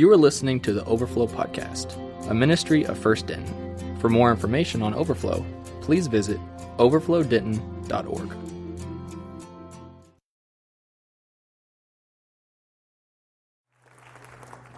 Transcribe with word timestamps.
You 0.00 0.10
are 0.10 0.16
listening 0.16 0.60
to 0.60 0.72
the 0.72 0.82
Overflow 0.86 1.26
Podcast, 1.26 1.94
a 2.30 2.32
ministry 2.32 2.86
of 2.86 2.96
First 2.96 3.26
Denton. 3.26 3.98
For 3.98 4.08
more 4.08 4.30
information 4.30 4.80
on 4.80 4.94
Overflow, 4.94 5.44
please 5.82 6.06
visit 6.06 6.40
overflowdenton.org. 6.78 8.34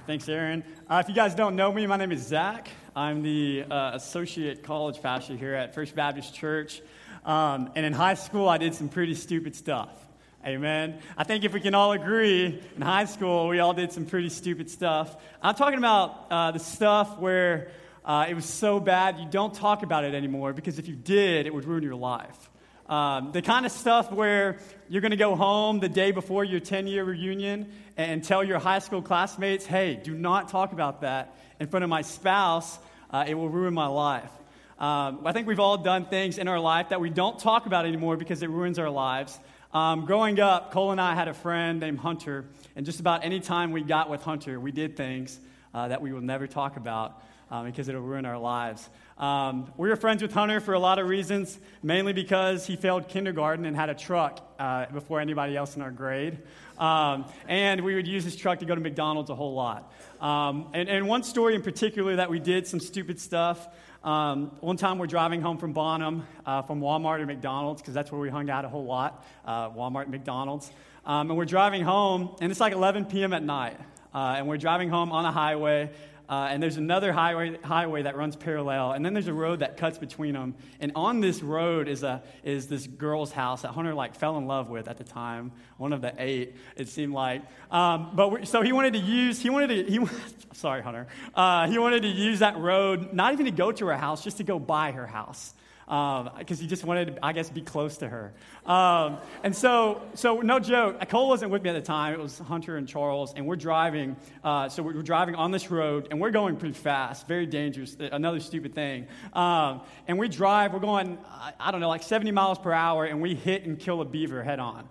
Thanks, 0.08 0.28
Aaron. 0.28 0.64
Uh, 0.90 1.00
if 1.04 1.08
you 1.08 1.14
guys 1.14 1.36
don't 1.36 1.54
know 1.54 1.72
me, 1.72 1.86
my 1.86 1.96
name 1.96 2.10
is 2.10 2.26
Zach. 2.26 2.68
I'm 2.96 3.22
the 3.22 3.62
uh, 3.70 3.92
associate 3.94 4.64
college 4.64 5.00
pastor 5.00 5.36
here 5.36 5.54
at 5.54 5.72
First 5.72 5.94
Baptist 5.94 6.34
Church. 6.34 6.82
Um, 7.24 7.70
and 7.76 7.86
in 7.86 7.92
high 7.92 8.14
school, 8.14 8.48
I 8.48 8.58
did 8.58 8.74
some 8.74 8.88
pretty 8.88 9.14
stupid 9.14 9.54
stuff. 9.54 10.04
Amen. 10.44 10.98
I 11.16 11.22
think 11.22 11.44
if 11.44 11.52
we 11.52 11.60
can 11.60 11.72
all 11.72 11.92
agree, 11.92 12.60
in 12.74 12.82
high 12.82 13.04
school, 13.04 13.46
we 13.46 13.60
all 13.60 13.74
did 13.74 13.92
some 13.92 14.06
pretty 14.06 14.28
stupid 14.28 14.68
stuff. 14.68 15.16
I'm 15.40 15.54
talking 15.54 15.78
about 15.78 16.26
uh, 16.32 16.50
the 16.50 16.58
stuff 16.58 17.16
where 17.20 17.70
uh, 18.04 18.26
it 18.28 18.34
was 18.34 18.44
so 18.44 18.80
bad 18.80 19.20
you 19.20 19.26
don't 19.30 19.54
talk 19.54 19.84
about 19.84 20.02
it 20.02 20.16
anymore 20.16 20.52
because 20.52 20.80
if 20.80 20.88
you 20.88 20.96
did, 20.96 21.46
it 21.46 21.54
would 21.54 21.64
ruin 21.64 21.84
your 21.84 21.94
life. 21.94 22.50
Um, 22.88 23.30
the 23.30 23.40
kind 23.40 23.64
of 23.64 23.70
stuff 23.70 24.10
where 24.10 24.58
you're 24.88 25.00
going 25.00 25.12
to 25.12 25.16
go 25.16 25.36
home 25.36 25.78
the 25.78 25.88
day 25.88 26.10
before 26.10 26.42
your 26.42 26.58
10 26.58 26.88
year 26.88 27.04
reunion 27.04 27.72
and 27.96 28.24
tell 28.24 28.42
your 28.42 28.58
high 28.58 28.80
school 28.80 29.00
classmates, 29.00 29.64
hey, 29.64 29.94
do 29.94 30.12
not 30.12 30.48
talk 30.48 30.72
about 30.72 31.02
that 31.02 31.36
in 31.60 31.68
front 31.68 31.84
of 31.84 31.88
my 31.88 32.02
spouse. 32.02 32.80
Uh, 33.12 33.24
it 33.28 33.34
will 33.34 33.48
ruin 33.48 33.74
my 33.74 33.86
life. 33.86 34.32
Um, 34.80 35.20
I 35.24 35.30
think 35.30 35.46
we've 35.46 35.60
all 35.60 35.78
done 35.78 36.06
things 36.06 36.38
in 36.38 36.48
our 36.48 36.58
life 36.58 36.88
that 36.88 37.00
we 37.00 37.10
don't 37.10 37.38
talk 37.38 37.66
about 37.66 37.86
anymore 37.86 38.16
because 38.16 38.42
it 38.42 38.50
ruins 38.50 38.80
our 38.80 38.90
lives. 38.90 39.38
Um, 39.72 40.04
growing 40.04 40.38
up, 40.38 40.70
Cole 40.70 40.90
and 40.90 41.00
I 41.00 41.14
had 41.14 41.28
a 41.28 41.34
friend 41.34 41.80
named 41.80 41.98
Hunter, 41.98 42.44
and 42.76 42.84
just 42.84 43.00
about 43.00 43.24
any 43.24 43.40
time 43.40 43.72
we 43.72 43.80
got 43.80 44.10
with 44.10 44.20
Hunter, 44.20 44.60
we 44.60 44.70
did 44.70 44.98
things 44.98 45.40
uh, 45.72 45.88
that 45.88 46.02
we 46.02 46.12
will 46.12 46.20
never 46.20 46.46
talk 46.46 46.76
about 46.76 47.22
um, 47.50 47.64
because 47.64 47.88
it'll 47.88 48.02
ruin 48.02 48.26
our 48.26 48.36
lives. 48.36 48.86
Um, 49.16 49.72
we 49.78 49.88
were 49.88 49.96
friends 49.96 50.20
with 50.20 50.34
Hunter 50.34 50.60
for 50.60 50.74
a 50.74 50.78
lot 50.78 50.98
of 50.98 51.08
reasons, 51.08 51.58
mainly 51.82 52.12
because 52.12 52.66
he 52.66 52.76
failed 52.76 53.08
kindergarten 53.08 53.64
and 53.64 53.74
had 53.74 53.88
a 53.88 53.94
truck 53.94 54.46
uh, 54.58 54.86
before 54.92 55.20
anybody 55.20 55.56
else 55.56 55.74
in 55.74 55.80
our 55.80 55.90
grade. 55.90 56.36
Um, 56.78 57.24
and 57.48 57.82
we 57.82 57.94
would 57.94 58.06
use 58.06 58.24
his 58.24 58.36
truck 58.36 58.58
to 58.58 58.66
go 58.66 58.74
to 58.74 58.80
McDonald's 58.80 59.30
a 59.30 59.34
whole 59.34 59.54
lot. 59.54 59.90
Um, 60.20 60.68
and, 60.74 60.88
and, 60.90 61.08
one 61.08 61.22
story 61.22 61.54
in 61.54 61.62
particular 61.62 62.16
that 62.16 62.28
we 62.28 62.40
did 62.40 62.66
some 62.66 62.80
stupid 62.80 63.20
stuff. 63.20 63.68
Um, 64.04 64.50
one 64.58 64.76
time 64.76 64.98
we're 64.98 65.06
driving 65.06 65.40
home 65.40 65.58
from 65.58 65.72
Bonham, 65.72 66.26
uh, 66.44 66.62
from 66.62 66.80
Walmart 66.80 67.20
or 67.20 67.26
McDonald's, 67.26 67.80
because 67.80 67.94
that's 67.94 68.10
where 68.10 68.20
we 68.20 68.30
hung 68.30 68.50
out 68.50 68.64
a 68.64 68.68
whole 68.68 68.84
lot 68.84 69.24
uh, 69.44 69.70
Walmart 69.70 70.02
and 70.02 70.10
McDonald's. 70.10 70.72
Um, 71.06 71.30
and 71.30 71.38
we're 71.38 71.44
driving 71.44 71.82
home, 71.82 72.34
and 72.40 72.50
it's 72.50 72.60
like 72.60 72.72
11 72.72 73.04
p.m. 73.04 73.32
at 73.32 73.44
night. 73.44 73.78
Uh, 74.12 74.34
and 74.36 74.48
we're 74.48 74.56
driving 74.56 74.88
home 74.88 75.12
on 75.12 75.24
a 75.24 75.30
highway, 75.30 75.88
uh, 76.32 76.46
and 76.46 76.62
there's 76.62 76.78
another 76.78 77.12
highway, 77.12 77.58
highway 77.62 78.00
that 78.04 78.16
runs 78.16 78.36
parallel, 78.36 78.92
and 78.92 79.04
then 79.04 79.12
there's 79.12 79.26
a 79.26 79.34
road 79.34 79.58
that 79.58 79.76
cuts 79.76 79.98
between 79.98 80.32
them. 80.32 80.54
And 80.80 80.92
on 80.94 81.20
this 81.20 81.42
road 81.42 81.88
is, 81.88 82.02
a, 82.02 82.22
is 82.42 82.68
this 82.68 82.86
girl's 82.86 83.30
house 83.30 83.60
that 83.60 83.72
Hunter 83.72 83.92
like 83.92 84.14
fell 84.14 84.38
in 84.38 84.46
love 84.46 84.70
with 84.70 84.88
at 84.88 84.96
the 84.96 85.04
time, 85.04 85.52
one 85.76 85.92
of 85.92 86.00
the 86.00 86.14
eight, 86.16 86.56
it 86.74 86.88
seemed 86.88 87.12
like. 87.12 87.42
Um, 87.70 88.12
but 88.14 88.48
so 88.48 88.62
he 88.62 88.72
wanted 88.72 88.94
to 88.94 89.00
use, 89.00 89.40
he 89.40 89.50
wanted 89.50 89.66
to, 89.66 89.92
he, 89.92 90.00
sorry, 90.54 90.80
Hunter, 90.82 91.06
uh, 91.34 91.68
he 91.68 91.78
wanted 91.78 92.00
to 92.00 92.08
use 92.08 92.38
that 92.38 92.56
road, 92.56 93.12
not 93.12 93.34
even 93.34 93.44
to 93.44 93.52
go 93.52 93.70
to 93.70 93.86
her 93.88 93.96
house, 93.98 94.24
just 94.24 94.38
to 94.38 94.42
go 94.42 94.58
by 94.58 94.92
her 94.92 95.06
house 95.06 95.52
because 95.86 96.26
um, 96.26 96.56
he 96.56 96.66
just 96.66 96.84
wanted 96.84 97.16
to, 97.16 97.24
I 97.24 97.32
guess, 97.32 97.50
be 97.50 97.60
close 97.60 97.98
to 97.98 98.08
her. 98.08 98.32
Um, 98.66 99.18
and 99.42 99.54
so, 99.54 100.02
so 100.14 100.40
no 100.40 100.58
joke, 100.58 101.08
Cole 101.08 101.28
wasn't 101.28 101.50
with 101.50 101.62
me 101.62 101.70
at 101.70 101.74
the 101.74 101.82
time. 101.82 102.14
It 102.14 102.20
was 102.20 102.38
Hunter 102.38 102.76
and 102.76 102.88
Charles, 102.88 103.34
and 103.34 103.46
we're 103.46 103.56
driving. 103.56 104.16
Uh, 104.44 104.68
so 104.68 104.82
we're 104.82 105.02
driving 105.02 105.34
on 105.34 105.50
this 105.50 105.70
road, 105.70 106.08
and 106.10 106.20
we're 106.20 106.30
going 106.30 106.56
pretty 106.56 106.74
fast, 106.74 107.26
very 107.26 107.46
dangerous. 107.46 107.96
Another 107.98 108.40
stupid 108.40 108.74
thing. 108.74 109.06
Um, 109.32 109.82
and 110.06 110.18
we 110.18 110.28
drive. 110.28 110.72
We're 110.72 110.80
going, 110.80 111.18
I 111.58 111.70
don't 111.70 111.80
know, 111.80 111.88
like 111.88 112.02
70 112.02 112.30
miles 112.30 112.58
per 112.58 112.72
hour, 112.72 113.04
and 113.04 113.20
we 113.20 113.34
hit 113.34 113.64
and 113.64 113.78
kill 113.78 114.00
a 114.00 114.04
beaver 114.04 114.42
head 114.42 114.58
on. 114.58 114.88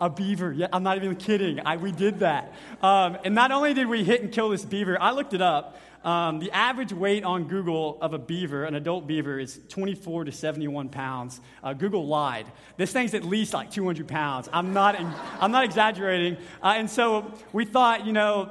A 0.00 0.10
beaver. 0.10 0.52
Yeah, 0.52 0.66
I'm 0.72 0.82
not 0.82 0.96
even 0.96 1.14
kidding. 1.14 1.60
I, 1.64 1.76
we 1.76 1.92
did 1.92 2.18
that. 2.18 2.52
Um, 2.82 3.16
and 3.24 3.34
not 3.34 3.52
only 3.52 3.74
did 3.74 3.86
we 3.86 4.02
hit 4.02 4.22
and 4.22 4.32
kill 4.32 4.48
this 4.48 4.64
beaver, 4.64 5.00
I 5.00 5.12
looked 5.12 5.34
it 5.34 5.40
up. 5.40 5.78
Um, 6.04 6.38
the 6.38 6.50
average 6.52 6.92
weight 6.92 7.24
on 7.24 7.44
Google 7.44 7.98
of 8.02 8.12
a 8.12 8.18
beaver, 8.18 8.64
an 8.64 8.74
adult 8.74 9.06
beaver, 9.06 9.38
is 9.38 9.58
24 9.70 10.24
to 10.24 10.32
71 10.32 10.90
pounds. 10.90 11.40
Uh, 11.62 11.72
Google 11.72 12.06
lied. 12.06 12.46
This 12.76 12.92
thing's 12.92 13.14
at 13.14 13.24
least 13.24 13.54
like 13.54 13.70
200 13.70 14.06
pounds. 14.06 14.48
I'm 14.52 14.74
not, 14.74 15.00
I'm 15.40 15.50
not 15.50 15.64
exaggerating. 15.64 16.36
Uh, 16.62 16.74
and 16.76 16.90
so 16.90 17.32
we 17.54 17.64
thought, 17.64 18.04
you 18.04 18.12
know, 18.12 18.50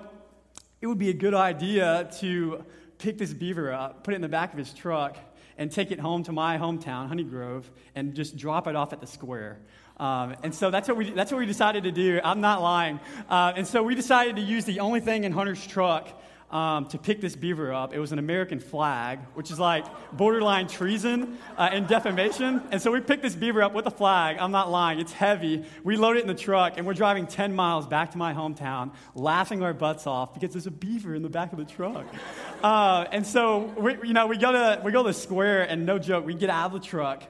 it 0.82 0.88
would 0.88 0.98
be 0.98 1.12
a 1.12 1.14
good 1.14 1.36
idea 1.36 2.10
to 2.20 2.66
pick 2.98 3.20
this 3.20 3.34
beaver 3.34 3.72
up, 3.72 4.04
put 4.04 4.14
it 4.14 4.16
in 4.16 4.22
the 4.22 4.30
back 4.30 4.52
of 4.52 4.58
his 4.58 4.74
truck, 4.74 5.18
and 5.56 5.72
take 5.72 5.92
it 5.92 6.00
home 6.00 6.24
to 6.24 6.32
my 6.32 6.58
hometown, 6.58 7.08
Honey 7.08 7.24
Grove, 7.24 7.70
and 7.94 8.16
just 8.16 8.36
drop 8.36 8.68
it 8.68 8.76
off 8.76 8.94
at 8.94 9.00
the 9.00 9.08
square. 9.08 9.60
Um, 9.98 10.36
and 10.42 10.56
so 10.56 10.72
that's 10.72 10.88
what, 10.88 10.98
we, 10.98 11.12
that's 11.12 11.32
what 11.32 11.38
we 11.38 11.46
decided 11.46 11.84
to 11.84 11.92
do. 11.92 12.20
I'm 12.24 12.42
not 12.42 12.64
lying. 12.64 13.00
Uh, 13.30 13.54
and 13.56 13.68
so 13.68 13.84
we 13.84 13.94
decided 13.94 14.38
to 14.38 14.42
use 14.42 14.66
the 14.66 14.80
only 14.80 15.00
thing 15.00 15.24
in 15.24 15.32
Hunter's 15.32 15.66
truck 15.66 16.10
um, 16.54 16.86
to 16.86 17.00
pick 17.00 17.20
this 17.20 17.36
beaver 17.36 17.74
up. 17.74 17.94
It 17.94 18.00
was 18.00 18.12
an 18.12 18.20
American 18.20 18.60
flag, 18.60 19.20
which 19.34 19.50
is 19.50 19.60
like 19.60 19.86
borderline 20.16 20.68
treason 20.68 21.40
uh, 21.58 21.70
and 21.72 21.88
defamation. 21.88 22.62
And 22.72 22.80
so 22.80 22.92
we 22.92 23.02
picked 23.02 23.24
this 23.24 23.36
beaver 23.36 23.64
up 23.64 23.74
with 23.74 23.88
a 23.88 23.92
flag. 23.92 24.38
I'm 24.40 24.52
not 24.52 24.70
lying, 24.70 25.00
it's 25.00 25.12
heavy. 25.12 25.66
We 25.84 25.98
load 25.98 26.16
it 26.16 26.22
in 26.22 26.28
the 26.28 26.36
truck, 26.36 26.78
and 26.78 26.86
we're 26.86 26.94
driving 26.94 27.26
10 27.26 27.56
miles 27.56 27.88
back 27.88 28.12
to 28.12 28.20
my 28.20 28.34
hometown, 28.34 28.92
laughing 29.16 29.64
our 29.64 29.74
butts 29.74 30.06
off 30.06 30.36
because 30.36 30.52
there's 30.52 30.68
a 30.68 30.72
beaver 30.72 31.16
in 31.16 31.24
the 31.24 31.30
back 31.30 31.52
of 31.52 31.58
the 31.58 31.66
truck. 31.66 32.06
Uh, 32.62 33.06
and 33.12 33.26
so, 33.26 33.74
we, 33.76 33.98
you 34.04 34.14
know, 34.14 34.28
we 34.28 34.38
go, 34.38 34.52
to, 34.52 34.80
we 34.86 34.92
go 34.92 35.02
to 35.02 35.10
the 35.10 35.14
square, 35.14 35.64
and 35.64 35.88
no 35.88 35.98
joke, 35.98 36.24
we 36.24 36.36
get 36.36 36.52
out 36.52 36.68
of 36.68 36.80
the 36.80 36.88
truck. 36.88 37.24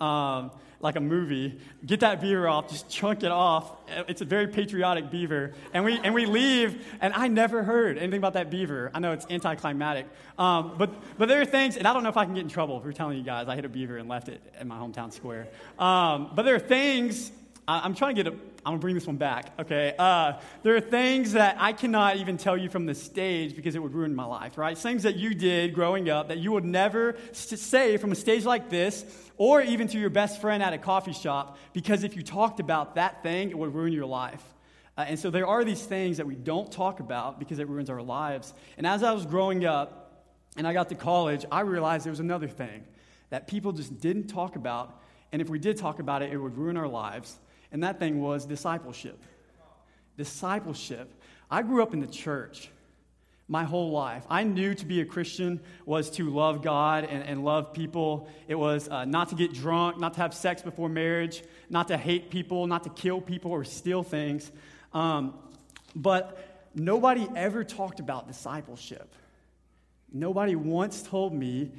Um, 0.00 0.52
like 0.80 0.96
a 0.96 1.00
movie, 1.00 1.58
get 1.84 2.00
that 2.00 2.20
beaver 2.20 2.46
off, 2.46 2.70
just 2.70 2.88
chunk 2.88 3.24
it 3.24 3.32
off. 3.32 3.72
It's 4.06 4.20
a 4.20 4.24
very 4.24 4.46
patriotic 4.46 5.10
beaver. 5.10 5.52
And 5.74 5.84
we, 5.84 5.98
and 5.98 6.14
we 6.14 6.24
leave, 6.24 6.86
and 7.00 7.12
I 7.14 7.26
never 7.26 7.64
heard 7.64 7.98
anything 7.98 8.18
about 8.18 8.34
that 8.34 8.48
beaver. 8.48 8.90
I 8.94 9.00
know 9.00 9.12
it's 9.12 9.26
anticlimactic. 9.28 10.06
Um, 10.38 10.74
but, 10.78 10.90
but 11.18 11.28
there 11.28 11.40
are 11.40 11.44
things, 11.44 11.76
and 11.76 11.86
I 11.86 11.92
don't 11.92 12.04
know 12.04 12.08
if 12.08 12.16
I 12.16 12.24
can 12.24 12.34
get 12.34 12.42
in 12.42 12.48
trouble 12.48 12.80
for 12.80 12.92
telling 12.92 13.18
you 13.18 13.24
guys 13.24 13.48
I 13.48 13.56
hit 13.56 13.64
a 13.64 13.68
beaver 13.68 13.96
and 13.96 14.08
left 14.08 14.28
it 14.28 14.40
in 14.60 14.68
my 14.68 14.76
hometown 14.76 15.12
square. 15.12 15.48
Um, 15.78 16.30
but 16.34 16.44
there 16.44 16.54
are 16.54 16.60
things, 16.60 17.32
I, 17.66 17.84
am 17.84 17.94
trying 17.94 18.14
to 18.14 18.22
get 18.22 18.32
a, 18.32 18.36
I'm 18.68 18.72
gonna 18.72 18.82
bring 18.82 18.96
this 18.96 19.06
one 19.06 19.16
back, 19.16 19.50
okay? 19.58 19.94
Uh, 19.98 20.34
there 20.62 20.76
are 20.76 20.80
things 20.82 21.32
that 21.32 21.56
I 21.58 21.72
cannot 21.72 22.18
even 22.18 22.36
tell 22.36 22.54
you 22.54 22.68
from 22.68 22.84
the 22.84 22.94
stage 22.94 23.56
because 23.56 23.74
it 23.74 23.78
would 23.78 23.94
ruin 23.94 24.14
my 24.14 24.26
life, 24.26 24.58
right? 24.58 24.76
Things 24.76 25.04
that 25.04 25.16
you 25.16 25.34
did 25.34 25.72
growing 25.72 26.10
up 26.10 26.28
that 26.28 26.36
you 26.36 26.52
would 26.52 26.66
never 26.66 27.16
say 27.32 27.96
from 27.96 28.12
a 28.12 28.14
stage 28.14 28.44
like 28.44 28.68
this 28.68 29.06
or 29.38 29.62
even 29.62 29.88
to 29.88 29.98
your 29.98 30.10
best 30.10 30.42
friend 30.42 30.62
at 30.62 30.74
a 30.74 30.78
coffee 30.78 31.14
shop, 31.14 31.56
because 31.72 32.04
if 32.04 32.14
you 32.14 32.22
talked 32.22 32.60
about 32.60 32.96
that 32.96 33.22
thing, 33.22 33.48
it 33.48 33.56
would 33.56 33.74
ruin 33.74 33.94
your 33.94 34.04
life. 34.04 34.42
Uh, 34.98 35.06
and 35.08 35.18
so 35.18 35.30
there 35.30 35.46
are 35.46 35.64
these 35.64 35.82
things 35.82 36.18
that 36.18 36.26
we 36.26 36.34
don't 36.34 36.70
talk 36.70 37.00
about 37.00 37.38
because 37.38 37.60
it 37.60 37.68
ruins 37.68 37.88
our 37.88 38.02
lives. 38.02 38.52
And 38.76 38.86
as 38.86 39.02
I 39.02 39.12
was 39.12 39.24
growing 39.24 39.64
up 39.64 40.26
and 40.58 40.68
I 40.68 40.74
got 40.74 40.90
to 40.90 40.94
college, 40.94 41.46
I 41.50 41.60
realized 41.60 42.04
there 42.04 42.12
was 42.12 42.20
another 42.20 42.48
thing 42.48 42.84
that 43.30 43.46
people 43.46 43.72
just 43.72 43.98
didn't 43.98 44.26
talk 44.26 44.56
about. 44.56 45.00
And 45.32 45.40
if 45.40 45.48
we 45.48 45.58
did 45.58 45.78
talk 45.78 46.00
about 46.00 46.20
it, 46.20 46.34
it 46.34 46.36
would 46.36 46.58
ruin 46.58 46.76
our 46.76 46.88
lives. 46.88 47.34
And 47.72 47.82
that 47.82 47.98
thing 47.98 48.20
was 48.20 48.46
discipleship. 48.46 49.22
Discipleship. 50.16 51.12
I 51.50 51.62
grew 51.62 51.82
up 51.82 51.94
in 51.94 52.00
the 52.00 52.06
church 52.06 52.70
my 53.48 53.64
whole 53.64 53.90
life. 53.90 54.24
I 54.28 54.44
knew 54.44 54.74
to 54.74 54.84
be 54.84 55.00
a 55.00 55.06
Christian 55.06 55.60
was 55.86 56.10
to 56.10 56.28
love 56.28 56.62
God 56.62 57.04
and, 57.04 57.24
and 57.24 57.44
love 57.44 57.72
people. 57.72 58.28
It 58.46 58.56
was 58.56 58.88
uh, 58.88 59.06
not 59.06 59.30
to 59.30 59.34
get 59.34 59.54
drunk, 59.54 59.98
not 59.98 60.14
to 60.14 60.20
have 60.20 60.34
sex 60.34 60.60
before 60.60 60.90
marriage, 60.90 61.42
not 61.70 61.88
to 61.88 61.96
hate 61.96 62.30
people, 62.30 62.66
not 62.66 62.84
to 62.84 62.90
kill 62.90 63.22
people 63.22 63.50
or 63.50 63.64
steal 63.64 64.02
things. 64.02 64.50
Um, 64.92 65.34
but 65.96 66.68
nobody 66.74 67.26
ever 67.34 67.64
talked 67.64 68.00
about 68.00 68.28
discipleship. 68.28 69.14
Nobody 70.12 70.54
once 70.54 71.02
told 71.02 71.32
me, 71.32 71.72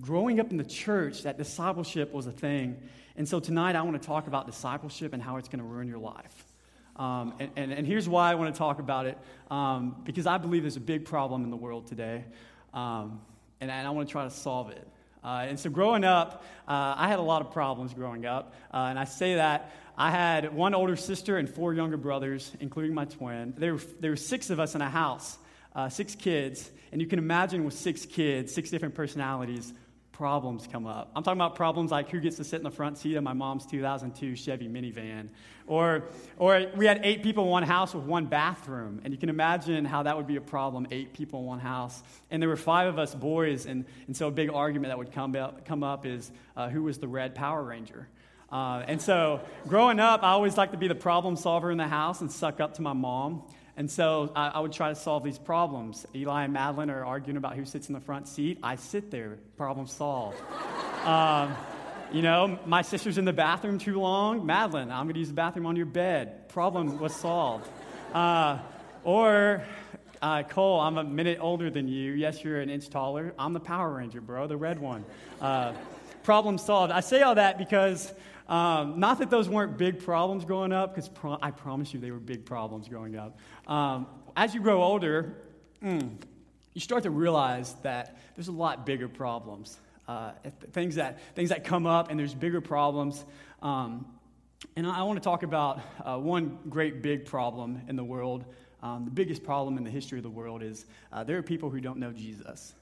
growing 0.00 0.38
up 0.38 0.52
in 0.52 0.56
the 0.56 0.64
church, 0.64 1.22
that 1.22 1.36
discipleship 1.36 2.12
was 2.12 2.26
a 2.28 2.32
thing. 2.32 2.76
And 3.18 3.28
so 3.28 3.40
tonight 3.40 3.74
I 3.74 3.82
want 3.82 4.00
to 4.00 4.06
talk 4.06 4.28
about 4.28 4.46
discipleship 4.46 5.12
and 5.12 5.20
how 5.20 5.38
it's 5.38 5.48
going 5.48 5.58
to 5.58 5.64
ruin 5.64 5.88
your 5.88 5.98
life. 5.98 6.46
Um, 6.94 7.34
and, 7.40 7.50
and, 7.56 7.72
and, 7.72 7.84
here's 7.84 8.08
why 8.08 8.30
I 8.30 8.36
want 8.36 8.54
to 8.54 8.58
talk 8.58 8.78
about 8.78 9.06
it 9.06 9.18
um, 9.50 9.96
because 10.04 10.24
I 10.24 10.38
believe 10.38 10.62
there's 10.62 10.76
a 10.76 10.80
big 10.80 11.04
problem 11.04 11.42
in 11.42 11.50
the 11.50 11.56
world 11.56 11.88
today, 11.88 12.24
um, 12.72 13.20
and, 13.60 13.72
and, 13.72 13.86
I 13.86 13.90
want 13.90 14.08
to 14.08 14.12
try 14.12 14.24
to 14.24 14.30
solve 14.30 14.70
it. 14.70 14.88
Uh, 15.22 15.46
and 15.48 15.58
so, 15.58 15.68
growing 15.70 16.04
up, 16.04 16.44
uh, 16.66 16.94
I 16.96 17.08
had 17.08 17.18
a 17.18 17.22
lot 17.22 17.40
of 17.40 17.52
problems 17.52 17.92
growing 17.92 18.24
up, 18.24 18.54
uh, 18.72 18.86
and 18.90 18.98
I 18.98 19.04
say 19.04 19.36
that 19.36 19.72
I 19.96 20.10
had 20.10 20.52
one 20.54 20.74
older 20.74 20.96
sister 20.96 21.38
and 21.38 21.48
four 21.48 21.72
younger 21.72 21.96
brothers, 21.96 22.52
including 22.60 22.94
my 22.94 23.04
twin. 23.04 23.54
There 23.56 23.74
were, 23.74 23.82
there 24.00 24.10
were 24.10 24.16
six 24.16 24.50
of 24.50 24.58
us 24.58 24.74
in 24.74 24.80
a 24.80 24.90
house, 24.90 25.38
uh, 25.74 25.88
six 25.88 26.16
kids, 26.16 26.68
and 26.90 27.00
you 27.00 27.06
can 27.06 27.18
imagine 27.20 27.64
with 27.64 27.74
six 27.74 28.06
kids, 28.06 28.52
six 28.52 28.70
different 28.70 28.94
personalities, 28.96 29.72
problems 30.18 30.66
come 30.66 30.84
up. 30.84 31.12
I'm 31.14 31.22
talking 31.22 31.38
about 31.38 31.54
problems 31.54 31.92
like 31.92 32.10
who 32.10 32.18
gets 32.18 32.38
to 32.38 32.44
sit 32.44 32.56
in 32.56 32.64
the 32.64 32.72
front 32.72 32.98
seat 32.98 33.14
of 33.14 33.22
my 33.22 33.34
mom's 33.34 33.64
2002 33.66 34.34
Chevy 34.34 34.66
minivan. 34.66 35.28
Or, 35.68 36.06
or 36.38 36.66
we 36.74 36.86
had 36.86 37.02
eight 37.04 37.22
people 37.22 37.44
in 37.44 37.50
one 37.50 37.62
house 37.62 37.94
with 37.94 38.02
one 38.02 38.26
bathroom. 38.26 39.00
And 39.04 39.14
you 39.14 39.18
can 39.18 39.28
imagine 39.28 39.84
how 39.84 40.02
that 40.02 40.16
would 40.16 40.26
be 40.26 40.34
a 40.34 40.40
problem, 40.40 40.88
eight 40.90 41.12
people 41.12 41.38
in 41.38 41.46
one 41.46 41.60
house. 41.60 42.02
And 42.32 42.42
there 42.42 42.48
were 42.48 42.56
five 42.56 42.88
of 42.88 42.98
us 42.98 43.14
boys. 43.14 43.66
And, 43.66 43.84
and 44.08 44.16
so 44.16 44.26
a 44.26 44.32
big 44.32 44.50
argument 44.50 44.90
that 44.90 44.98
would 44.98 45.12
come 45.12 45.36
up, 45.36 45.64
come 45.64 45.84
up 45.84 46.04
is 46.04 46.32
uh, 46.56 46.68
who 46.68 46.82
was 46.82 46.98
the 46.98 47.06
red 47.06 47.36
Power 47.36 47.62
Ranger. 47.62 48.08
Uh, 48.50 48.82
and 48.88 49.00
so 49.00 49.40
growing 49.68 50.00
up, 50.00 50.24
I 50.24 50.30
always 50.30 50.56
liked 50.56 50.72
to 50.72 50.78
be 50.78 50.88
the 50.88 50.96
problem 50.96 51.36
solver 51.36 51.70
in 51.70 51.78
the 51.78 51.86
house 51.86 52.22
and 52.22 52.32
suck 52.32 52.58
up 52.58 52.74
to 52.74 52.82
my 52.82 52.92
mom. 52.92 53.44
And 53.78 53.88
so 53.88 54.32
I, 54.34 54.48
I, 54.48 54.58
would 54.58 54.72
try 54.72 54.88
to 54.88 54.96
solve 54.96 55.22
these 55.22 55.38
problems. 55.38 56.04
Eli 56.12 56.42
and 56.42 56.52
Madeline 56.52 56.90
are 56.90 57.04
arguing 57.04 57.36
about 57.36 57.54
who 57.54 57.64
sits 57.64 57.86
in 57.86 57.94
the 57.94 58.00
front 58.00 58.26
seat. 58.26 58.58
I 58.60 58.74
sit 58.74 59.12
there, 59.12 59.38
problem 59.56 59.86
solved. 59.86 60.36
um, 61.04 61.54
you 62.12 62.20
know, 62.20 62.58
my 62.66 62.82
sister's 62.82 63.18
in 63.18 63.24
the 63.24 63.32
bathroom 63.32 63.78
too 63.78 64.00
long. 64.00 64.44
Madeline, 64.44 64.90
I'm 64.90 65.04
going 65.04 65.14
to 65.14 65.20
use 65.20 65.28
the 65.28 65.34
bathroom 65.34 65.64
on 65.64 65.76
your 65.76 65.86
bed. 65.86 66.48
Problem 66.48 66.98
was 66.98 67.14
solved. 67.14 67.68
Uh, 68.12 68.58
or, 69.04 69.62
uh, 70.20 70.42
Cole, 70.42 70.80
I'm 70.80 70.98
a 70.98 71.04
minute 71.04 71.38
older 71.40 71.70
than 71.70 71.86
you. 71.86 72.14
Yes, 72.14 72.42
you're 72.42 72.60
an 72.60 72.70
inch 72.70 72.90
taller. 72.90 73.32
I'm 73.38 73.52
the 73.52 73.60
Power 73.60 73.92
Ranger, 73.92 74.20
bro, 74.20 74.48
the 74.48 74.56
red 74.56 74.80
one. 74.80 75.04
Uh, 75.40 75.72
problem 76.24 76.58
solved. 76.58 76.90
I 76.90 76.98
say 76.98 77.22
all 77.22 77.36
that 77.36 77.58
because 77.58 78.12
um, 78.48 78.98
not 78.98 79.18
that 79.18 79.28
those 79.28 79.46
weren't 79.46 79.76
big 79.76 80.02
problems 80.02 80.46
growing 80.46 80.72
up, 80.72 80.94
because 80.94 81.08
pro- 81.08 81.38
I 81.40 81.50
promise 81.50 81.92
you 81.92 82.00
they 82.00 82.10
were 82.10 82.18
big 82.18 82.46
problems 82.46 82.88
growing 82.88 83.14
up. 83.14 83.38
Um, 83.68 84.06
as 84.36 84.54
you 84.54 84.60
grow 84.60 84.82
older, 84.82 85.36
mm, 85.82 86.10
you 86.74 86.80
start 86.80 87.02
to 87.04 87.10
realize 87.10 87.74
that 87.82 88.18
there's 88.34 88.48
a 88.48 88.52
lot 88.52 88.86
bigger 88.86 89.08
problems. 89.08 89.78
Uh, 90.06 90.32
things, 90.72 90.94
that, 90.94 91.18
things 91.34 91.50
that 91.50 91.64
come 91.64 91.86
up, 91.86 92.10
and 92.10 92.18
there's 92.18 92.34
bigger 92.34 92.60
problems. 92.60 93.24
Um, 93.60 94.06
and 94.74 94.86
I, 94.86 95.00
I 95.00 95.02
want 95.02 95.18
to 95.18 95.24
talk 95.24 95.42
about 95.42 95.80
uh, 96.02 96.16
one 96.16 96.58
great 96.68 97.02
big 97.02 97.26
problem 97.26 97.82
in 97.88 97.96
the 97.96 98.04
world. 98.04 98.44
Um, 98.82 99.04
the 99.04 99.10
biggest 99.10 99.44
problem 99.44 99.76
in 99.76 99.84
the 99.84 99.90
history 99.90 100.18
of 100.18 100.22
the 100.22 100.30
world 100.30 100.62
is 100.62 100.86
uh, 101.12 101.24
there 101.24 101.36
are 101.36 101.42
people 101.42 101.68
who 101.68 101.80
don't 101.80 101.98
know 101.98 102.12
Jesus. 102.12 102.74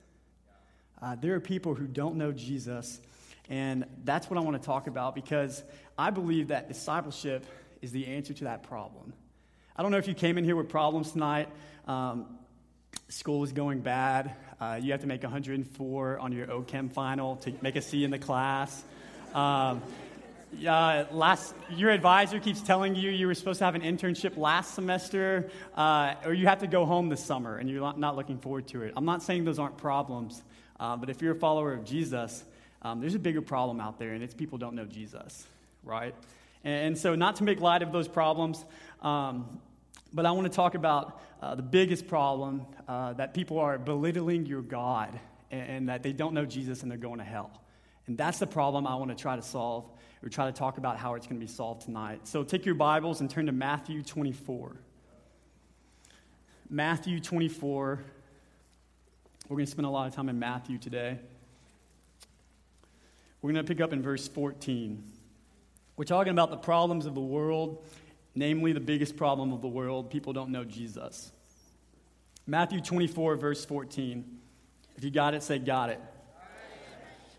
Uh, 1.03 1.17
there 1.17 1.35
are 1.35 1.41
people 1.41 1.75
who 1.75 1.87
don't 1.87 2.17
know 2.17 2.33
Jesus 2.33 3.01
and 3.49 3.85
that's 4.05 4.29
what 4.29 4.39
I 4.39 4.41
want 4.41 4.61
to 4.61 4.67
talk 4.67 4.87
about 4.87 5.15
because 5.15 5.63
I 5.97 6.11
believe 6.11 6.49
that 6.49 6.69
discipleship 6.69 7.47
is 7.81 7.93
the 7.93 8.07
answer 8.07 8.33
to 8.35 8.45
that 8.45 8.65
problem. 8.65 9.13
I 9.79 9.83
don't 9.83 9.91
know 9.91 9.99
if 9.99 10.09
you 10.09 10.15
came 10.15 10.39
in 10.39 10.45
here 10.45 10.57
with 10.57 10.71
problems 10.71 11.13
tonight. 11.13 11.51
Um, 11.87 12.25
school 13.09 13.45
is 13.45 13.53
going 13.53 13.81
bad. 13.81 14.35
Uh, 14.59 14.81
you 14.81 14.93
have 14.93 15.03
to 15.03 15.07
make 15.07 15.23
104 15.23 16.19
on 16.19 16.33
your 16.33 16.47
OChem 16.47 16.91
final 16.91 17.37
to 17.37 17.53
make 17.61 17.77
a 17.77 17.83
C 17.83 18.03
in 18.03 18.11
the 18.11 18.19
class. 18.19 18.83
Um, 19.35 19.83
uh, 20.67 21.05
last, 21.11 21.55
your 21.69 21.91
advisor 21.91 22.41
keeps 22.41 22.63
telling 22.63 22.95
you 22.95 23.11
you 23.11 23.27
were 23.27 23.35
supposed 23.35 23.59
to 23.59 23.67
have 23.67 23.75
an 23.75 23.83
internship 23.83 24.39
last 24.39 24.75
semester, 24.75 25.51
uh, 25.77 26.15
or 26.25 26.33
you 26.33 26.47
have 26.47 26.61
to 26.61 26.67
go 26.67 26.87
home 26.87 27.11
this 27.11 27.23
summer 27.23 27.59
and 27.59 27.69
you're 27.69 27.99
not 27.99 28.17
looking 28.17 28.39
forward 28.39 28.67
to 28.69 28.83
it. 28.83 28.95
I'm 28.97 29.05
not 29.05 29.23
saying 29.23 29.45
those 29.45 29.59
aren't 29.59 29.77
problems, 29.77 30.43
uh, 30.81 30.97
but 30.97 31.11
if 31.11 31.21
you're 31.21 31.35
a 31.35 31.39
follower 31.39 31.75
of 31.75 31.85
Jesus, 31.85 32.43
um, 32.81 33.03
there's 33.03 33.15
a 33.15 33.19
bigger 33.19 33.43
problem 33.43 33.83
out 33.83 33.99
there, 33.99 34.15
and 34.15 34.25
it's 34.25 34.33
people 34.33 34.57
don't 34.57 34.75
know 34.75 34.87
Jesus, 34.87 35.47
right? 35.85 36.15
And, 36.65 36.87
and 36.87 36.99
so, 36.99 37.15
not 37.15 37.37
to 37.37 37.45
make 37.45 37.61
light 37.61 37.83
of 37.83 37.93
those 37.93 38.09
problems, 38.09 38.65
um, 39.03 39.61
but 40.13 40.27
I 40.27 40.31
want 40.33 40.51
to 40.51 40.55
talk 40.55 40.75
about 40.75 41.21
uh, 41.43 41.55
the 41.55 41.63
biggest 41.63 42.07
problem 42.07 42.67
uh, 42.89 43.13
that 43.15 43.35
people 43.35 43.59
are 43.59 43.79
belittling 43.79 44.47
your 44.47 44.63
God 44.63 45.19
and, 45.51 45.69
and, 45.69 45.89
that 45.89 46.03
they 46.03 46.13
don't 46.13 46.35
know 46.35 46.45
Jesus 46.45 46.83
and 46.83 46.91
they're 46.91 46.99
going 46.99 47.19
to 47.19 47.25
hell. 47.25 47.63
And 48.07 48.17
that's 48.17 48.39
the 48.39 48.47
problem 48.47 48.87
I 48.87 48.95
want 48.95 49.11
to 49.11 49.17
try 49.17 49.37
to 49.37 49.43
solve 49.43 49.91
or 50.23 50.29
try 50.29 50.47
to 50.47 50.53
talk 50.53 50.79
about 50.79 50.97
how 50.97 51.15
it's 51.15 51.27
going 51.27 51.39
to 51.39 51.45
be 51.45 51.53
solved 51.53 51.83
tonight. 51.83 52.27
So 52.27 52.43
take 52.43 52.65
your 52.65 52.75
Bibles 52.75 53.21
and 53.21 53.29
turn 53.29 53.47
to 53.47 53.53
Matthew 53.53 54.03
24. 54.03 54.77
Matthew 56.71 57.21
24. 57.21 58.01
We're 59.49 59.57
going 59.57 59.67
to 59.67 59.71
spend 59.71 59.87
a 59.87 59.91
lot 59.91 60.09
of 60.09 60.15
time 60.15 60.29
in 60.29 60.39
Matthew 60.39 60.79
today. 60.79 61.19
We're 63.43 63.53
going 63.53 63.65
to 63.65 63.69
pick 63.69 63.81
up 63.81 63.93
in 63.93 64.03
verse 64.03 64.27
14. 64.27 65.05
We're 65.97 66.05
talking 66.05 66.33
about 66.33 66.51
the 66.51 66.57
problems 66.57 67.07
of 67.07 67.15
the 67.15 67.21
world, 67.21 67.87
namely 68.37 68.73
the 68.73 68.81
biggest 68.81 69.17
problem 69.17 69.53
of 69.53 69.63
the 69.63 69.69
world 69.69 70.11
people 70.11 70.33
don't 70.33 70.51
know 70.51 70.65
Jesus. 70.65 71.33
Matthew 72.47 72.81
24, 72.81 73.37
verse 73.37 73.65
14. 73.65 74.25
If 74.97 75.03
you 75.03 75.11
got 75.11 75.35
it, 75.35 75.43
say, 75.43 75.59
Got 75.59 75.91
it. 75.91 76.01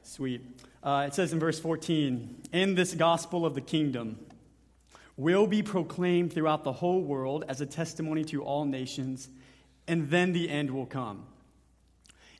Sweet. 0.03 0.41
Uh, 0.83 1.05
it 1.07 1.13
says 1.13 1.31
in 1.31 1.39
verse 1.39 1.59
14, 1.59 2.43
In 2.51 2.75
this 2.75 2.93
gospel 2.93 3.45
of 3.45 3.55
the 3.55 3.61
kingdom 3.61 4.19
will 5.15 5.47
be 5.47 5.63
proclaimed 5.63 6.33
throughout 6.33 6.63
the 6.63 6.73
whole 6.73 7.01
world 7.01 7.45
as 7.47 7.61
a 7.61 7.65
testimony 7.65 8.23
to 8.25 8.43
all 8.43 8.65
nations, 8.65 9.29
and 9.87 10.09
then 10.09 10.33
the 10.33 10.49
end 10.49 10.71
will 10.71 10.85
come. 10.85 11.25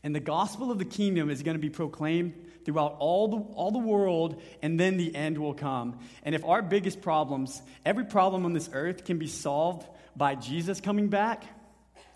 And 0.08 0.16
the 0.16 0.22
gospel 0.22 0.72
of 0.72 0.80
the 0.80 0.86
kingdom 0.86 1.30
is 1.30 1.44
going 1.44 1.56
to 1.56 1.62
be 1.62 1.70
proclaimed 1.70 2.32
throughout 2.64 2.96
all 3.00 3.28
the, 3.28 3.40
all 3.56 3.72
the 3.72 3.78
world, 3.78 4.42
and 4.62 4.80
then 4.80 4.96
the 4.96 5.14
end 5.14 5.38
will 5.38 5.54
come. 5.54 6.00
And 6.24 6.34
if 6.34 6.46
our 6.46 6.62
biggest 6.62 7.02
problems, 7.02 7.62
every 7.86 8.06
problem 8.06 8.46
on 8.46 8.54
this 8.54 8.70
earth 8.72 9.04
can 9.04 9.18
be 9.18 9.28
solved 9.28 9.86
by 10.16 10.36
Jesus 10.36 10.80
coming 10.80 11.10
back, 11.10 11.44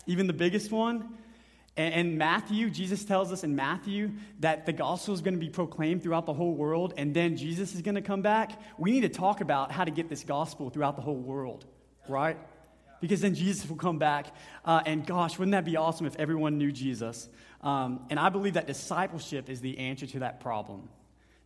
even 0.06 0.26
the 0.26 0.32
biggest 0.32 0.72
one, 0.72 1.06
and, 1.76 2.16
Matthew, 2.16 2.70
Jesus 2.70 3.04
tells 3.04 3.30
us 3.30 3.44
in 3.44 3.56
Matthew 3.56 4.12
that 4.40 4.64
the 4.64 4.72
gospel 4.72 5.12
is 5.12 5.20
going 5.20 5.34
to 5.34 5.40
be 5.40 5.50
proclaimed 5.50 6.02
throughout 6.02 6.24
the 6.24 6.32
whole 6.32 6.54
world, 6.54 6.94
and 6.96 7.12
then 7.12 7.36
Jesus 7.36 7.74
is 7.74 7.82
going 7.82 7.96
to 7.96 8.00
come 8.00 8.22
back. 8.22 8.58
We 8.78 8.90
need 8.90 9.02
to 9.02 9.10
talk 9.10 9.42
about 9.42 9.70
how 9.70 9.84
to 9.84 9.90
get 9.90 10.08
this 10.08 10.24
gospel 10.24 10.70
throughout 10.70 10.96
the 10.96 11.02
whole 11.02 11.20
world, 11.20 11.66
right? 12.08 12.38
Because 13.02 13.20
then 13.20 13.34
Jesus 13.34 13.68
will 13.68 13.76
come 13.76 13.98
back. 13.98 14.28
Uh, 14.64 14.80
and 14.86 15.04
gosh, 15.04 15.38
wouldn't 15.38 15.52
that 15.52 15.64
be 15.64 15.76
awesome 15.76 16.06
if 16.06 16.16
everyone 16.16 16.56
knew 16.56 16.70
Jesus? 16.70 17.28
Um, 17.62 18.06
and 18.10 18.18
I 18.18 18.28
believe 18.28 18.54
that 18.54 18.66
discipleship 18.66 19.48
is 19.48 19.60
the 19.60 19.78
answer 19.78 20.06
to 20.06 20.18
that 20.20 20.40
problem. 20.40 20.88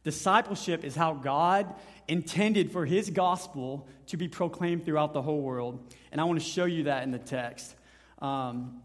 Discipleship 0.02 0.84
is 0.84 0.94
how 0.94 1.14
God 1.14 1.74
intended 2.08 2.70
for 2.70 2.86
his 2.86 3.10
gospel 3.10 3.88
to 4.06 4.16
be 4.16 4.28
proclaimed 4.28 4.84
throughout 4.84 5.12
the 5.12 5.20
whole 5.20 5.40
world. 5.40 5.80
And 6.12 6.20
I 6.20 6.24
want 6.24 6.40
to 6.40 6.46
show 6.46 6.64
you 6.64 6.84
that 6.84 7.02
in 7.02 7.10
the 7.10 7.18
text. 7.18 7.74
Um, 8.20 8.80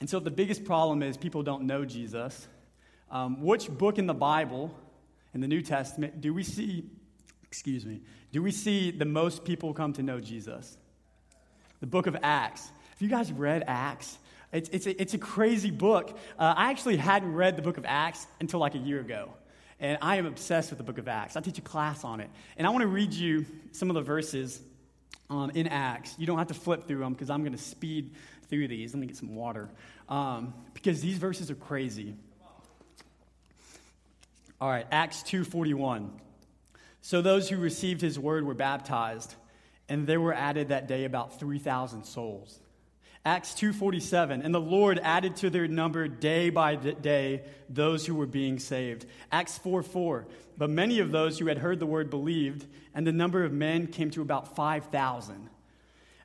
and 0.00 0.08
so 0.08 0.20
the 0.20 0.30
biggest 0.30 0.64
problem 0.64 1.02
is 1.02 1.16
people 1.16 1.42
don't 1.42 1.62
know 1.62 1.84
Jesus. 1.84 2.46
Um, 3.10 3.42
which 3.42 3.68
book 3.68 3.98
in 3.98 4.06
the 4.06 4.14
Bible, 4.14 4.74
in 5.32 5.40
the 5.40 5.48
New 5.48 5.62
Testament, 5.62 6.20
do 6.20 6.34
we 6.34 6.42
see, 6.42 6.84
excuse 7.42 7.86
me, 7.86 8.02
do 8.30 8.42
we 8.42 8.50
see 8.50 8.90
the 8.90 9.06
most 9.06 9.44
people 9.44 9.72
come 9.72 9.94
to 9.94 10.02
know 10.02 10.20
Jesus? 10.20 10.76
The 11.80 11.86
book 11.86 12.06
of 12.06 12.16
Acts. 12.22 12.66
Have 12.90 13.00
you 13.00 13.08
guys 13.08 13.32
read 13.32 13.64
Acts? 13.66 14.18
It's, 14.52 14.68
it's, 14.70 14.86
a, 14.86 15.00
it's 15.00 15.14
a 15.14 15.18
crazy 15.18 15.70
book. 15.70 16.18
Uh, 16.38 16.54
I 16.56 16.70
actually 16.70 16.96
hadn't 16.96 17.34
read 17.34 17.56
the 17.56 17.62
book 17.62 17.76
of 17.76 17.84
Acts 17.86 18.26
until 18.40 18.60
like 18.60 18.74
a 18.74 18.78
year 18.78 19.00
ago. 19.00 19.30
And 19.80 19.98
I 20.02 20.16
am 20.16 20.26
obsessed 20.26 20.70
with 20.70 20.78
the 20.78 20.84
book 20.84 20.98
of 20.98 21.06
Acts. 21.06 21.36
I 21.36 21.40
teach 21.40 21.58
a 21.58 21.62
class 21.62 22.02
on 22.02 22.20
it. 22.20 22.30
And 22.56 22.66
I 22.66 22.70
want 22.70 22.82
to 22.82 22.88
read 22.88 23.12
you 23.12 23.46
some 23.72 23.90
of 23.90 23.94
the 23.94 24.02
verses 24.02 24.60
um, 25.30 25.50
in 25.50 25.68
Acts. 25.68 26.14
You 26.18 26.26
don't 26.26 26.38
have 26.38 26.48
to 26.48 26.54
flip 26.54 26.86
through 26.88 26.98
them 26.98 27.12
because 27.12 27.30
I'm 27.30 27.42
going 27.42 27.52
to 27.52 27.62
speed 27.62 28.12
through 28.48 28.68
these. 28.68 28.94
Let 28.94 29.00
me 29.00 29.06
get 29.06 29.16
some 29.16 29.34
water. 29.34 29.68
Um, 30.08 30.54
because 30.74 31.00
these 31.00 31.18
verses 31.18 31.50
are 31.50 31.54
crazy. 31.54 32.14
All 34.60 34.68
right, 34.68 34.86
Acts 34.90 35.22
2:41. 35.22 36.10
So 37.00 37.22
those 37.22 37.48
who 37.48 37.58
received 37.58 38.00
his 38.00 38.18
word 38.18 38.44
were 38.44 38.54
baptized, 38.54 39.34
and 39.88 40.06
there 40.06 40.20
were 40.20 40.34
added 40.34 40.70
that 40.70 40.88
day 40.88 41.04
about 41.04 41.38
3,000 41.38 42.04
souls. 42.04 42.58
Acts 43.24 43.54
2:47 43.54 44.42
and 44.44 44.54
the 44.54 44.60
Lord 44.60 45.00
added 45.02 45.36
to 45.36 45.50
their 45.50 45.68
number 45.68 46.08
day 46.08 46.50
by 46.50 46.76
day 46.76 47.42
those 47.68 48.06
who 48.06 48.14
were 48.14 48.26
being 48.26 48.58
saved. 48.58 49.06
Acts 49.30 49.58
4:4 49.58 50.24
but 50.56 50.70
many 50.70 50.98
of 50.98 51.12
those 51.12 51.38
who 51.38 51.46
had 51.46 51.58
heard 51.58 51.78
the 51.78 51.86
word 51.86 52.10
believed 52.10 52.66
and 52.94 53.06
the 53.06 53.12
number 53.12 53.44
of 53.44 53.52
men 53.52 53.86
came 53.86 54.10
to 54.10 54.22
about 54.22 54.56
5,000. 54.56 55.48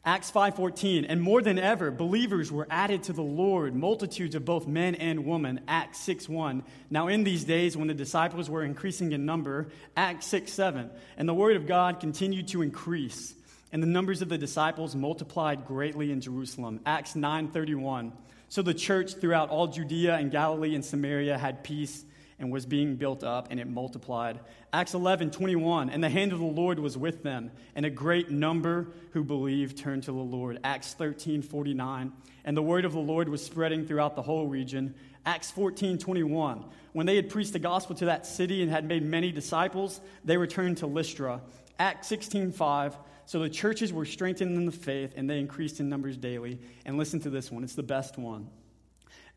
Acts 0.06 0.32
5:14 0.32 1.06
and 1.08 1.22
more 1.22 1.42
than 1.42 1.58
ever 1.58 1.90
believers 1.90 2.52
were 2.52 2.68
added 2.70 3.04
to 3.04 3.14
the 3.14 3.24
Lord 3.24 3.74
multitudes 3.74 4.36
of 4.36 4.44
both 4.44 4.68
men 4.68 4.96
and 4.96 5.26
women 5.26 5.62
Acts 5.68 6.00
6:1 6.00 6.64
Now 6.90 7.08
in 7.08 7.24
these 7.24 7.46
days 7.46 7.78
when 7.78 7.88
the 7.88 7.94
disciples 7.94 8.50
were 8.50 8.64
increasing 8.64 9.14
in 9.14 9.26
number 9.26 9.68
Acts 9.96 10.28
6:7 10.28 10.90
and 11.18 11.30
the 11.30 11.34
word 11.34 11.56
of 11.56 11.68
God 11.68 12.02
continued 12.02 12.50
to 12.50 12.62
increase 12.62 13.34
and 13.74 13.84
the 13.84 13.88
numbers 13.88 14.22
of 14.22 14.30
the 14.30 14.38
disciples 14.38 14.96
multiplied 14.96 15.66
greatly 15.66 16.12
in 16.12 16.22
Jerusalem. 16.22 16.80
Acts 16.86 17.16
9:31. 17.16 18.14
So 18.48 18.62
the 18.62 18.74
church 18.74 19.16
throughout 19.16 19.50
all 19.50 19.68
Judea 19.68 20.16
and 20.16 20.32
Galilee 20.32 20.76
and 20.76 20.86
Samaria 20.86 21.40
had 21.40 21.64
peace, 21.64 22.06
and 22.40 22.52
was 22.52 22.66
being 22.66 22.96
built 22.96 23.24
up, 23.24 23.48
and 23.50 23.60
it 23.60 23.68
multiplied. 23.68 24.40
Acts 24.72 24.94
11:21. 24.94 25.90
and 25.90 26.04
the 26.04 26.10
hand 26.10 26.34
of 26.34 26.40
the 26.40 26.46
Lord 26.46 26.78
was 26.78 26.98
with 26.98 27.24
them, 27.24 27.52
and 27.76 27.86
a 27.86 27.90
great 27.90 28.30
number 28.30 28.90
who 29.12 29.24
believed 29.24 29.78
turned 29.78 30.04
to 30.04 30.12
the 30.12 30.18
Lord. 30.18 30.60
Acts 30.64 30.94
13:49. 30.94 32.12
and 32.46 32.56
the 32.58 32.62
word 32.62 32.86
of 32.86 32.92
the 32.92 33.00
Lord 33.00 33.30
was 33.30 33.44
spreading 33.44 33.86
throughout 33.86 34.16
the 34.16 34.22
whole 34.22 34.48
region. 34.48 34.94
Acts 35.26 35.50
14, 35.50 35.98
21, 35.98 36.66
when 36.92 37.06
they 37.06 37.16
had 37.16 37.30
preached 37.30 37.54
the 37.54 37.60
gospel 37.60 37.96
to 37.96 38.06
that 38.06 38.26
city 38.26 38.62
and 38.62 38.70
had 38.70 38.86
made 38.86 39.02
many 39.02 39.32
disciples, 39.32 40.02
they 40.26 40.36
returned 40.36 40.78
to 40.78 40.86
Lystra. 40.86 41.42
Acts 41.80 42.08
16, 42.08 42.52
5, 42.52 42.98
so 43.26 43.40
the 43.40 43.50
churches 43.50 43.94
were 43.94 44.06
strengthened 44.06 44.56
in 44.56 44.66
the 44.66 44.72
faith, 44.72 45.14
and 45.16 45.30
they 45.30 45.40
increased 45.40 45.80
in 45.80 45.90
numbers 45.90 46.18
daily. 46.18 46.60
And 46.86 46.98
listen 46.98 47.20
to 47.22 47.30
this 47.30 47.52
one, 47.52 47.64
it's 47.64 47.76
the 47.76 47.84
best 47.84 48.18
one. 48.18 48.50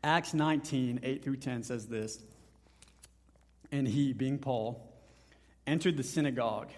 Acts 0.03 0.33
19, 0.33 0.99
8 1.03 1.23
through 1.23 1.37
10 1.37 1.63
says 1.63 1.87
this 1.87 2.19
and 3.71 3.87
he, 3.87 4.13
being 4.13 4.37
Paul, 4.37 4.81
entered 5.65 5.97
the 5.97 6.03
synagogue 6.03 6.69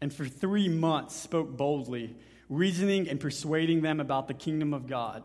and 0.00 0.12
for 0.12 0.26
three 0.26 0.68
months 0.68 1.14
spoke 1.14 1.56
boldly, 1.56 2.16
reasoning 2.48 3.08
and 3.08 3.20
persuading 3.20 3.82
them 3.82 4.00
about 4.00 4.28
the 4.28 4.34
kingdom 4.34 4.72
of 4.72 4.86
God. 4.86 5.22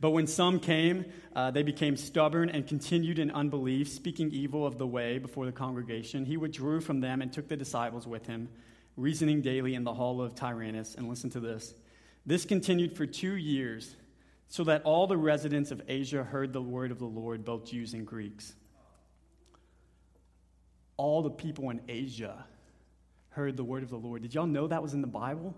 But 0.00 0.10
when 0.10 0.26
some 0.28 0.60
came, 0.60 1.06
uh, 1.34 1.50
they 1.50 1.64
became 1.64 1.96
stubborn 1.96 2.50
and 2.50 2.66
continued 2.66 3.18
in 3.18 3.30
unbelief, 3.32 3.88
speaking 3.88 4.30
evil 4.30 4.64
of 4.64 4.78
the 4.78 4.86
way 4.86 5.18
before 5.18 5.46
the 5.46 5.52
congregation. 5.52 6.24
He 6.24 6.36
withdrew 6.36 6.80
from 6.80 7.00
them 7.00 7.20
and 7.20 7.32
took 7.32 7.48
the 7.48 7.56
disciples 7.56 8.06
with 8.06 8.26
him, 8.26 8.48
reasoning 8.98 9.40
daily 9.40 9.74
in 9.74 9.84
the 9.84 9.94
hall 9.94 10.20
of 10.20 10.34
Tyrannus. 10.34 10.94
And 10.94 11.08
listen 11.08 11.30
to 11.30 11.40
this 11.40 11.74
this 12.26 12.44
continued 12.44 12.94
for 12.94 13.06
two 13.06 13.36
years, 13.36 13.96
so 14.48 14.64
that 14.64 14.82
all 14.82 15.06
the 15.06 15.16
residents 15.16 15.70
of 15.70 15.80
Asia 15.88 16.22
heard 16.22 16.52
the 16.52 16.60
word 16.60 16.90
of 16.90 16.98
the 16.98 17.06
Lord, 17.06 17.44
both 17.44 17.64
Jews 17.64 17.94
and 17.94 18.06
Greeks 18.06 18.52
all 20.98 21.22
the 21.22 21.30
people 21.30 21.70
in 21.70 21.80
Asia 21.88 22.44
heard 23.30 23.56
the 23.56 23.64
word 23.64 23.82
of 23.82 23.88
the 23.88 23.96
Lord. 23.96 24.20
Did 24.20 24.34
y'all 24.34 24.46
know 24.46 24.66
that 24.66 24.82
was 24.82 24.92
in 24.92 25.00
the 25.00 25.06
Bible? 25.06 25.54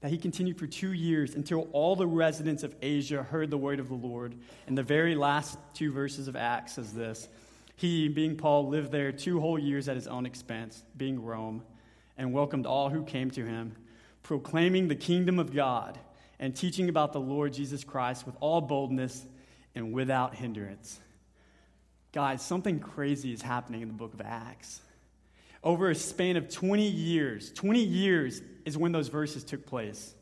That 0.00 0.10
he 0.10 0.18
continued 0.18 0.58
for 0.58 0.66
two 0.66 0.92
years 0.92 1.36
until 1.36 1.68
all 1.72 1.94
the 1.94 2.08
residents 2.08 2.64
of 2.64 2.74
Asia 2.82 3.22
heard 3.22 3.50
the 3.50 3.56
word 3.56 3.78
of 3.78 3.88
the 3.88 3.94
Lord. 3.94 4.34
And 4.66 4.76
the 4.76 4.82
very 4.82 5.14
last 5.14 5.58
two 5.74 5.92
verses 5.92 6.26
of 6.26 6.34
Acts 6.34 6.74
says 6.74 6.92
this 6.92 7.28
He, 7.76 8.08
being 8.08 8.36
Paul, 8.36 8.68
lived 8.68 8.90
there 8.90 9.12
two 9.12 9.40
whole 9.40 9.58
years 9.58 9.88
at 9.88 9.94
his 9.94 10.08
own 10.08 10.26
expense, 10.26 10.82
being 10.96 11.22
Rome, 11.22 11.62
and 12.16 12.32
welcomed 12.32 12.66
all 12.66 12.90
who 12.90 13.04
came 13.04 13.30
to 13.32 13.44
him, 13.44 13.74
proclaiming 14.22 14.88
the 14.88 14.94
kingdom 14.94 15.38
of 15.38 15.54
God 15.54 15.98
and 16.38 16.54
teaching 16.54 16.88
about 16.88 17.12
the 17.12 17.20
Lord 17.20 17.52
Jesus 17.52 17.84
Christ 17.84 18.26
with 18.26 18.36
all 18.40 18.60
boldness 18.60 19.24
and 19.74 19.92
without 19.92 20.34
hindrance. 20.34 21.00
Guys, 22.12 22.42
something 22.42 22.78
crazy 22.78 23.32
is 23.32 23.40
happening 23.40 23.80
in 23.80 23.88
the 23.88 23.94
book 23.94 24.12
of 24.12 24.20
Acts. 24.20 24.80
Over 25.64 25.90
a 25.90 25.94
span 25.94 26.36
of 26.36 26.50
20 26.50 26.86
years, 26.86 27.52
20 27.52 27.82
years 27.82 28.42
is 28.64 28.76
when 28.76 28.92
those 28.92 29.08
verses 29.08 29.44
took 29.44 29.64
place. 29.64 30.14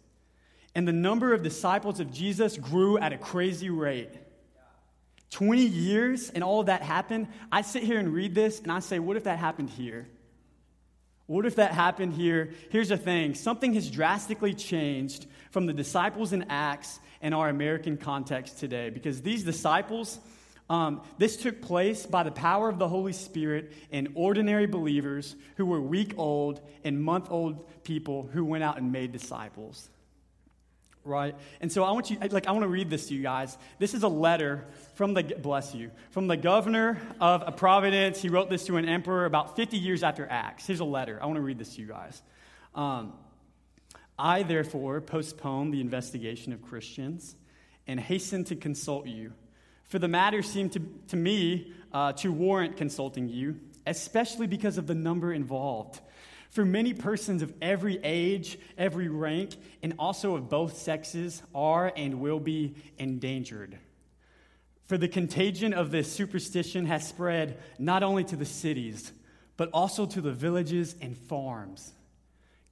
And 0.75 0.87
the 0.87 0.93
number 0.93 1.33
of 1.33 1.43
disciples 1.43 1.99
of 1.99 2.13
Jesus 2.13 2.57
grew 2.57 2.99
at 2.99 3.13
a 3.13 3.19
crazy 3.19 3.71
rate. 3.71 4.13
20 5.31 5.63
years 5.63 6.31
and 6.31 6.45
all 6.45 6.61
of 6.61 6.67
that 6.67 6.83
happened. 6.83 7.29
I 7.51 7.63
sit 7.63 7.83
here 7.83 7.99
and 7.99 8.13
read 8.13 8.35
this 8.35 8.61
and 8.61 8.71
I 8.71 8.81
say, 8.81 8.99
what 8.99 9.17
if 9.17 9.25
that 9.25 9.39
happened 9.39 9.71
here? 9.71 10.07
What 11.31 11.47
if 11.47 11.55
that 11.57 11.71
happened 11.71 12.15
here? 12.15 12.51
Here's 12.71 12.89
the 12.89 12.97
thing 12.97 13.37
something 13.37 13.75
has 13.75 13.89
drastically 13.89 14.53
changed 14.53 15.27
from 15.53 15.67
the 15.67 15.73
disciples 15.73 16.33
in 16.33 16.47
Acts 16.49 16.99
and 17.23 17.33
our 17.33 17.49
American 17.49 17.97
context 17.97 18.59
today 18.59 18.91
because 18.91 19.23
these 19.23 19.45
disciples, 19.45 20.19
um, 20.69 21.03
this 21.19 21.37
took 21.37 21.63
place 21.63 22.05
by 22.05 22.25
the 22.25 22.33
power 22.33 22.69
of 22.69 22.81
the 22.81 22.89
Holy 22.89 23.13
Spirit 23.13 23.71
in 23.93 24.09
ordinary 24.17 24.67
believers 24.67 25.37
who 25.57 25.67
were 25.67 25.81
week 25.81 26.15
old 26.17 26.63
and 26.83 27.01
month 27.01 27.31
old 27.31 27.85
people 27.85 28.29
who 28.33 28.45
went 28.45 28.65
out 28.65 28.79
and 28.79 28.91
made 28.91 29.13
disciples. 29.13 29.89
Right? 31.05 31.35
And 31.61 31.73
so 31.73 31.83
I 31.83 31.93
want 31.93 32.11
you, 32.11 32.19
like, 32.19 32.47
I 32.47 32.53
want 32.53 32.63
to 32.63 32.69
read 32.69 32.91
this 32.91 33.09
to 33.09 33.15
you 33.15 33.23
guys. 33.23 33.57
This 33.79 33.95
is 33.95 34.03
a 34.03 34.09
letter 34.09 34.67
from 34.95 35.15
the, 35.15 35.23
bless 35.23 35.75
you, 35.75 35.91
from 36.11 36.27
the 36.27 36.37
governor 36.37 37.01
of 37.21 37.43
a 37.47 37.53
providence. 37.53 38.21
He 38.21 38.29
wrote 38.29 38.51
this 38.51 38.67
to 38.67 38.77
an 38.77 38.87
emperor 38.87 39.25
about 39.25 39.57
50 39.57 39.79
years 39.79 40.03
after 40.03 40.27
Acts. 40.29 40.67
Here's 40.67 40.81
a 40.81 40.85
letter. 40.85 41.19
I 41.21 41.27
want 41.27 41.37
to 41.37 41.43
read 41.43 41.59
this 41.59 41.75
to 41.77 41.81
you 41.81 41.89
guys. 41.89 42.21
Um, 42.75 43.15
I, 44.19 44.43
therefore, 44.43 45.01
postpone 45.01 45.71
the 45.71 45.81
investigation 45.81 46.53
of 46.53 46.61
Christians 46.61 47.35
and 47.87 47.99
hasten 47.99 48.45
to 48.45 48.57
consult 48.57 49.07
you 49.07 49.33
for 49.91 49.99
the 49.99 50.09
matter 50.09 50.41
seemed 50.41 50.73
to, 50.73 50.81
to 51.09 51.17
me 51.17 51.73
uh, 51.93 52.13
to 52.13 52.33
warrant 52.33 52.77
consulting 52.77 53.29
you, 53.29 53.59
especially 53.89 54.47
because 54.47 54.79
of 54.79 54.87
the 54.87 54.95
number 54.95 55.33
involved. 55.33 56.01
For 56.51 56.65
many 56.65 56.95
persons 56.95 57.43
of 57.43 57.53
every 57.63 57.99
age, 58.03 58.59
every 58.77 59.09
rank, 59.09 59.57
and 59.83 59.95
also 59.99 60.35
of 60.35 60.49
both 60.49 60.77
sexes 60.77 61.43
are 61.55 61.93
and 61.97 62.21
will 62.21 62.41
be 62.41 62.75
endangered. 62.99 63.79
For 64.87 64.99
the 64.99 65.09
contagion 65.09 65.73
of 65.73 65.91
this 65.91 66.13
superstition 66.13 66.87
has 66.87 67.07
spread 67.07 67.59
not 67.79 68.03
only 68.03 68.25
to 68.25 68.37
the 68.37 68.45
cities, 68.45 69.13
but 69.57 69.71
also 69.73 70.07
to 70.07 70.21
the 70.21 70.33
villages 70.33 70.97
and 71.01 71.17
farms. 71.17 71.93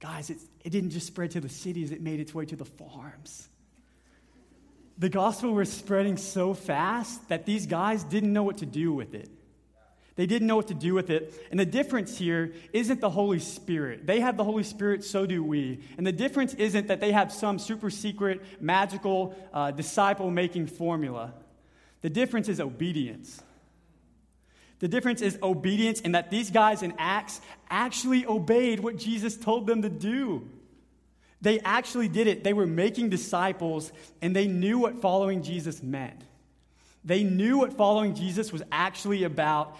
Guys, 0.01 0.29
it, 0.29 0.39
it 0.63 0.71
didn't 0.71 0.89
just 0.89 1.07
spread 1.07 1.31
to 1.31 1.41
the 1.41 1.49
cities, 1.49 1.91
it 1.91 2.01
made 2.01 2.19
its 2.19 2.33
way 2.33 2.45
to 2.45 2.55
the 2.55 2.65
farms 2.65 3.49
the 4.99 5.09
gospel 5.09 5.53
was 5.53 5.71
spreading 5.71 6.17
so 6.17 6.53
fast 6.53 7.29
that 7.29 7.45
these 7.45 7.65
guys 7.65 8.03
didn't 8.03 8.33
know 8.33 8.43
what 8.43 8.57
to 8.57 8.65
do 8.65 8.91
with 8.91 9.15
it. 9.15 9.29
They 10.19 10.25
didn't 10.25 10.49
know 10.49 10.57
what 10.57 10.67
to 10.67 10.73
do 10.73 10.93
with 10.93 11.09
it. 11.11 11.33
And 11.49 11.57
the 11.57 11.65
difference 11.65 12.17
here 12.17 12.51
isn't 12.73 12.99
the 12.99 13.09
Holy 13.09 13.39
Spirit. 13.39 14.05
They 14.05 14.19
have 14.19 14.35
the 14.35 14.43
Holy 14.43 14.63
Spirit, 14.63 15.05
so 15.05 15.25
do 15.25 15.41
we. 15.41 15.79
And 15.97 16.05
the 16.05 16.11
difference 16.11 16.53
isn't 16.55 16.87
that 16.87 16.99
they 16.99 17.13
have 17.13 17.31
some 17.31 17.57
super 17.57 17.89
secret, 17.89 18.41
magical, 18.59 19.33
uh, 19.53 19.71
disciple 19.71 20.29
making 20.29 20.67
formula. 20.67 21.33
The 22.01 22.09
difference 22.09 22.49
is 22.49 22.59
obedience. 22.59 23.41
The 24.79 24.89
difference 24.89 25.21
is 25.21 25.39
obedience, 25.41 26.01
and 26.01 26.13
that 26.15 26.29
these 26.29 26.51
guys 26.51 26.83
in 26.83 26.95
Acts 26.97 27.39
actually 27.69 28.25
obeyed 28.25 28.81
what 28.81 28.97
Jesus 28.97 29.37
told 29.37 29.67
them 29.67 29.83
to 29.83 29.89
do. 29.89 30.49
They 31.39 31.61
actually 31.61 32.09
did 32.09 32.27
it. 32.27 32.43
They 32.43 32.51
were 32.51 32.67
making 32.67 33.09
disciples 33.09 33.93
and 34.21 34.35
they 34.35 34.47
knew 34.47 34.79
what 34.79 34.99
following 34.99 35.43
Jesus 35.43 35.81
meant. 35.81 36.21
They 37.05 37.23
knew 37.23 37.59
what 37.59 37.77
following 37.77 38.13
Jesus 38.13 38.51
was 38.51 38.61
actually 38.71 39.23
about. 39.23 39.77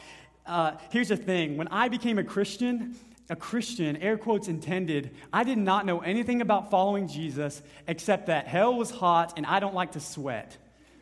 Uh, 0.50 0.76
here's 0.90 1.10
the 1.10 1.18
thing 1.18 1.58
when 1.58 1.68
I 1.68 1.90
became 1.90 2.18
a 2.18 2.24
Christian, 2.24 2.96
a 3.30 3.36
Christian, 3.36 3.96
air 3.98 4.18
quotes 4.18 4.48
intended, 4.48 5.12
I 5.32 5.44
did 5.44 5.60
not 5.60 5.86
know 5.86 6.00
anything 6.00 6.42
about 6.42 6.72
following 6.72 7.08
Jesus 7.08 7.62
except 7.88 8.26
that 8.28 8.48
hell 8.48 8.76
was 8.76 8.90
hot 8.90 9.34
and 9.38 9.46
I 9.46 9.60
don't 9.60 9.76
like 9.76 9.92
to 9.92 10.00
sweat. 10.00 10.58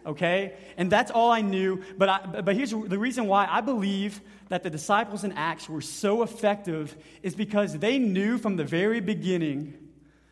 Okay? 0.06 0.54
And 0.76 0.92
that's 0.92 1.12
all 1.12 1.32
I 1.32 1.42
knew. 1.42 1.82
But, 1.98 2.10
I, 2.10 2.42
but 2.42 2.56
here's 2.56 2.72
the 2.72 3.00
reason 3.00 3.28
why 3.28 3.48
I 3.50 3.62
believe 3.62 4.20
that 4.50 4.64
the 4.64 4.70
disciples 4.70 5.24
in 5.24 5.32
Acts 5.32 5.70
were 5.70 5.82
so 5.82 6.24
effective 6.24 6.96
is 7.24 7.34
because 7.34 7.78
they 7.80 8.00
knew 8.00 8.38
from 8.38 8.58
the 8.58 8.66
very 8.66 9.00
beginning 9.00 9.88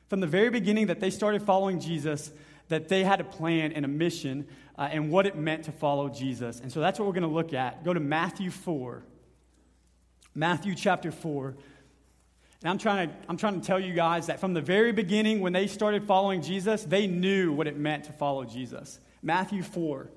from 0.08 0.20
the 0.20 0.28
very 0.28 0.50
beginning 0.50 0.88
that 0.88 1.00
they 1.00 1.10
started 1.10 1.42
following 1.42 1.80
Jesus, 1.80 2.32
that 2.70 2.90
they 2.90 3.04
had 3.04 3.22
a 3.22 3.24
plan 3.24 3.72
and 3.72 3.86
a 3.86 3.88
mission 3.88 4.48
uh, 4.78 4.90
and 4.92 5.10
what 5.12 5.26
it 5.26 5.36
meant 5.36 5.66
to 5.66 5.72
follow 5.72 6.10
Jesus. 6.10 6.60
And 6.60 6.72
so 6.72 6.80
that's 6.80 7.00
what 7.00 7.06
we're 7.06 7.14
going 7.14 7.24
to 7.24 7.30
look 7.30 7.54
at. 7.54 7.84
Go 7.84 7.94
to 7.94 8.00
Matthew 8.00 8.52
4. 8.52 9.04
Matthew 10.34 10.76
chapter 10.76 11.12
4. 11.12 11.56
And 12.62 12.70
I'm 12.70 12.78
trying, 12.78 13.10
to, 13.10 13.16
I'm 13.30 13.38
trying 13.38 13.60
to 13.60 13.66
tell 13.66 13.80
you 13.80 13.94
guys 13.94 14.28
that 14.28 14.40
from 14.40 14.54
the 14.54 14.62
very 14.62 14.92
beginning, 14.92 15.40
when 15.40 15.54
they 15.54 15.68
started 15.68 16.06
following 16.06 16.42
Jesus, 16.42 16.84
they 16.84 17.08
knew 17.08 17.54
what 17.54 17.68
it 17.68 17.78
meant 17.78 18.06
to 18.06 18.14
follow 18.14 18.44
Jesus. 18.44 19.00
Matthew 19.22 19.62
4, 19.64 20.10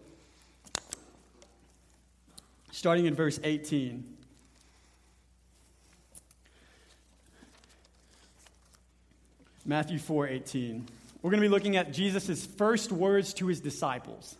starting 2.72 3.06
in 3.06 3.14
verse 3.14 3.38
18. 3.44 4.16
Matthew 9.64 9.98
4 9.98 10.28
18. 10.28 10.88
We're 11.28 11.32
going 11.32 11.42
to 11.42 11.48
be 11.50 11.54
looking 11.54 11.76
at 11.76 11.92
Jesus' 11.92 12.46
first 12.46 12.90
words 12.90 13.34
to 13.34 13.48
his 13.48 13.60
disciples. 13.60 14.34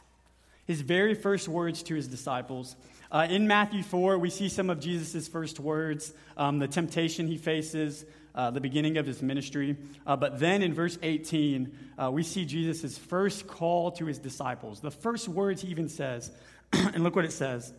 His 0.65 0.81
very 0.81 1.13
first 1.13 1.47
words 1.47 1.83
to 1.83 1.95
his 1.95 2.09
disciples. 2.09 2.77
Uh, 3.13 3.27
in 3.29 3.47
Matthew 3.47 3.83
4, 3.83 4.17
we 4.17 4.31
see 4.31 4.49
some 4.49 4.71
of 4.71 4.81
Jesus' 4.81 5.29
first 5.29 5.61
words, 5.61 6.15
um, 6.39 6.61
the 6.61 6.67
temptation 6.67 7.27
he 7.27 7.37
faces, 7.37 8.07
uh, 8.35 8.53
the 8.53 8.63
beginning 8.63 8.97
of 8.97 9.05
his 9.05 9.21
ministry. 9.21 9.77
Uh, 10.07 10.17
but 10.17 10.41
then 10.41 10.63
in 10.63 10.73
verse 10.73 10.99
18, 11.03 11.77
uh, 11.99 12.11
we 12.11 12.23
see 12.23 12.47
Jesus' 12.47 12.97
first 12.97 13.47
call 13.47 13.91
to 13.91 14.07
his 14.07 14.19
disciples. 14.19 14.81
The 14.81 14.91
first 14.91 15.29
words 15.29 15.61
he 15.61 15.69
even 15.69 15.91
says, 15.91 16.33
and 16.73 17.05
look 17.05 17.15
what 17.15 17.27
it 17.27 17.33
says. 17.33 17.71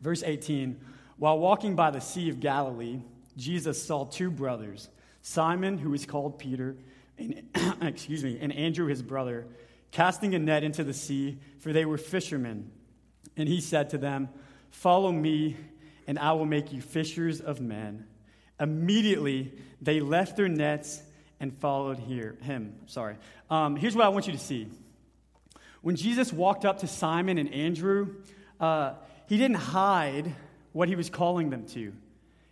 Verse 0.00 0.24
18 0.24 0.80
While 1.18 1.38
walking 1.38 1.76
by 1.76 1.92
the 1.92 2.00
Sea 2.00 2.30
of 2.30 2.40
Galilee, 2.40 2.98
Jesus 3.36 3.80
saw 3.80 4.06
two 4.06 4.32
brothers. 4.32 4.88
Simon, 5.22 5.78
who 5.78 5.94
is 5.94 6.04
called 6.04 6.40
Peter, 6.40 6.74
and, 7.18 7.42
excuse 7.82 8.24
me, 8.24 8.38
and 8.40 8.52
Andrew 8.52 8.86
his 8.86 9.02
brother, 9.02 9.46
casting 9.90 10.34
a 10.34 10.38
net 10.38 10.64
into 10.64 10.84
the 10.84 10.94
sea, 10.94 11.38
for 11.60 11.72
they 11.72 11.84
were 11.84 11.98
fishermen. 11.98 12.70
And 13.36 13.48
he 13.48 13.60
said 13.60 13.90
to 13.90 13.98
them, 13.98 14.28
Follow 14.70 15.12
me, 15.12 15.56
and 16.06 16.18
I 16.18 16.32
will 16.32 16.46
make 16.46 16.72
you 16.72 16.80
fishers 16.80 17.40
of 17.40 17.60
men. 17.60 18.06
Immediately, 18.58 19.52
they 19.80 20.00
left 20.00 20.36
their 20.36 20.48
nets 20.48 21.00
and 21.40 21.56
followed 21.58 21.98
here, 21.98 22.36
him. 22.42 22.74
Sorry. 22.86 23.16
Um, 23.50 23.76
here's 23.76 23.94
what 23.94 24.04
I 24.04 24.08
want 24.08 24.26
you 24.26 24.32
to 24.32 24.38
see. 24.38 24.68
When 25.82 25.96
Jesus 25.96 26.32
walked 26.32 26.64
up 26.64 26.80
to 26.80 26.86
Simon 26.86 27.38
and 27.38 27.52
Andrew, 27.52 28.16
uh, 28.58 28.94
he 29.26 29.36
didn't 29.36 29.58
hide 29.58 30.34
what 30.72 30.88
he 30.88 30.96
was 30.96 31.10
calling 31.10 31.50
them 31.50 31.66
to. 31.68 31.92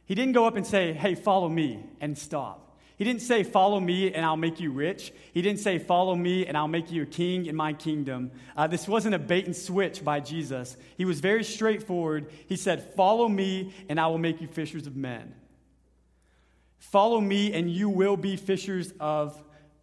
He 0.04 0.14
didn't 0.14 0.32
go 0.32 0.46
up 0.46 0.56
and 0.56 0.66
say, 0.66 0.92
Hey, 0.92 1.14
follow 1.14 1.48
me, 1.48 1.82
and 2.00 2.16
stop. 2.16 2.61
He 3.02 3.04
didn't 3.04 3.22
say, 3.22 3.42
Follow 3.42 3.80
me 3.80 4.14
and 4.14 4.24
I'll 4.24 4.36
make 4.36 4.60
you 4.60 4.70
rich. 4.70 5.12
He 5.34 5.42
didn't 5.42 5.58
say, 5.58 5.80
Follow 5.80 6.14
me 6.14 6.46
and 6.46 6.56
I'll 6.56 6.68
make 6.68 6.92
you 6.92 7.02
a 7.02 7.06
king 7.06 7.46
in 7.46 7.56
my 7.56 7.72
kingdom. 7.72 8.30
Uh, 8.56 8.68
this 8.68 8.86
wasn't 8.86 9.16
a 9.16 9.18
bait 9.18 9.44
and 9.46 9.56
switch 9.56 10.04
by 10.04 10.20
Jesus. 10.20 10.76
He 10.96 11.04
was 11.04 11.18
very 11.18 11.42
straightforward. 11.42 12.30
He 12.46 12.54
said, 12.54 12.94
Follow 12.94 13.28
me 13.28 13.74
and 13.88 13.98
I 13.98 14.06
will 14.06 14.18
make 14.18 14.40
you 14.40 14.46
fishers 14.46 14.86
of 14.86 14.94
men. 14.94 15.34
Follow 16.78 17.20
me 17.20 17.52
and 17.52 17.68
you 17.68 17.88
will 17.88 18.16
be 18.16 18.36
fishers 18.36 18.92
of 19.00 19.36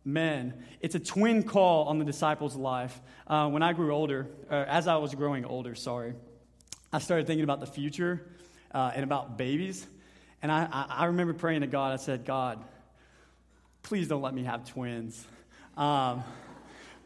men. 0.06 0.54
It's 0.80 0.96
a 0.96 1.00
twin 1.02 1.44
call 1.44 1.90
on 1.90 2.00
the 2.00 2.06
disciples' 2.06 2.56
life. 2.56 3.02
Uh, 3.28 3.50
when 3.50 3.62
I 3.62 3.74
grew 3.74 3.94
older, 3.94 4.30
as 4.50 4.88
I 4.88 4.96
was 4.96 5.14
growing 5.14 5.44
older, 5.44 5.76
sorry, 5.76 6.14
I 6.94 7.00
started 7.00 7.28
thinking 7.28 7.44
about 7.44 7.60
the 7.60 7.68
future 7.68 8.26
uh, 8.72 8.94
and 8.96 9.04
about 9.04 9.38
babies. 9.38 9.86
And 10.42 10.50
I, 10.54 10.86
I, 10.90 11.06
remember 11.08 11.34
praying 11.34 11.62
to 11.62 11.68
God, 11.68 11.92
I 11.92 11.98
said, 11.98 12.24
God, 12.24 12.64
please 13.90 14.08
don't 14.08 14.22
let 14.22 14.36
me 14.36 14.44
have 14.44 14.70
twins. 14.70 15.26
Um, 15.76 16.24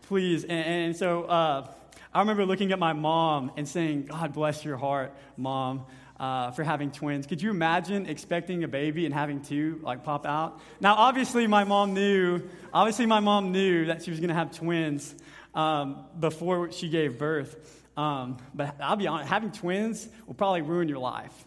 please. 0.01 0.43
And, 0.43 0.51
and 0.51 0.95
so 0.97 1.23
uh, 1.23 1.71
I 2.13 2.19
remember 2.19 2.45
looking 2.45 2.73
at 2.73 2.77
my 2.77 2.91
mom 2.91 3.53
and 3.55 3.65
saying, 3.65 4.07
God 4.07 4.33
bless 4.33 4.65
your 4.65 4.75
heart, 4.75 5.15
mom 5.37 5.85
uh, 6.19 6.51
for 6.51 6.61
having 6.65 6.91
twins. 6.91 7.25
Could 7.25 7.41
you 7.41 7.51
imagine 7.51 8.07
expecting 8.07 8.65
a 8.65 8.67
baby 8.67 9.05
and 9.05 9.13
having 9.13 9.41
two 9.41 9.79
like 9.81 10.03
pop 10.03 10.25
out? 10.25 10.59
Now, 10.81 10.95
obviously, 10.95 11.47
my 11.47 11.63
mom 11.63 11.93
knew. 11.93 12.41
Obviously, 12.73 13.05
my 13.05 13.21
mom 13.21 13.53
knew 13.53 13.85
that 13.85 14.03
she 14.03 14.11
was 14.11 14.19
going 14.19 14.27
to 14.27 14.35
have 14.35 14.51
twins 14.51 15.15
um, 15.55 16.03
before 16.19 16.73
she 16.73 16.89
gave 16.89 17.17
birth. 17.17 17.81
Um, 17.95 18.39
but 18.53 18.75
I'll 18.81 18.97
be 18.97 19.07
honest, 19.07 19.29
having 19.29 19.53
twins 19.53 20.05
will 20.27 20.33
probably 20.33 20.63
ruin 20.63 20.89
your 20.89 20.99
life. 20.99 21.45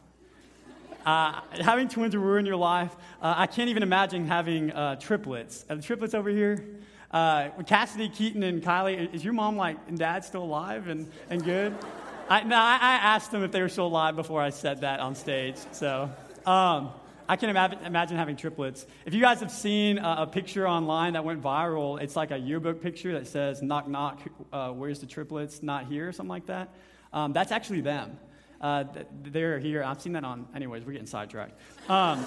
Uh, 1.07 1.41
having 1.61 1.87
twins 1.87 2.17
ruin 2.17 2.45
your 2.45 2.57
life. 2.57 2.95
Uh, 3.23 3.33
I 3.37 3.47
can't 3.47 3.71
even 3.71 3.85
imagine 3.85 4.27
having 4.27 4.73
uh, 4.73 4.97
triplets. 4.97 5.65
Are 5.71 5.77
the 5.77 5.83
triplets 5.83 6.15
over 6.15 6.29
here? 6.29 6.65
Uh, 7.13 7.51
Cassidy, 7.65 8.09
Keaton, 8.09 8.43
and 8.43 8.61
Kylie, 8.61 9.15
is 9.15 9.25
your 9.25 9.33
mom 9.33 9.57
like 9.57 9.77
and 9.87 9.97
dad 9.97 10.25
still 10.25 10.43
alive 10.43 10.89
and, 10.89 11.09
and 11.31 11.45
good? 11.45 11.73
I, 12.29 12.43
no, 12.43 12.57
I, 12.57 12.75
I, 12.75 12.95
asked 12.97 13.31
them 13.31 13.45
if 13.45 13.53
they 13.53 13.63
were 13.63 13.69
still 13.69 13.87
alive 13.87 14.17
before 14.17 14.43
I 14.43 14.51
said 14.51 14.81
that 14.81 14.99
on 14.99 15.15
stage. 15.15 15.55
So 15.71 16.11
um, 16.45 16.91
I 17.29 17.37
can 17.37 17.51
imagine, 17.51 17.79
imagine, 17.85 18.17
having 18.17 18.35
triplets. 18.35 18.85
If 19.05 19.15
you 19.15 19.21
guys 19.21 19.39
have 19.39 19.53
seen 19.53 19.99
a, 19.99 20.23
a, 20.23 20.27
picture 20.27 20.67
online 20.67 21.13
that 21.13 21.25
went 21.25 21.41
viral, 21.41 22.03
it's 22.03 22.17
like 22.17 22.33
a 22.33 22.39
yearbook 22.39 22.83
picture 22.83 23.13
that 23.13 23.29
says, 23.29 23.63
knock, 23.63 23.87
knock, 23.87 24.19
uh, 24.53 24.71
where's 24.71 24.99
the 24.99 25.07
triplets? 25.07 25.63
Not 25.63 25.87
here, 25.87 26.09
or 26.09 26.13
something 26.13 26.31
like 26.31 26.47
that. 26.47 26.75
Um, 27.13 27.33
that's 27.33 27.53
actually 27.53 27.83
them. 27.83 28.19
Uh, 28.61 28.85
they're 29.23 29.59
here. 29.59 29.83
I've 29.83 30.01
seen 30.01 30.13
that 30.13 30.25
on, 30.25 30.47
anyways, 30.55 30.85
we're 30.85 30.93
getting 30.93 31.07
sidetracked. 31.07 31.59
Um, 31.89 32.25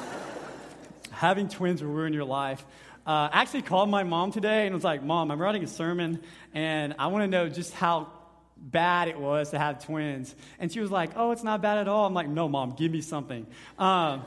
having 1.12 1.50
twins 1.50 1.82
will 1.82 1.92
ruin 1.92 2.14
your 2.14 2.26
life. 2.26 2.64
Uh, 3.06 3.30
I 3.32 3.42
actually 3.42 3.64
called 3.64 3.90
my 3.90 4.04
mom 4.04 4.32
today 4.32 4.66
and 4.66 4.76
was 4.76 4.84
like, 4.84 5.04
Mom, 5.04 5.32
I'm 5.32 5.42
writing 5.42 5.64
a 5.64 5.68
sermon, 5.68 6.22
and 6.54 6.96
I 7.00 7.08
want 7.08 7.24
to 7.24 7.28
know 7.28 7.50
just 7.50 7.74
how 7.74 8.12
bad 8.58 9.08
it 9.08 9.20
was 9.20 9.52
to 9.52 9.60
have 9.60 9.84
twins. 9.84 10.36
And 10.60 10.72
she 10.72 10.80
was 10.80 10.92
like, 10.92 11.12
Oh, 11.16 11.32
it's 11.32 11.44
not 11.44 11.62
bad 11.62 11.78
at 11.80 11.88
all. 11.88 12.06
I'm 12.06 12.14
like, 12.14 12.28
No, 12.28 12.48
mom, 12.48 12.76
give 12.78 12.92
me 12.92 13.02
something. 13.02 13.48
Um, 13.78 14.24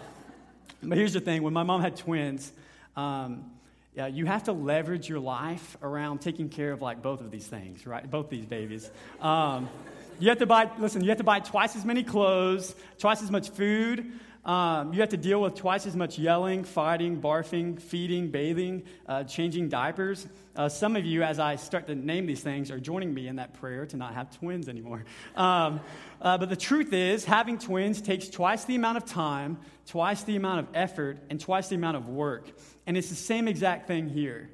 but 0.83 0.99
here's 0.99 1.13
the 1.13 1.21
thing 1.21 1.43
when 1.43 1.53
my 1.53 1.63
mom 1.63 1.81
had 1.81 1.97
twins, 1.97 2.51
um, 2.97 3.51
yeah, 3.95 4.07
you 4.07 4.25
have 4.25 4.45
to 4.45 4.53
leverage 4.53 5.09
your 5.09 5.21
life 5.21 5.77
around 5.83 6.21
taking 6.21 6.49
care 6.49 6.73
of 6.73 6.81
like 6.81 7.03
both 7.03 7.21
of 7.21 7.31
these 7.31 7.47
things, 7.47 7.87
right? 7.87 8.11
Both 8.11 8.31
these 8.31 8.47
babies. 8.47 8.91
Um, 9.21 9.69
you 10.23 10.29
have 10.29 10.39
to 10.39 10.47
buy, 10.47 10.71
listen, 10.79 11.03
you 11.03 11.09
have 11.09 11.19
to 11.19 11.25
buy 11.25 11.41
twice 11.41 11.75
as 11.75 11.85
many 11.85 12.05
clothes, 12.05 12.77
twice 12.99 13.23
as 13.23 13.31
much 13.33 13.51
food, 13.51 14.13
um, 14.45 14.93
you 14.93 15.01
have 15.01 15.09
to 15.09 15.17
deal 15.17 15.41
with 15.41 15.57
twice 15.57 15.85
as 15.85 15.97
much 15.97 16.17
yelling, 16.17 16.63
fighting, 16.63 17.21
barfing, 17.21 17.81
feeding, 17.81 18.29
bathing, 18.29 18.85
uh, 19.09 19.25
changing 19.25 19.69
diapers. 19.69 20.29
Uh, 20.55 20.69
some 20.69 20.95
of 20.95 21.05
you, 21.05 21.25
as 21.25 21.41
I 21.41 21.57
start 21.57 21.89
to 21.89 21.97
name 21.97 22.27
these 22.27 22.41
things, 22.41 22.71
are 22.71 22.79
joining 22.79 23.13
me 23.13 23.27
in 23.27 23.37
that 23.37 23.55
prayer 23.55 23.85
to 23.87 23.97
not 23.97 24.15
have 24.15 24.37
twins 24.39 24.69
anymore. 24.69 25.05
Um, 25.35 25.81
uh, 26.21 26.39
but 26.39 26.51
the 26.51 26.57
truth 26.57 26.93
is, 26.93 27.25
having 27.25 27.59
twins 27.59 28.01
takes 28.01 28.29
twice 28.29 28.65
the 28.65 28.77
amount 28.77 28.99
of 28.99 29.05
time, 29.05 29.59
twice 29.87 30.23
the 30.23 30.37
amount 30.37 30.61
of 30.61 30.69
effort, 30.75 31.19
and 31.31 31.41
twice 31.41 31.69
the 31.69 31.77
amount 31.77 31.97
of 31.97 32.09
work. 32.09 32.49
And 32.87 32.97
it's 32.97 33.09
the 33.09 33.17
same 33.17 33.49
exact 33.49 33.89
thing 33.89 34.09
here. 34.09 34.51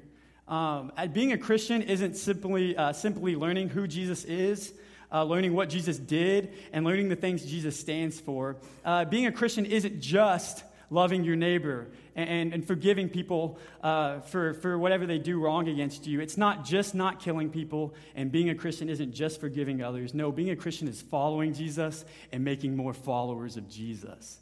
Um, 0.47 0.91
being 1.13 1.31
a 1.31 1.37
Christian 1.37 1.83
isn't 1.83 2.15
simply, 2.15 2.75
uh, 2.75 2.93
simply 2.93 3.35
learning 3.35 3.69
who 3.69 3.87
Jesus 3.87 4.23
is 4.25 4.73
uh, 5.11 5.23
learning 5.23 5.53
what 5.53 5.69
Jesus 5.69 5.97
did, 5.97 6.53
and 6.71 6.85
learning 6.85 7.09
the 7.09 7.15
things 7.15 7.43
Jesus 7.43 7.79
stands 7.79 8.19
for. 8.19 8.57
Uh, 8.85 9.05
being 9.05 9.25
a 9.25 9.31
Christian 9.31 9.65
isn't 9.65 9.99
just 9.99 10.63
loving 10.89 11.23
your 11.23 11.35
neighbor 11.35 11.87
and, 12.15 12.53
and 12.53 12.65
forgiving 12.65 13.09
people 13.09 13.59
uh, 13.83 14.19
for, 14.21 14.53
for 14.55 14.77
whatever 14.77 15.05
they 15.05 15.19
do 15.19 15.39
wrong 15.39 15.67
against 15.67 16.07
you. 16.07 16.19
It's 16.19 16.37
not 16.37 16.65
just 16.65 16.95
not 16.95 17.19
killing 17.19 17.49
people, 17.49 17.93
and 18.15 18.31
being 18.31 18.49
a 18.49 18.55
Christian 18.55 18.89
isn't 18.89 19.13
just 19.13 19.39
forgiving 19.39 19.81
others. 19.81 20.13
No, 20.13 20.31
being 20.31 20.49
a 20.49 20.55
Christian 20.55 20.87
is 20.87 21.01
following 21.01 21.53
Jesus 21.53 22.05
and 22.31 22.43
making 22.43 22.75
more 22.75 22.93
followers 22.93 23.57
of 23.57 23.69
Jesus. 23.69 24.39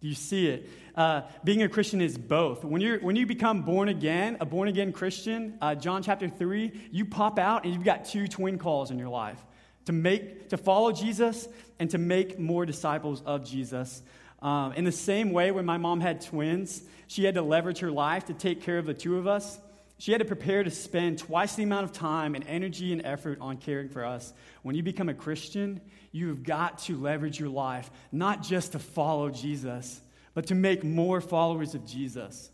Do 0.00 0.08
you 0.08 0.14
see 0.14 0.48
it? 0.48 0.68
Uh, 0.94 1.22
being 1.42 1.62
a 1.62 1.68
Christian 1.68 2.02
is 2.02 2.18
both. 2.18 2.64
When, 2.64 2.82
you're, 2.82 2.98
when 2.98 3.16
you 3.16 3.24
become 3.24 3.62
born 3.62 3.88
again, 3.88 4.36
a 4.40 4.44
born 4.44 4.68
again 4.68 4.92
Christian, 4.92 5.56
uh, 5.60 5.74
John 5.74 6.02
chapter 6.02 6.28
3, 6.28 6.88
you 6.92 7.06
pop 7.06 7.38
out 7.38 7.64
and 7.64 7.72
you've 7.72 7.84
got 7.84 8.04
two 8.04 8.28
twin 8.28 8.58
calls 8.58 8.90
in 8.90 8.98
your 8.98 9.08
life 9.08 9.42
to 9.86 9.92
make 9.92 10.50
to 10.50 10.56
follow 10.56 10.92
Jesus 10.92 11.48
and 11.78 11.90
to 11.90 11.98
make 11.98 12.38
more 12.38 12.66
disciples 12.66 13.22
of 13.24 13.44
Jesus. 13.44 14.02
Um, 14.42 14.74
in 14.74 14.84
the 14.84 14.92
same 14.92 15.32
way, 15.32 15.50
when 15.50 15.64
my 15.64 15.78
mom 15.78 16.00
had 16.00 16.20
twins, 16.20 16.82
she 17.06 17.24
had 17.24 17.34
to 17.34 17.42
leverage 17.42 17.78
her 17.78 17.90
life 17.90 18.26
to 18.26 18.34
take 18.34 18.62
care 18.62 18.78
of 18.78 18.86
the 18.86 18.94
two 18.94 19.16
of 19.16 19.26
us. 19.26 19.58
She 19.98 20.12
had 20.12 20.18
to 20.18 20.26
prepare 20.26 20.62
to 20.62 20.70
spend 20.70 21.18
twice 21.18 21.54
the 21.54 21.62
amount 21.62 21.84
of 21.84 21.92
time 21.92 22.34
and 22.34 22.44
energy 22.46 22.92
and 22.92 23.04
effort 23.04 23.38
on 23.40 23.56
caring 23.56 23.88
for 23.88 24.04
us. 24.04 24.32
When 24.62 24.76
you 24.76 24.82
become 24.82 25.08
a 25.08 25.14
Christian, 25.14 25.80
you've 26.12 26.42
got 26.42 26.80
to 26.80 27.00
leverage 27.00 27.40
your 27.40 27.48
life, 27.48 27.90
not 28.12 28.42
just 28.42 28.72
to 28.72 28.78
follow 28.78 29.30
Jesus, 29.30 30.00
but 30.34 30.48
to 30.48 30.54
make 30.54 30.84
more 30.84 31.22
followers 31.22 31.74
of 31.74 31.86
Jesus. 31.86 32.50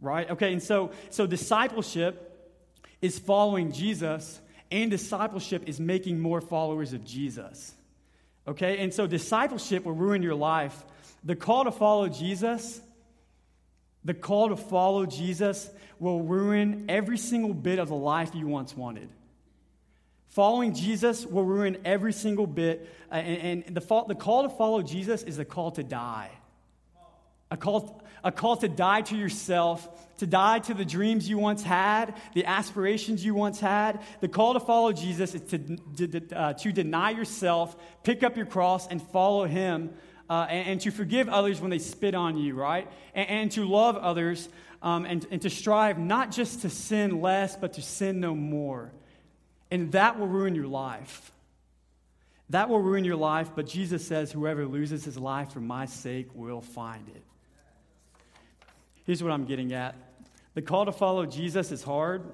Right? 0.00 0.30
Okay, 0.30 0.52
and 0.52 0.62
so, 0.62 0.92
so 1.08 1.26
discipleship 1.26 2.24
is 3.00 3.18
following 3.18 3.72
Jesus 3.72 4.40
and 4.70 4.90
discipleship 4.90 5.64
is 5.66 5.80
making 5.80 6.20
more 6.20 6.40
followers 6.40 6.92
of 6.92 7.04
Jesus. 7.04 7.74
Okay? 8.46 8.78
And 8.78 8.92
so 8.92 9.06
discipleship 9.06 9.84
will 9.84 9.92
ruin 9.92 10.22
your 10.22 10.34
life. 10.34 10.84
The 11.24 11.36
call 11.36 11.64
to 11.64 11.72
follow 11.72 12.08
Jesus, 12.08 12.80
the 14.04 14.14
call 14.14 14.50
to 14.50 14.56
follow 14.56 15.06
Jesus 15.06 15.70
will 15.98 16.22
ruin 16.22 16.86
every 16.88 17.18
single 17.18 17.54
bit 17.54 17.78
of 17.78 17.88
the 17.88 17.96
life 17.96 18.34
you 18.34 18.46
once 18.46 18.76
wanted. 18.76 19.08
Following 20.28 20.74
Jesus 20.74 21.26
will 21.26 21.44
ruin 21.44 21.78
every 21.84 22.12
single 22.12 22.46
bit. 22.46 22.88
Uh, 23.10 23.16
and, 23.16 23.64
and 23.66 23.76
the, 23.76 24.04
the 24.06 24.14
call 24.14 24.42
to 24.44 24.48
follow 24.48 24.82
Jesus 24.82 25.22
is 25.22 25.38
the 25.38 25.44
call 25.44 25.72
to 25.72 25.82
die. 25.82 26.30
A 27.50 27.56
call, 27.56 27.97
a 28.24 28.32
call 28.32 28.56
to 28.58 28.68
die 28.68 29.02
to 29.02 29.16
yourself, 29.16 29.88
to 30.18 30.26
die 30.26 30.58
to 30.60 30.74
the 30.74 30.84
dreams 30.84 31.28
you 31.28 31.38
once 31.38 31.62
had, 31.62 32.14
the 32.34 32.44
aspirations 32.44 33.24
you 33.24 33.34
once 33.34 33.60
had. 33.60 34.00
The 34.20 34.28
call 34.28 34.54
to 34.54 34.60
follow 34.60 34.92
Jesus 34.92 35.34
is 35.34 35.42
to, 35.50 35.58
to, 36.06 36.36
uh, 36.36 36.52
to 36.54 36.72
deny 36.72 37.10
yourself, 37.10 37.76
pick 38.02 38.22
up 38.22 38.36
your 38.36 38.46
cross, 38.46 38.86
and 38.88 39.00
follow 39.00 39.44
Him, 39.44 39.90
uh, 40.28 40.46
and, 40.50 40.68
and, 40.68 40.80
to 40.82 40.90
forgive 40.90 41.28
others 41.28 41.60
when 41.60 41.70
they 41.70 41.78
spit 41.78 42.14
on 42.14 42.36
you, 42.36 42.54
right? 42.54 42.90
And, 43.14 43.28
and 43.28 43.52
to 43.52 43.64
love 43.64 43.96
others, 43.96 44.48
um, 44.82 45.06
and, 45.06 45.26
and 45.30 45.40
to 45.42 45.50
strive 45.50 45.98
not 45.98 46.32
just 46.32 46.62
to 46.62 46.70
sin 46.70 47.20
less, 47.20 47.56
but 47.56 47.74
to 47.74 47.82
sin 47.82 48.20
no 48.20 48.34
more. 48.34 48.92
And 49.70 49.92
that 49.92 50.18
will 50.18 50.28
ruin 50.28 50.54
your 50.54 50.66
life. 50.66 51.32
That 52.50 52.68
will 52.68 52.80
ruin 52.80 53.04
your 53.04 53.16
life, 53.16 53.50
but 53.54 53.66
Jesus 53.66 54.06
says, 54.06 54.32
Whoever 54.32 54.66
loses 54.66 55.04
his 55.04 55.18
life 55.18 55.52
for 55.52 55.60
my 55.60 55.86
sake 55.86 56.28
will 56.34 56.62
find 56.62 57.08
it. 57.08 57.22
Here's 59.08 59.22
what 59.22 59.32
I'm 59.32 59.46
getting 59.46 59.72
at 59.72 59.94
the 60.52 60.60
call 60.60 60.84
to 60.84 60.92
follow 60.92 61.24
Jesus 61.24 61.72
is 61.72 61.82
hard. 61.82 62.24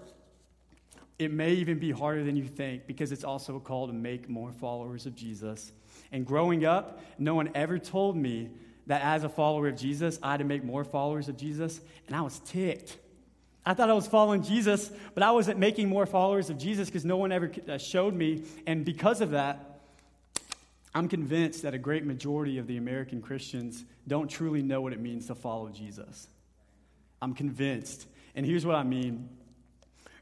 It 1.21 1.31
may 1.31 1.53
even 1.53 1.79
be 1.79 1.93
harder 1.93 2.25
than 2.25 2.35
you 2.35 2.49
think 2.49 2.89
because 2.89 3.13
it's 3.13 3.23
also 3.23 3.55
a 3.55 3.61
call 3.61 3.87
to 3.87 3.93
make 3.93 4.29
more 4.29 4.51
followers 4.51 5.07
of 5.07 5.15
Jesus. 5.15 5.71
And 6.11 6.27
growing 6.27 6.65
up, 6.65 7.01
no 7.17 7.37
one 7.37 7.51
ever 7.55 7.79
told 7.79 8.17
me 8.17 8.51
that 8.89 9.03
as 9.03 9.23
a 9.23 9.29
follower 9.29 9.69
of 9.69 9.77
Jesus, 9.77 10.19
I 10.21 10.33
had 10.33 10.39
to 10.39 10.45
make 10.45 10.65
more 10.65 10.83
followers 10.83 11.29
of 11.29 11.37
Jesus, 11.37 11.81
and 12.09 12.17
I 12.17 12.23
was 12.23 12.41
ticked. 12.41 12.99
I 13.65 13.75
thought 13.75 13.89
I 13.89 13.95
was 13.95 14.09
following 14.09 14.43
Jesus, 14.43 14.91
but 15.15 15.23
I 15.23 15.31
wasn't 15.31 15.61
making 15.61 15.89
more 15.89 16.07
followers 16.07 16.51
of 16.51 16.59
Jesus 16.59 16.89
because 16.89 17.05
no 17.05 17.19
one 17.19 17.31
ever 17.31 17.53
uh, 17.69 17.79
showed 17.79 18.15
me. 18.15 18.47
And 18.67 18.85
because 18.85 19.21
of 19.21 19.31
that, 19.31 19.79
I'm 20.93 21.07
convinced 21.07 21.63
that 21.63 21.73
a 21.73 21.79
great 21.79 22.05
majority 22.05 22.59
of 22.59 22.67
the 22.67 22.79
American 22.79 23.23
Christians 23.23 23.85
don't 24.09 24.29
truly 24.29 24.63
know 24.63 24.81
what 24.81 24.93
it 24.93 24.99
means 24.99 25.29
to 25.29 25.37
follow 25.37 25.69
Jesus. 25.69 26.27
I'm 27.25 27.33
convinced. 27.33 28.07
And 28.35 28.45
here's 28.45 28.67
what 28.67 28.77
I 28.77 28.83
mean. 28.83 29.31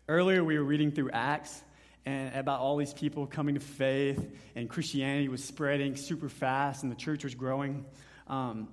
Earlier, 0.09 0.45
we 0.45 0.57
were 0.57 0.62
reading 0.62 0.93
through 0.93 1.11
Acts 1.11 1.61
and 2.07 2.33
about 2.37 2.61
all 2.61 2.77
these 2.77 2.95
people 2.95 3.27
coming 3.27 3.57
to 3.57 3.61
faith, 3.61 4.25
and 4.55 4.71
Christianity 4.71 5.29
was 5.29 5.43
spreading 5.43 5.97
super 5.97 6.29
fast, 6.29 6.85
and 6.85 6.93
the 6.93 6.97
church 6.97 7.25
was 7.25 7.35
growing. 7.35 7.85
Um, 8.29 8.69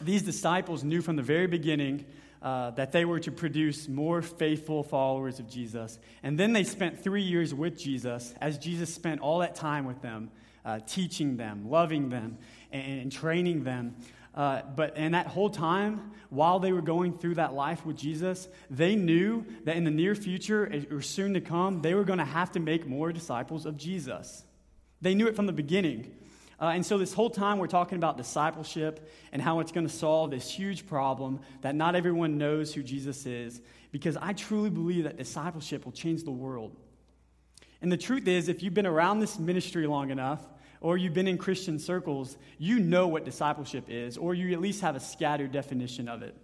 these 0.00 0.22
disciples 0.22 0.82
knew 0.82 1.02
from 1.02 1.14
the 1.14 1.22
very 1.22 1.46
beginning 1.46 2.04
uh, 2.42 2.72
that 2.72 2.90
they 2.90 3.04
were 3.04 3.20
to 3.20 3.30
produce 3.30 3.86
more 3.86 4.22
faithful 4.22 4.82
followers 4.82 5.38
of 5.38 5.48
Jesus. 5.48 6.00
And 6.24 6.36
then 6.36 6.52
they 6.52 6.64
spent 6.64 7.04
three 7.04 7.22
years 7.22 7.54
with 7.54 7.78
Jesus, 7.78 8.34
as 8.40 8.58
Jesus 8.58 8.92
spent 8.92 9.20
all 9.20 9.38
that 9.38 9.54
time 9.54 9.84
with 9.84 10.02
them, 10.02 10.32
uh, 10.64 10.80
teaching 10.84 11.36
them, 11.36 11.70
loving 11.70 12.08
them, 12.08 12.38
and, 12.72 13.02
and 13.02 13.12
training 13.12 13.62
them. 13.62 13.94
Uh, 14.34 14.62
but 14.74 14.96
in 14.96 15.12
that 15.12 15.26
whole 15.26 15.50
time, 15.50 16.12
while 16.30 16.58
they 16.58 16.72
were 16.72 16.82
going 16.82 17.18
through 17.18 17.34
that 17.34 17.52
life 17.52 17.84
with 17.84 17.96
Jesus, 17.96 18.48
they 18.70 18.96
knew 18.96 19.44
that 19.64 19.76
in 19.76 19.84
the 19.84 19.90
near 19.90 20.14
future, 20.14 20.86
or 20.90 21.02
soon 21.02 21.34
to 21.34 21.40
come, 21.40 21.82
they 21.82 21.94
were 21.94 22.04
going 22.04 22.18
to 22.18 22.24
have 22.24 22.52
to 22.52 22.60
make 22.60 22.86
more 22.86 23.12
disciples 23.12 23.66
of 23.66 23.76
Jesus. 23.76 24.42
They 25.02 25.14
knew 25.14 25.26
it 25.26 25.36
from 25.36 25.46
the 25.46 25.52
beginning. 25.52 26.10
Uh, 26.58 26.66
and 26.74 26.86
so, 26.86 26.96
this 26.96 27.12
whole 27.12 27.28
time, 27.28 27.58
we're 27.58 27.66
talking 27.66 27.98
about 27.98 28.16
discipleship 28.16 29.10
and 29.32 29.42
how 29.42 29.60
it's 29.60 29.72
going 29.72 29.86
to 29.86 29.92
solve 29.92 30.30
this 30.30 30.48
huge 30.48 30.86
problem 30.86 31.40
that 31.60 31.74
not 31.74 31.94
everyone 31.96 32.38
knows 32.38 32.72
who 32.72 32.82
Jesus 32.82 33.26
is, 33.26 33.60
because 33.90 34.16
I 34.16 34.32
truly 34.32 34.70
believe 34.70 35.04
that 35.04 35.18
discipleship 35.18 35.84
will 35.84 35.92
change 35.92 36.22
the 36.22 36.30
world. 36.30 36.76
And 37.82 37.90
the 37.90 37.96
truth 37.96 38.28
is, 38.28 38.48
if 38.48 38.62
you've 38.62 38.74
been 38.74 38.86
around 38.86 39.18
this 39.18 39.38
ministry 39.38 39.86
long 39.88 40.10
enough, 40.10 40.40
or 40.82 40.98
you've 40.98 41.14
been 41.14 41.28
in 41.28 41.38
Christian 41.38 41.78
circles, 41.78 42.36
you 42.58 42.80
know 42.80 43.06
what 43.08 43.24
discipleship 43.24 43.84
is, 43.88 44.18
or 44.18 44.34
you 44.34 44.52
at 44.52 44.60
least 44.60 44.82
have 44.82 44.96
a 44.96 45.00
scattered 45.00 45.52
definition 45.52 46.08
of 46.08 46.22
it. 46.22 46.34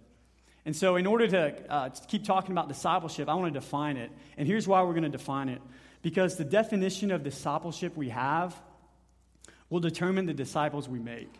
And 0.65 0.75
so, 0.75 0.95
in 0.95 1.05
order 1.05 1.27
to, 1.27 1.71
uh, 1.71 1.89
keep 2.07 2.23
talking 2.23 2.51
about 2.51 2.67
discipleship, 2.67 3.27
I 3.29 3.35
want 3.35 3.53
to 3.53 3.59
define 3.59 3.97
it. 3.97 4.11
And 4.37 4.47
here's 4.47 4.67
why 4.67 4.81
we're 4.83 4.93
going 4.93 5.03
to 5.03 5.09
define 5.09 5.49
it 5.49 5.61
because 6.01 6.37
the 6.37 6.45
definition 6.45 7.11
of 7.11 7.23
discipleship 7.23 7.95
we 7.97 8.09
have 8.09 8.59
will 9.69 9.79
determine 9.81 10.25
the 10.25 10.33
disciples 10.33 10.87
we 10.87 10.99
make. 10.99 11.33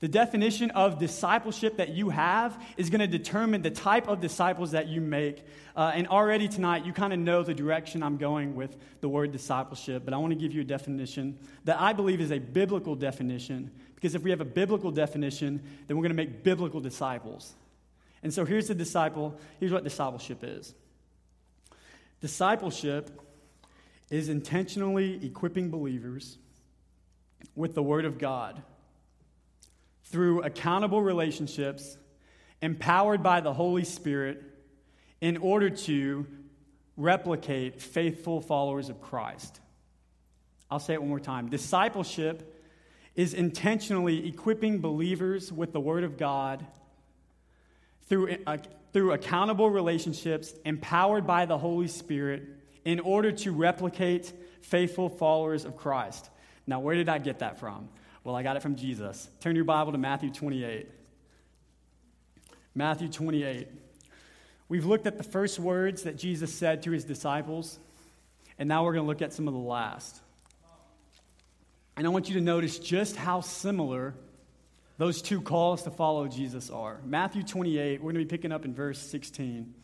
The 0.00 0.08
definition 0.08 0.70
of 0.70 0.98
discipleship 0.98 1.76
that 1.76 1.90
you 1.90 2.08
have 2.08 2.62
is 2.78 2.88
going 2.88 3.00
to 3.00 3.06
determine 3.06 3.60
the 3.60 3.70
type 3.70 4.08
of 4.08 4.20
disciples 4.20 4.70
that 4.70 4.88
you 4.88 5.02
make. 5.02 5.44
Uh, 5.76 5.92
and 5.94 6.08
already 6.08 6.48
tonight, 6.48 6.86
you 6.86 6.92
kind 6.94 7.12
of 7.12 7.18
know 7.18 7.42
the 7.42 7.52
direction 7.52 8.02
I'm 8.02 8.16
going 8.16 8.54
with 8.54 8.74
the 9.02 9.10
word 9.10 9.30
discipleship, 9.30 10.02
but 10.06 10.14
I 10.14 10.16
want 10.16 10.32
to 10.32 10.38
give 10.38 10.54
you 10.54 10.62
a 10.62 10.64
definition 10.64 11.38
that 11.64 11.78
I 11.78 11.92
believe 11.92 12.20
is 12.20 12.30
a 12.30 12.38
biblical 12.38 12.94
definition, 12.94 13.70
because 13.94 14.14
if 14.14 14.22
we 14.22 14.30
have 14.30 14.40
a 14.40 14.46
biblical 14.46 14.90
definition, 14.90 15.62
then 15.86 15.98
we're 15.98 16.02
going 16.02 16.16
to 16.16 16.22
make 16.22 16.42
biblical 16.42 16.80
disciples. 16.80 17.52
And 18.22 18.32
so 18.32 18.46
here's 18.46 18.68
the 18.68 18.74
disciple, 18.74 19.38
here's 19.58 19.72
what 19.72 19.84
discipleship 19.84 20.38
is 20.42 20.74
discipleship 22.22 23.10
is 24.10 24.28
intentionally 24.28 25.24
equipping 25.24 25.70
believers 25.70 26.36
with 27.54 27.74
the 27.74 27.82
Word 27.82 28.04
of 28.04 28.18
God 28.18 28.62
through 30.10 30.42
accountable 30.42 31.02
relationships, 31.02 31.96
empowered 32.60 33.22
by 33.22 33.40
the 33.40 33.52
Holy 33.52 33.84
Spirit, 33.84 34.42
in 35.20 35.36
order 35.36 35.70
to 35.70 36.26
replicate 36.96 37.80
faithful 37.80 38.40
followers 38.40 38.88
of 38.88 39.00
Christ. 39.00 39.60
I'll 40.70 40.78
say 40.78 40.94
it 40.94 41.00
one 41.00 41.08
more 41.08 41.20
time. 41.20 41.48
Discipleship 41.48 42.56
is 43.14 43.34
intentionally 43.34 44.28
equipping 44.28 44.80
believers 44.80 45.52
with 45.52 45.72
the 45.72 45.80
Word 45.80 46.04
of 46.04 46.16
God 46.16 46.64
through, 48.08 48.36
uh, 48.46 48.58
through 48.92 49.12
accountable 49.12 49.70
relationships, 49.70 50.54
empowered 50.64 51.26
by 51.26 51.46
the 51.46 51.58
Holy 51.58 51.88
Spirit, 51.88 52.42
in 52.84 53.00
order 53.00 53.32
to 53.32 53.52
replicate 53.52 54.32
faithful 54.62 55.08
followers 55.08 55.64
of 55.64 55.76
Christ. 55.76 56.30
Now, 56.66 56.80
where 56.80 56.94
did 56.94 57.08
I 57.08 57.18
get 57.18 57.40
that 57.40 57.58
from? 57.58 57.88
Well, 58.22 58.36
I 58.36 58.42
got 58.42 58.56
it 58.56 58.60
from 58.60 58.76
Jesus. 58.76 59.28
Turn 59.40 59.56
your 59.56 59.64
Bible 59.64 59.92
to 59.92 59.98
Matthew 59.98 60.30
28. 60.30 60.88
Matthew 62.74 63.08
28. 63.08 63.68
We've 64.68 64.84
looked 64.84 65.06
at 65.06 65.16
the 65.16 65.24
first 65.24 65.58
words 65.58 66.02
that 66.02 66.16
Jesus 66.16 66.54
said 66.54 66.82
to 66.84 66.90
his 66.90 67.04
disciples, 67.04 67.78
and 68.58 68.68
now 68.68 68.84
we're 68.84 68.92
going 68.92 69.04
to 69.04 69.08
look 69.08 69.22
at 69.22 69.32
some 69.32 69.48
of 69.48 69.54
the 69.54 69.60
last. 69.60 70.20
And 71.96 72.06
I 72.06 72.10
want 72.10 72.28
you 72.28 72.34
to 72.34 72.40
notice 72.40 72.78
just 72.78 73.16
how 73.16 73.40
similar 73.40 74.14
those 74.98 75.22
two 75.22 75.40
calls 75.40 75.82
to 75.84 75.90
follow 75.90 76.28
Jesus 76.28 76.70
are. 76.70 77.00
Matthew 77.04 77.42
28, 77.42 78.00
we're 78.00 78.12
going 78.12 78.14
to 78.14 78.20
be 78.20 78.36
picking 78.36 78.52
up 78.52 78.66
in 78.66 78.74
verse 78.74 78.98
16. 78.98 79.74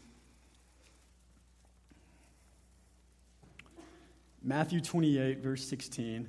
Matthew 4.43 4.81
28, 4.81 5.39
verse 5.39 5.67
16. 5.67 6.29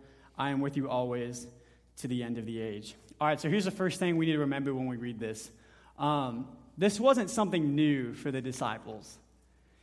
I 0.41 0.49
am 0.49 0.59
with 0.59 0.75
you 0.75 0.89
always 0.89 1.45
to 1.97 2.07
the 2.07 2.23
end 2.23 2.39
of 2.39 2.47
the 2.47 2.59
age. 2.59 2.95
All 3.19 3.27
right, 3.27 3.39
so 3.39 3.47
here's 3.47 3.65
the 3.65 3.69
first 3.69 3.99
thing 3.99 4.17
we 4.17 4.25
need 4.25 4.31
to 4.31 4.39
remember 4.39 4.73
when 4.73 4.87
we 4.87 4.97
read 4.97 5.19
this. 5.19 5.51
Um, 5.99 6.47
this 6.79 6.99
wasn't 6.99 7.29
something 7.29 7.75
new 7.75 8.15
for 8.15 8.31
the 8.31 8.41
disciples. 8.41 9.19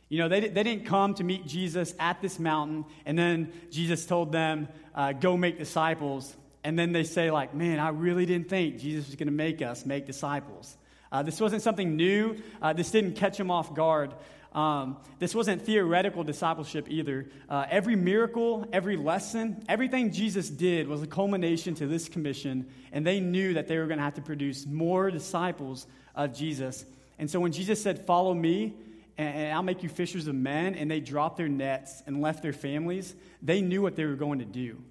You 0.09 0.17
know, 0.17 0.27
they, 0.27 0.41
they 0.41 0.63
didn't 0.63 0.85
come 0.85 1.13
to 1.13 1.23
meet 1.23 1.47
Jesus 1.47 1.93
at 1.97 2.21
this 2.21 2.39
mountain, 2.39 2.83
and 3.05 3.17
then 3.17 3.53
Jesus 3.71 4.05
told 4.05 4.33
them, 4.33 4.67
uh, 4.93 5.13
go 5.13 5.37
make 5.37 5.57
disciples. 5.57 6.35
And 6.65 6.77
then 6.77 6.91
they 6.91 7.05
say, 7.05 7.31
like, 7.31 7.53
man, 7.53 7.79
I 7.79 7.89
really 7.89 8.25
didn't 8.25 8.49
think 8.49 8.79
Jesus 8.79 9.05
was 9.05 9.15
going 9.15 9.27
to 9.27 9.33
make 9.33 9.61
us 9.61 9.85
make 9.85 10.05
disciples. 10.05 10.75
Uh, 11.09 11.23
this 11.23 11.39
wasn't 11.39 11.61
something 11.61 11.95
new. 11.95 12.35
Uh, 12.61 12.73
this 12.73 12.91
didn't 12.91 13.13
catch 13.13 13.37
them 13.37 13.49
off 13.49 13.73
guard. 13.73 14.13
Um, 14.53 14.97
this 15.19 15.35
wasn't 15.35 15.61
theoretical 15.61 16.23
discipleship 16.23 16.87
either. 16.89 17.27
Uh, 17.47 17.65
every 17.69 17.95
miracle, 17.95 18.67
every 18.73 18.97
lesson, 18.97 19.63
everything 19.69 20.11
Jesus 20.11 20.49
did 20.49 20.87
was 20.87 21.03
a 21.03 21.07
culmination 21.07 21.75
to 21.75 21.87
this 21.87 22.09
commission, 22.09 22.67
and 22.91 23.05
they 23.05 23.19
knew 23.19 23.53
that 23.53 23.67
they 23.67 23.77
were 23.77 23.85
going 23.85 23.99
to 23.99 24.03
have 24.03 24.15
to 24.15 24.21
produce 24.21 24.65
more 24.65 25.11
disciples 25.11 25.85
of 26.15 26.33
Jesus. 26.33 26.85
And 27.19 27.29
so 27.29 27.39
when 27.39 27.51
Jesus 27.51 27.81
said, 27.81 28.05
Follow 28.05 28.33
me, 28.33 28.75
and 29.17 29.53
I'll 29.53 29.63
make 29.63 29.83
you 29.83 29.89
fishers 29.89 30.27
of 30.27 30.35
men, 30.35 30.75
and 30.75 30.89
they 30.89 31.01
dropped 31.01 31.37
their 31.37 31.49
nets 31.49 32.01
and 32.07 32.21
left 32.21 32.41
their 32.41 32.53
families, 32.53 33.13
they 33.41 33.61
knew 33.61 33.81
what 33.81 33.95
they 33.95 34.05
were 34.05 34.15
going 34.15 34.39
to 34.39 34.45
do. 34.45 34.81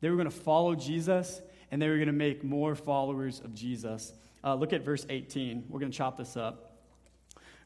They 0.00 0.10
were 0.10 0.16
going 0.16 0.30
to 0.30 0.36
follow 0.36 0.74
Jesus, 0.74 1.40
and 1.70 1.80
they 1.80 1.88
were 1.88 1.96
going 1.96 2.08
to 2.08 2.12
make 2.12 2.44
more 2.44 2.74
followers 2.74 3.40
of 3.40 3.54
Jesus. 3.54 4.12
Uh, 4.44 4.54
look 4.54 4.72
at 4.72 4.82
verse 4.82 5.06
18. 5.08 5.66
We're 5.68 5.80
going 5.80 5.92
to 5.92 5.96
chop 5.96 6.18
this 6.18 6.36
up. 6.36 6.67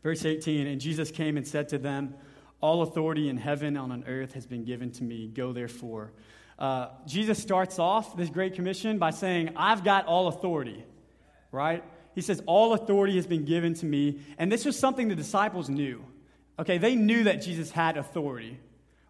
Verse 0.02 0.24
18 0.24 0.66
And 0.66 0.80
Jesus 0.80 1.10
came 1.10 1.36
and 1.36 1.46
said 1.46 1.68
to 1.70 1.78
them, 1.78 2.14
All 2.60 2.82
authority 2.82 3.28
in 3.28 3.36
heaven 3.36 3.76
and 3.76 3.92
on 3.92 4.04
earth 4.06 4.34
has 4.34 4.46
been 4.46 4.64
given 4.64 4.90
to 4.92 5.04
me. 5.04 5.28
Go 5.28 5.52
therefore. 5.52 6.12
Uh, 6.58 6.88
Jesus 7.06 7.40
starts 7.40 7.78
off 7.78 8.16
this 8.16 8.28
Great 8.28 8.54
Commission 8.54 8.98
by 8.98 9.10
saying, 9.10 9.50
I've 9.56 9.84
got 9.84 10.06
all 10.06 10.28
authority, 10.28 10.84
right? 11.50 11.82
He 12.14 12.20
says, 12.20 12.42
All 12.46 12.72
authority 12.72 13.16
has 13.16 13.26
been 13.26 13.44
given 13.44 13.74
to 13.74 13.86
me. 13.86 14.20
And 14.38 14.50
this 14.50 14.64
was 14.64 14.78
something 14.78 15.08
the 15.08 15.16
disciples 15.16 15.68
knew. 15.68 16.04
Okay, 16.58 16.78
they 16.78 16.94
knew 16.94 17.24
that 17.24 17.42
Jesus 17.42 17.70
had 17.70 17.96
authority, 17.96 18.60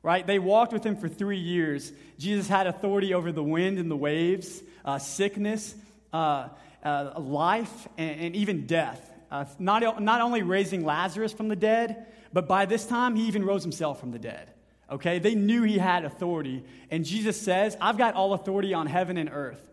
right? 0.02 0.26
They 0.26 0.38
walked 0.38 0.72
with 0.72 0.84
him 0.84 0.96
for 0.96 1.08
three 1.08 1.40
years. 1.40 1.92
Jesus 2.18 2.48
had 2.48 2.66
authority 2.66 3.14
over 3.14 3.32
the 3.32 3.42
wind 3.42 3.78
and 3.78 3.90
the 3.90 3.96
waves, 3.96 4.62
uh, 4.84 4.98
sickness, 4.98 5.74
uh, 6.12 6.48
uh 6.84 7.18
life, 7.18 7.88
and, 7.98 8.20
and 8.20 8.36
even 8.36 8.66
death 8.66 9.11
uh, 9.32 9.46
not, 9.58 10.02
not 10.02 10.20
only 10.20 10.42
raising 10.42 10.84
Lazarus 10.84 11.32
from 11.32 11.48
the 11.48 11.56
dead, 11.56 12.06
but 12.34 12.46
by 12.46 12.66
this 12.66 12.86
time, 12.86 13.16
he 13.16 13.28
even 13.28 13.44
rose 13.44 13.62
himself 13.62 13.98
from 13.98 14.10
the 14.10 14.18
dead. 14.18 14.50
Okay? 14.90 15.18
They 15.20 15.34
knew 15.34 15.62
he 15.62 15.78
had 15.78 16.04
authority. 16.04 16.62
And 16.90 17.02
Jesus 17.02 17.40
says, 17.40 17.74
I've 17.80 17.96
got 17.96 18.14
all 18.14 18.34
authority 18.34 18.74
on 18.74 18.86
heaven 18.86 19.16
and 19.16 19.30
earth, 19.32 19.66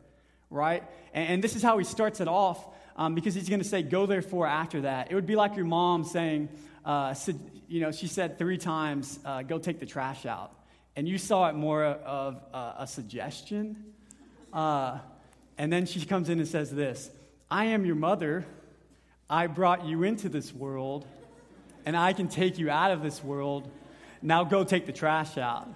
right? 0.50 0.82
And, 1.14 1.30
and 1.30 1.44
this 1.44 1.58
is 1.58 1.62
how 1.62 1.78
he 1.78 1.84
starts 1.84 2.22
it 2.22 2.30
off 2.30 2.66
um, 2.96 3.16
because 3.16 3.36
he's 3.36 3.50
going 3.50 3.60
to 3.60 3.68
say, 3.68 3.84
Go 3.84 4.06
therefore 4.06 4.48
after 4.48 4.82
that. 4.82 5.12
It 5.12 5.16
would 5.16 5.28
be 5.28 5.36
like 5.36 5.58
your 5.58 5.66
mom 5.66 6.06
saying, 6.06 6.48
uh, 6.86 7.14
you 7.68 7.82
know, 7.82 7.92
she 7.92 8.08
said 8.08 8.40
three 8.40 8.58
times, 8.58 9.20
uh, 9.26 9.42
Go 9.42 9.60
take 9.60 9.82
the 9.82 9.86
trash 9.86 10.26
out. 10.26 10.54
and 10.96 11.06
you 11.06 11.18
saw 11.18 11.50
it 11.50 11.56
more 11.56 11.84
of 11.84 12.42
a 12.54 12.88
suggestion. 12.88 13.76
Uh, 14.54 15.00
and 15.58 15.72
then 15.72 15.86
she 15.86 16.06
comes 16.06 16.30
in 16.30 16.40
and 16.40 16.48
says 16.48 16.72
this 16.72 17.12
I 17.52 17.66
am 17.66 17.86
your 17.86 17.96
mother. 17.96 18.46
I 19.30 19.48
brought 19.48 19.86
you 19.86 20.04
into 20.04 20.28
this 20.28 20.54
world, 20.54 21.06
and 21.86 21.96
I 21.96 22.14
can 22.14 22.28
take 22.28 22.58
you 22.58 22.70
out 22.70 22.92
of 22.92 23.04
this 23.04 23.24
world. 23.24 23.70
Now 24.22 24.44
go 24.44 24.64
take 24.64 24.86
the 24.86 24.92
trash 24.92 25.38
out. 25.38 25.68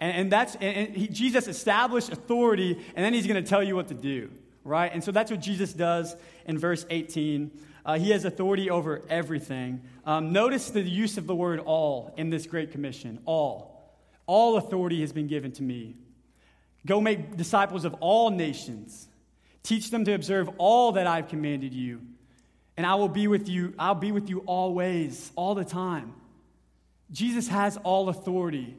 And, 0.00 0.16
and 0.16 0.32
that's, 0.32 0.54
and, 0.54 0.64
and 0.64 0.96
he, 0.96 1.08
Jesus 1.08 1.48
established 1.48 2.10
authority, 2.10 2.72
and 2.94 3.04
then 3.04 3.12
he's 3.12 3.26
going 3.26 3.42
to 3.42 3.48
tell 3.48 3.62
you 3.62 3.76
what 3.76 3.88
to 3.88 3.94
do, 3.94 4.30
right? 4.64 4.90
And 4.92 5.04
so 5.04 5.12
that's 5.12 5.30
what 5.30 5.40
Jesus 5.40 5.72
does 5.72 6.16
in 6.46 6.58
verse 6.58 6.86
18. 6.88 7.50
Uh, 7.84 7.98
he 7.98 8.10
has 8.10 8.24
authority 8.24 8.70
over 8.70 9.02
everything. 9.08 9.82
Um, 10.04 10.32
notice 10.32 10.70
the 10.70 10.80
use 10.80 11.18
of 11.18 11.26
the 11.26 11.34
word 11.34 11.60
all 11.60 12.14
in 12.16 12.30
this 12.30 12.46
Great 12.46 12.72
Commission 12.72 13.18
all. 13.24 13.96
All 14.26 14.56
authority 14.56 15.00
has 15.00 15.12
been 15.12 15.26
given 15.26 15.52
to 15.52 15.62
me. 15.62 15.96
Go 16.86 17.00
make 17.00 17.36
disciples 17.36 17.84
of 17.84 17.94
all 18.00 18.30
nations. 18.30 19.08
Teach 19.62 19.90
them 19.90 20.04
to 20.04 20.12
observe 20.12 20.50
all 20.58 20.92
that 20.92 21.06
I've 21.06 21.28
commanded 21.28 21.74
you. 21.74 22.00
And 22.78 22.86
I 22.86 22.94
will 22.94 23.08
be 23.08 23.26
with 23.26 23.48
you, 23.48 23.74
I'll 23.76 23.96
be 23.96 24.12
with 24.12 24.30
you 24.30 24.44
always, 24.46 25.32
all 25.34 25.56
the 25.56 25.64
time. 25.64 26.14
Jesus 27.10 27.48
has 27.48 27.76
all 27.78 28.08
authority. 28.08 28.76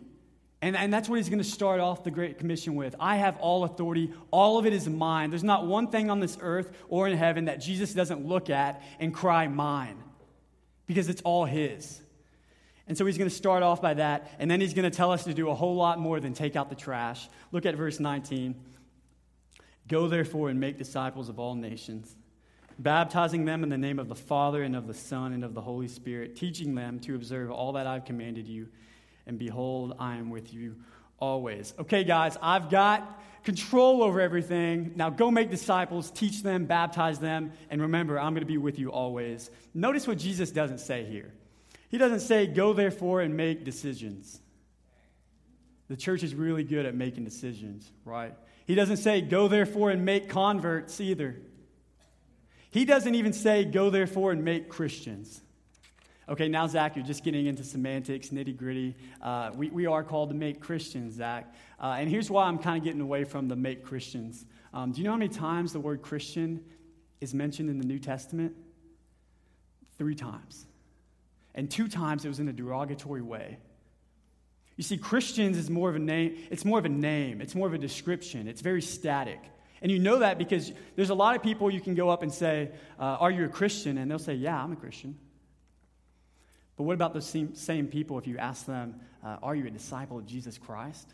And, 0.62 0.78
and 0.78 0.94
that's 0.94 1.10
what 1.10 1.18
he's 1.18 1.28
going 1.28 1.40
to 1.40 1.44
start 1.44 1.82
off 1.82 2.06
the 2.06 2.12
Great 2.12 2.38
Commission 2.38 2.76
with. 2.76 2.96
I 2.98 3.18
have 3.18 3.38
all 3.40 3.66
authority. 3.66 4.14
All 4.32 4.58
of 4.58 4.66
it 4.66 4.72
is 4.72 4.88
mine. 4.88 5.32
There's 5.32 5.44
not 5.44 5.68
one 5.68 5.88
thing 5.88 6.10
on 6.10 6.22
this 6.22 6.38
earth 6.40 6.72
or 6.88 7.10
in 7.10 7.18
heaven 7.18 7.46
that 7.46 7.60
Jesus 7.60 7.94
doesn't 7.94 8.26
look 8.26 8.50
at 8.50 8.82
and 9.02 9.14
cry, 9.14 9.48
mine, 9.50 10.02
because 10.88 11.10
it's 11.10 11.22
all 11.24 11.44
his. 11.44 12.00
And 12.88 12.98
so 12.98 13.06
he's 13.06 13.18
going 13.18 13.30
to 13.30 13.36
start 13.36 13.64
off 13.64 13.82
by 13.82 13.96
that, 13.96 14.32
and 14.40 14.50
then 14.50 14.62
he's 14.62 14.74
going 14.74 14.90
to 14.90 14.96
tell 14.96 15.12
us 15.12 15.26
to 15.26 15.34
do 15.34 15.50
a 15.50 15.56
whole 15.56 15.76
lot 15.76 16.00
more 16.00 16.22
than 16.22 16.34
take 16.34 16.56
out 16.56 16.70
the 16.70 16.76
trash. 16.76 17.28
Look 17.52 17.66
at 17.66 17.76
verse 17.76 18.00
19. 18.00 18.56
Go 19.90 20.08
therefore 20.08 20.50
and 20.50 20.58
make 20.58 20.78
disciples 20.78 21.28
of 21.28 21.38
all 21.38 21.56
nations, 21.56 22.16
baptizing 22.80 23.46
them 23.46 23.64
in 23.64 23.70
the 23.70 23.78
name 23.78 24.00
of 24.00 24.08
the 24.08 24.16
Father 24.16 24.64
and 24.64 24.76
of 24.76 24.88
the 24.88 24.94
Son 24.94 25.34
and 25.34 25.44
of 25.44 25.54
the 25.54 25.62
Holy 25.62 25.88
Spirit, 25.88 26.36
teaching 26.36 26.74
them 26.74 27.00
to 27.02 27.16
observe 27.16 27.52
all 27.52 27.74
that 27.74 27.86
I've 27.86 28.06
commanded 28.06 28.48
you 28.48 28.70
and 29.30 29.38
behold, 29.38 29.96
I 30.00 30.16
am 30.16 30.32
with 30.32 30.54
you 30.54 30.76
always. 31.20 31.76
Okay, 31.78 32.04
guys, 32.04 32.36
I've 32.42 32.72
got 32.72 33.22
control 33.44 34.02
over 34.02 34.20
everything. 34.20 34.94
Now 34.96 35.12
go 35.12 35.30
make 35.30 35.52
disciples, 35.52 36.10
teach 36.10 36.42
them, 36.42 36.66
baptize 36.66 37.20
them, 37.20 37.52
and 37.70 37.80
remember, 37.80 38.20
I'm 38.20 38.34
going 38.34 38.42
to 38.42 38.48
be 38.48 38.58
with 38.58 38.80
you 38.80 38.92
always. 38.92 39.52
Notice 39.76 40.08
what 40.08 40.18
Jesus 40.18 40.50
doesn't 40.50 40.80
say 40.80 41.06
here. 41.06 41.32
He 41.90 42.00
doesn't 42.00 42.22
say, 42.22 42.48
go 42.48 42.74
therefore 42.74 43.22
and 43.22 43.38
make 43.38 43.64
decisions. 43.64 44.40
The 45.90 45.96
church 45.96 46.24
is 46.24 46.34
really 46.34 46.64
good 46.64 46.88
at 46.88 46.96
making 46.96 47.24
decisions, 47.24 47.90
right? 48.06 48.34
He 48.66 48.74
doesn't 48.74 48.98
say, 48.98 49.22
go 49.22 49.48
therefore 49.48 49.92
and 49.92 50.06
make 50.06 50.28
converts 50.28 51.00
either. 51.00 51.36
He 52.72 52.86
doesn't 52.86 53.16
even 53.16 53.34
say, 53.34 53.66
go 53.66 53.90
therefore 53.90 54.32
and 54.32 54.44
make 54.44 54.70
Christians. 54.70 55.42
Okay, 56.28 56.48
now, 56.48 56.68
Zach, 56.68 56.96
you're 56.96 57.06
just 57.06 57.24
getting 57.24 57.48
into 57.48 57.64
semantics, 57.64 58.30
nitty 58.30 58.56
gritty. 58.56 58.96
Uh, 59.20 59.50
we, 59.56 59.72
we 59.72 59.88
are 59.88 60.04
called 60.04 60.30
to 60.30 60.36
make 60.36 60.60
Christians, 60.60 61.16
Zach. 61.16 61.52
Uh, 61.82 61.96
and 61.98 62.08
here's 62.08 62.30
why 62.30 62.46
I'm 62.46 62.60
kind 62.60 62.78
of 62.78 62.84
getting 62.84 63.02
away 63.02 63.24
from 63.24 63.48
the 63.48 63.56
make 63.56 63.84
Christians. 63.84 64.46
Um, 64.72 64.92
do 64.92 65.00
you 65.00 65.06
know 65.06 65.12
how 65.12 65.18
many 65.18 65.34
times 65.34 65.74
the 65.74 65.80
word 65.80 66.04
Christian 66.04 66.64
is 67.20 67.34
mentioned 67.34 67.72
in 67.72 67.80
the 67.80 67.86
New 67.86 67.98
Testament? 67.98 68.56
Three 69.98 70.14
times. 70.14 70.68
And 71.56 71.72
two 71.72 71.88
times 71.88 72.26
it 72.26 72.28
was 72.28 72.40
in 72.40 72.48
a 72.48 72.54
derogatory 72.54 73.24
way. 73.24 73.58
You 74.76 74.84
see, 74.84 74.98
Christians 74.98 75.58
is 75.58 75.70
more 75.70 75.90
of 75.90 75.96
a 75.96 76.00
name, 76.00 76.38
it's 76.52 76.64
more 76.64 76.80
of 76.80 76.86
a 76.86 76.90
name, 76.90 77.42
it's 77.42 77.56
more 77.56 77.68
of 77.68 77.74
a 77.74 77.78
description, 77.78 78.48
it's 78.48 78.62
very 78.62 78.82
static. 78.82 79.42
And 79.82 79.92
you 79.92 80.00
know 80.00 80.20
that 80.20 80.38
because 80.38 80.72
there's 80.96 81.10
a 81.10 81.16
lot 81.16 81.36
of 81.36 81.44
people 81.44 81.72
you 81.72 81.82
can 81.82 81.96
go 81.96 82.10
up 82.10 82.22
and 82.22 82.34
say, 82.34 82.72
uh, 83.00 83.18
Are 83.20 83.32
you 83.32 83.46
a 83.46 83.50
Christian? 83.50 83.98
And 83.98 84.10
they'll 84.10 84.20
say, 84.20 84.34
Yeah, 84.34 84.62
I'm 84.62 84.72
a 84.72 84.76
Christian. 84.76 85.18
But 86.76 86.84
what 86.84 86.94
about 86.94 87.14
those 87.14 87.26
same, 87.26 87.56
same 87.56 87.88
people 87.88 88.18
if 88.18 88.28
you 88.28 88.38
ask 88.38 88.66
them, 88.66 89.00
uh, 89.24 89.38
Are 89.42 89.56
you 89.56 89.68
a 89.68 89.70
disciple 89.70 90.18
of 90.18 90.26
Jesus 90.26 90.58
Christ? 90.58 91.14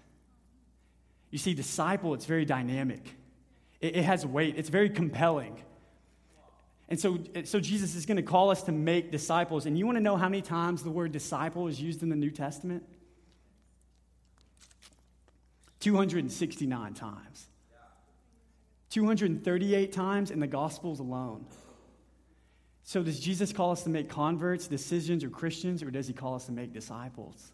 You 1.32 1.38
see, 1.38 1.54
disciple, 1.54 2.13
it's 2.13 2.25
very 2.25 2.45
dynamic, 2.45 3.15
it, 3.82 3.97
it 3.97 4.04
has 4.04 4.25
weight, 4.25 4.56
it's 4.58 4.69
very 4.69 4.89
compelling. 4.89 5.62
And 6.88 6.99
so, 6.99 7.17
so 7.45 7.60
Jesus 7.60 7.95
is 7.95 8.06
going 8.06 8.17
to 8.17 8.23
call 8.23 8.51
us 8.51 8.62
to 8.63 8.71
make 8.71 9.12
disciples. 9.12 9.65
And 9.65 9.75
you 9.75 9.88
want 9.88 9.97
to 9.97 10.04
know 10.04 10.17
how 10.17 10.30
many 10.30 10.43
times 10.43 10.84
the 10.84 10.91
word 10.91 11.12
disciple 11.12 11.67
is 11.67 11.82
used 11.82 12.04
in 12.04 12.10
the 12.10 12.15
New 12.15 12.30
Testament? 12.30 12.84
269 15.80 16.93
times. 16.93 17.47
238 18.95 19.91
times 19.91 20.31
in 20.31 20.39
the 20.39 20.47
Gospels 20.47 21.01
alone. 21.01 21.45
So, 22.86 23.03
does 23.03 23.19
Jesus 23.19 23.51
call 23.51 23.71
us 23.71 23.84
to 23.84 23.89
make 23.89 24.08
converts, 24.08 24.67
decisions, 24.67 25.21
or 25.25 25.29
Christians, 25.29 25.84
or 25.84 25.91
does 25.91 26.08
he 26.08 26.13
call 26.13 26.36
us 26.36 26.45
to 26.45 26.53
make 26.53 26.71
disciples? 26.71 27.51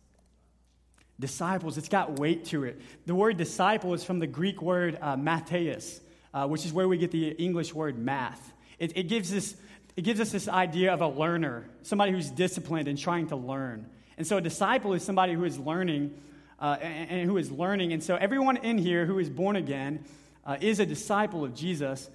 Disciples, 1.19 1.80
it's 1.80 1.89
got 1.89 2.19
weight 2.19 2.45
to 2.45 2.63
it. 2.65 2.80
The 3.08 3.15
word 3.15 3.38
disciple 3.38 3.95
is 3.95 4.04
from 4.04 4.19
the 4.19 4.27
Greek 4.27 4.62
word 4.62 4.99
uh, 5.01 5.15
matheus, 5.15 5.99
uh, 6.32 6.47
which 6.47 6.63
is 6.63 6.73
where 6.73 6.88
we 6.88 6.99
get 6.99 7.10
the 7.10 7.30
English 7.30 7.73
word 7.73 7.97
math. 7.97 8.54
It, 8.77 8.95
it, 8.95 9.04
gives 9.08 9.32
this, 9.32 9.56
it 9.95 10.04
gives 10.04 10.19
us 10.19 10.32
this 10.32 10.47
idea 10.47 10.93
of 10.93 11.01
a 11.01 11.08
learner, 11.08 11.67
somebody 11.82 12.12
who's 12.12 12.30
disciplined 12.30 12.88
and 12.88 12.99
trying 12.99 13.30
to 13.30 13.36
learn. 13.36 13.88
And 14.15 14.27
so, 14.27 14.38
a 14.38 14.41
disciple 14.41 14.93
is 14.93 15.01
somebody 15.01 15.34
who 15.34 15.45
is 15.45 15.58
learning 15.58 16.13
uh, 16.60 16.77
and, 16.80 17.10
and, 17.10 17.27
who 17.27 17.38
is 17.38 17.51
learning. 17.51 17.93
And 17.93 18.04
so, 18.04 18.15
everyone 18.15 18.58
in 18.58 18.77
here 18.77 19.08
who 19.08 19.17
is 19.17 19.27
born 19.27 19.56
again 19.56 20.06
uh, 20.45 20.58
is 20.60 20.80
a 20.80 20.86
disciple 20.86 21.43
of 21.43 21.54
Jesus. 21.54 22.10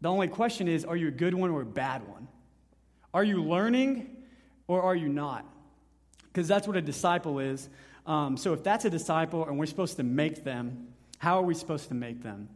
The 0.00 0.08
only 0.08 0.28
question 0.28 0.68
is 0.68 0.84
are 0.84 0.96
you 0.96 1.08
a 1.08 1.12
good 1.12 1.34
one 1.34 1.50
or 1.50 1.62
a 1.62 1.66
bad 1.66 2.06
one? 2.08 2.28
Are 3.12 3.24
you 3.24 3.42
learning 3.42 4.16
or 4.66 4.82
are 4.82 4.96
you 4.96 5.08
not? 5.08 5.46
Because 6.24 6.48
that's 6.48 6.66
what 6.66 6.76
a 6.76 6.82
disciple 6.82 7.38
is. 7.38 7.68
Um, 8.06 8.36
so 8.36 8.52
if 8.52 8.62
that's 8.62 8.84
a 8.84 8.90
disciple 8.90 9.46
and 9.46 9.58
we're 9.58 9.66
supposed 9.66 9.96
to 9.96 10.02
make 10.02 10.44
them, 10.44 10.88
how 11.18 11.38
are 11.38 11.42
we 11.42 11.54
supposed 11.54 11.88
to 11.88 11.94
make 11.94 12.22
them? 12.22 12.48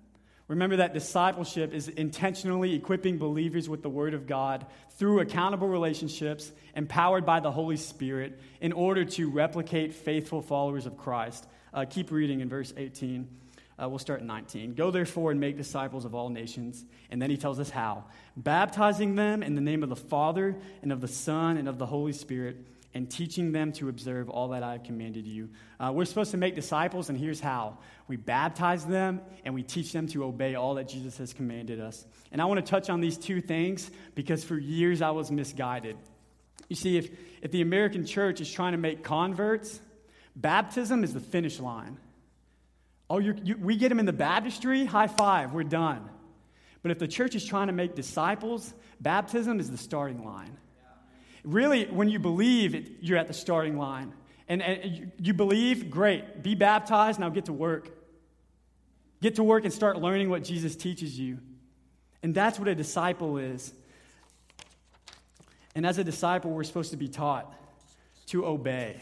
Remember 0.48 0.76
that 0.76 0.94
discipleship 0.94 1.74
is 1.74 1.88
intentionally 1.88 2.74
equipping 2.74 3.18
believers 3.18 3.68
with 3.68 3.82
the 3.82 3.90
Word 3.90 4.14
of 4.14 4.26
God 4.26 4.64
through 4.96 5.20
accountable 5.20 5.68
relationships 5.68 6.50
empowered 6.74 7.26
by 7.26 7.40
the 7.40 7.52
Holy 7.52 7.76
Spirit 7.76 8.40
in 8.60 8.72
order 8.72 9.04
to 9.04 9.30
replicate 9.30 9.92
faithful 9.92 10.40
followers 10.40 10.86
of 10.86 10.96
Christ. 10.96 11.46
Uh, 11.72 11.84
keep 11.84 12.10
reading 12.10 12.40
in 12.40 12.48
verse 12.48 12.72
18. 12.76 13.28
Uh, 13.80 13.88
we'll 13.88 13.98
start 13.98 14.20
in 14.20 14.26
19. 14.26 14.74
Go 14.74 14.90
therefore 14.90 15.30
and 15.30 15.38
make 15.38 15.56
disciples 15.56 16.04
of 16.04 16.14
all 16.14 16.30
nations. 16.30 16.84
And 17.10 17.22
then 17.22 17.30
he 17.30 17.36
tells 17.36 17.60
us 17.60 17.70
how 17.70 18.04
baptizing 18.36 19.14
them 19.14 19.42
in 19.42 19.54
the 19.54 19.60
name 19.60 19.82
of 19.82 19.88
the 19.88 19.96
Father 19.96 20.56
and 20.82 20.92
of 20.92 21.00
the 21.00 21.08
Son 21.08 21.56
and 21.56 21.68
of 21.68 21.78
the 21.78 21.86
Holy 21.86 22.12
Spirit, 22.12 22.56
and 22.94 23.10
teaching 23.10 23.52
them 23.52 23.70
to 23.70 23.88
observe 23.88 24.28
all 24.30 24.48
that 24.48 24.62
I 24.62 24.72
have 24.72 24.82
commanded 24.82 25.26
you. 25.26 25.50
Uh, 25.78 25.92
we're 25.94 26.06
supposed 26.06 26.30
to 26.30 26.36
make 26.36 26.54
disciples, 26.54 27.10
and 27.10 27.18
here's 27.18 27.38
how 27.38 27.78
we 28.08 28.16
baptize 28.16 28.84
them 28.86 29.20
and 29.44 29.54
we 29.54 29.62
teach 29.62 29.92
them 29.92 30.08
to 30.08 30.24
obey 30.24 30.54
all 30.54 30.74
that 30.76 30.88
Jesus 30.88 31.18
has 31.18 31.32
commanded 31.32 31.80
us. 31.80 32.06
And 32.32 32.40
I 32.40 32.46
want 32.46 32.64
to 32.64 32.68
touch 32.68 32.88
on 32.88 33.00
these 33.00 33.18
two 33.18 33.40
things 33.40 33.90
because 34.14 34.42
for 34.42 34.56
years 34.58 35.02
I 35.02 35.10
was 35.10 35.30
misguided. 35.30 35.96
You 36.68 36.76
see, 36.76 36.96
if, 36.96 37.10
if 37.42 37.52
the 37.52 37.60
American 37.60 38.04
church 38.04 38.40
is 38.40 38.50
trying 38.50 38.72
to 38.72 38.78
make 38.78 39.04
converts, 39.04 39.80
baptism 40.34 41.04
is 41.04 41.12
the 41.12 41.20
finish 41.20 41.60
line. 41.60 41.98
Oh, 43.10 43.18
you, 43.18 43.56
we 43.58 43.76
get 43.76 43.88
them 43.88 43.98
in 43.98 44.06
the 44.06 44.12
baptistry? 44.12 44.84
High 44.84 45.06
five, 45.06 45.52
we're 45.52 45.64
done. 45.64 46.08
But 46.82 46.90
if 46.90 46.98
the 46.98 47.08
church 47.08 47.34
is 47.34 47.44
trying 47.44 47.68
to 47.68 47.72
make 47.72 47.94
disciples, 47.94 48.72
baptism 49.00 49.60
is 49.60 49.70
the 49.70 49.78
starting 49.78 50.24
line. 50.24 50.56
Really, 51.44 51.86
when 51.86 52.08
you 52.08 52.18
believe, 52.18 52.74
it, 52.74 52.88
you're 53.00 53.18
at 53.18 53.26
the 53.26 53.34
starting 53.34 53.78
line. 53.78 54.12
And, 54.48 54.62
and 54.62 55.12
you 55.18 55.34
believe, 55.34 55.90
great. 55.90 56.42
Be 56.42 56.54
baptized, 56.54 57.18
now 57.18 57.28
get 57.28 57.46
to 57.46 57.52
work. 57.52 57.90
Get 59.20 59.36
to 59.36 59.44
work 59.44 59.64
and 59.64 59.72
start 59.72 60.00
learning 60.00 60.30
what 60.30 60.44
Jesus 60.44 60.76
teaches 60.76 61.18
you. 61.18 61.38
And 62.22 62.34
that's 62.34 62.58
what 62.58 62.68
a 62.68 62.74
disciple 62.74 63.38
is. 63.38 63.72
And 65.74 65.86
as 65.86 65.98
a 65.98 66.04
disciple, 66.04 66.50
we're 66.50 66.64
supposed 66.64 66.90
to 66.90 66.96
be 66.96 67.08
taught 67.08 67.52
to 68.26 68.46
obey 68.46 69.00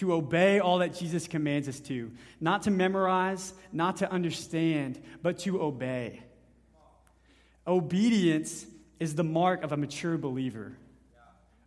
to 0.00 0.14
obey 0.14 0.60
all 0.60 0.78
that 0.78 0.94
Jesus 0.94 1.28
commands 1.28 1.68
us 1.68 1.78
to, 1.78 2.10
not 2.40 2.62
to 2.62 2.70
memorize, 2.70 3.52
not 3.70 3.98
to 3.98 4.10
understand, 4.10 4.98
but 5.22 5.38
to 5.40 5.60
obey. 5.60 6.22
Obedience 7.66 8.64
is 8.98 9.14
the 9.14 9.22
mark 9.22 9.62
of 9.62 9.72
a 9.72 9.76
mature 9.76 10.16
believer. 10.16 10.72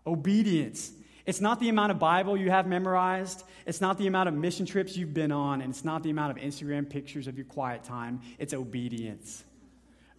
Obedience. 0.07 0.91
It's 1.27 1.41
not 1.41 1.59
the 1.59 1.69
amount 1.69 1.91
of 1.91 1.99
Bible 1.99 2.35
you 2.35 2.49
have 2.49 2.65
memorized. 2.65 3.43
It's 3.67 3.81
not 3.81 3.99
the 3.99 4.07
amount 4.07 4.29
of 4.29 4.33
mission 4.33 4.65
trips 4.65 4.97
you've 4.97 5.13
been 5.13 5.31
on. 5.31 5.61
And 5.61 5.69
it's 5.69 5.85
not 5.85 6.01
the 6.01 6.09
amount 6.09 6.35
of 6.35 6.43
Instagram 6.43 6.89
pictures 6.89 7.27
of 7.27 7.37
your 7.37 7.45
quiet 7.45 7.83
time. 7.83 8.19
It's 8.39 8.55
obedience. 8.55 9.43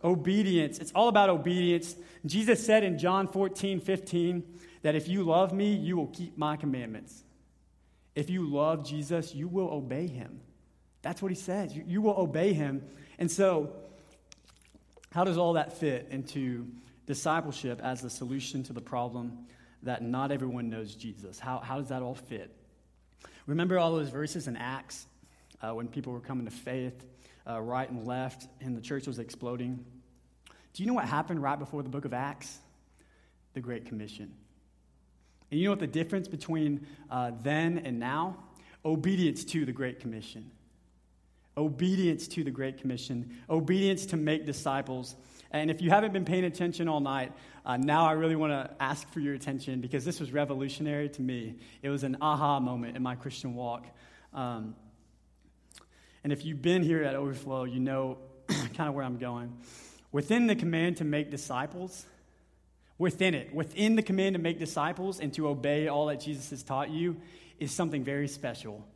Obedience. 0.05 0.79
It's 0.79 0.93
all 0.93 1.09
about 1.09 1.31
obedience. 1.31 1.97
Jesus 2.25 2.65
said 2.65 2.85
in 2.85 2.97
John 2.97 3.27
14, 3.27 3.81
15, 3.81 4.45
that 4.83 4.95
if 4.95 5.09
you 5.09 5.25
love 5.25 5.53
me, 5.53 5.75
you 5.75 5.97
will 5.97 6.07
keep 6.07 6.39
my 6.39 6.57
commandments. 6.57 7.24
If 8.15 8.31
you 8.31 8.49
love 8.49 8.87
Jesus, 8.87 9.35
you 9.35 9.49
will 9.49 9.69
obey 9.71 10.07
him. 10.07 10.41
That's 11.03 11.21
what 11.21 11.31
he 11.31 11.37
says. 11.37 11.75
You, 11.75 11.85
you 11.87 12.03
will 12.03 12.19
obey 12.19 12.53
him. 12.53 12.83
And 13.19 13.31
so, 13.31 13.73
how 15.11 15.25
does 15.25 15.37
all 15.37 15.55
that 15.55 15.79
fit 15.79 16.09
into 16.11 16.67
discipleship 17.07 17.81
as 17.83 18.01
the 18.01 18.11
solution 18.11 18.63
to 18.65 18.73
the 18.73 18.81
problem 18.81 19.47
that 19.83 20.03
not 20.03 20.33
everyone 20.33 20.71
knows 20.71 20.95
Jesus? 20.95 21.39
How, 21.39 21.59
how 21.59 21.79
does 21.79 21.89
that 21.89 22.03
all 22.03 22.15
fit? 22.15 22.51
Remember 23.47 23.79
all 23.79 23.93
those 23.93 24.09
verses 24.09 24.49
in 24.49 24.57
Acts 24.57 25.07
uh, 25.61 25.75
when 25.75 25.89
people 25.89 26.13
were 26.13 26.21
coming 26.21 26.47
to 26.47 26.51
faith, 26.51 27.05
uh, 27.49 27.61
right 27.61 27.89
and 27.89 28.07
left, 28.07 28.49
and 28.61 28.77
the 28.77 28.81
church 28.81 29.07
was 29.07 29.19
exploding? 29.19 29.85
Do 30.73 30.83
you 30.83 30.87
know 30.87 30.95
what 30.95 31.07
happened 31.07 31.43
right 31.43 31.59
before 31.59 31.83
the 31.83 31.89
book 31.89 32.05
of 32.05 32.15
Acts? 32.15 32.59
The 33.53 33.61
Great 33.61 33.87
Commission. 33.87 34.33
And 35.51 35.61
you 35.61 35.67
know 35.67 35.73
what 35.73 35.81
the 35.81 35.87
difference 35.87 36.29
between 36.29 36.87
uh, 37.11 37.33
then 37.43 37.79
and 37.79 37.99
now? 37.99 38.39
Obedience 38.85 39.45
to 39.45 39.65
the 39.65 39.73
Great 39.73 40.01
Commission. 40.01 40.51
Obedience 41.57 42.27
to 42.29 42.45
the 42.45 42.51
Great 42.51 42.79
Commission. 42.79 43.39
Obedience 43.49 44.07
to 44.07 44.17
make 44.17 44.45
disciples. 44.45 45.15
And 45.53 45.71
if 45.71 45.81
you 45.81 45.91
haven't 45.91 46.13
been 46.13 46.25
paying 46.25 46.45
attention 46.45 46.89
all 46.89 47.01
night, 47.01 47.33
uh, 47.65 47.77
now 47.77 48.07
I 48.07 48.13
really 48.13 48.35
want 48.35 48.53
to 48.53 48.71
ask 48.83 49.09
for 49.13 49.21
your 49.21 49.35
attention 49.35 49.81
because 49.81 50.05
this 50.05 50.19
was 50.19 50.33
revolutionary 50.33 51.09
to 51.11 51.23
me. 51.23 51.57
It 51.83 51.91
was 51.91 52.03
an 52.03 52.17
aha 52.21 52.59
moment 52.59 52.97
in 52.97 53.03
my 53.03 53.15
Christian 53.15 53.55
walk. 53.55 53.87
Um, 54.33 54.75
and 56.25 56.33
if 56.33 56.45
you've 56.45 56.61
been 56.61 56.83
here 56.83 57.05
at 57.05 57.15
Overflow, 57.15 57.65
you 57.65 57.79
know 57.79 58.19
kind 58.49 58.89
of 58.89 58.95
where 58.95 59.05
I'm 59.05 59.19
going. 59.19 59.57
Within 60.11 60.47
the 60.47 60.57
command 60.57 60.97
to 60.97 61.05
make 61.05 61.31
disciples, 61.31 62.05
within 62.99 63.35
it, 63.35 63.55
within 63.55 63.97
the 63.97 64.03
command 64.03 64.35
to 64.35 64.41
make 64.41 64.59
disciples 64.59 65.21
and 65.21 65.33
to 65.35 65.49
obey 65.49 65.89
all 65.89 66.07
that 66.07 66.21
Jesus 66.21 66.51
has 66.51 66.63
taught 66.63 66.91
you, 66.91 67.17
is 67.59 67.73
something 67.73 68.05
very 68.05 68.29
special. 68.29 68.87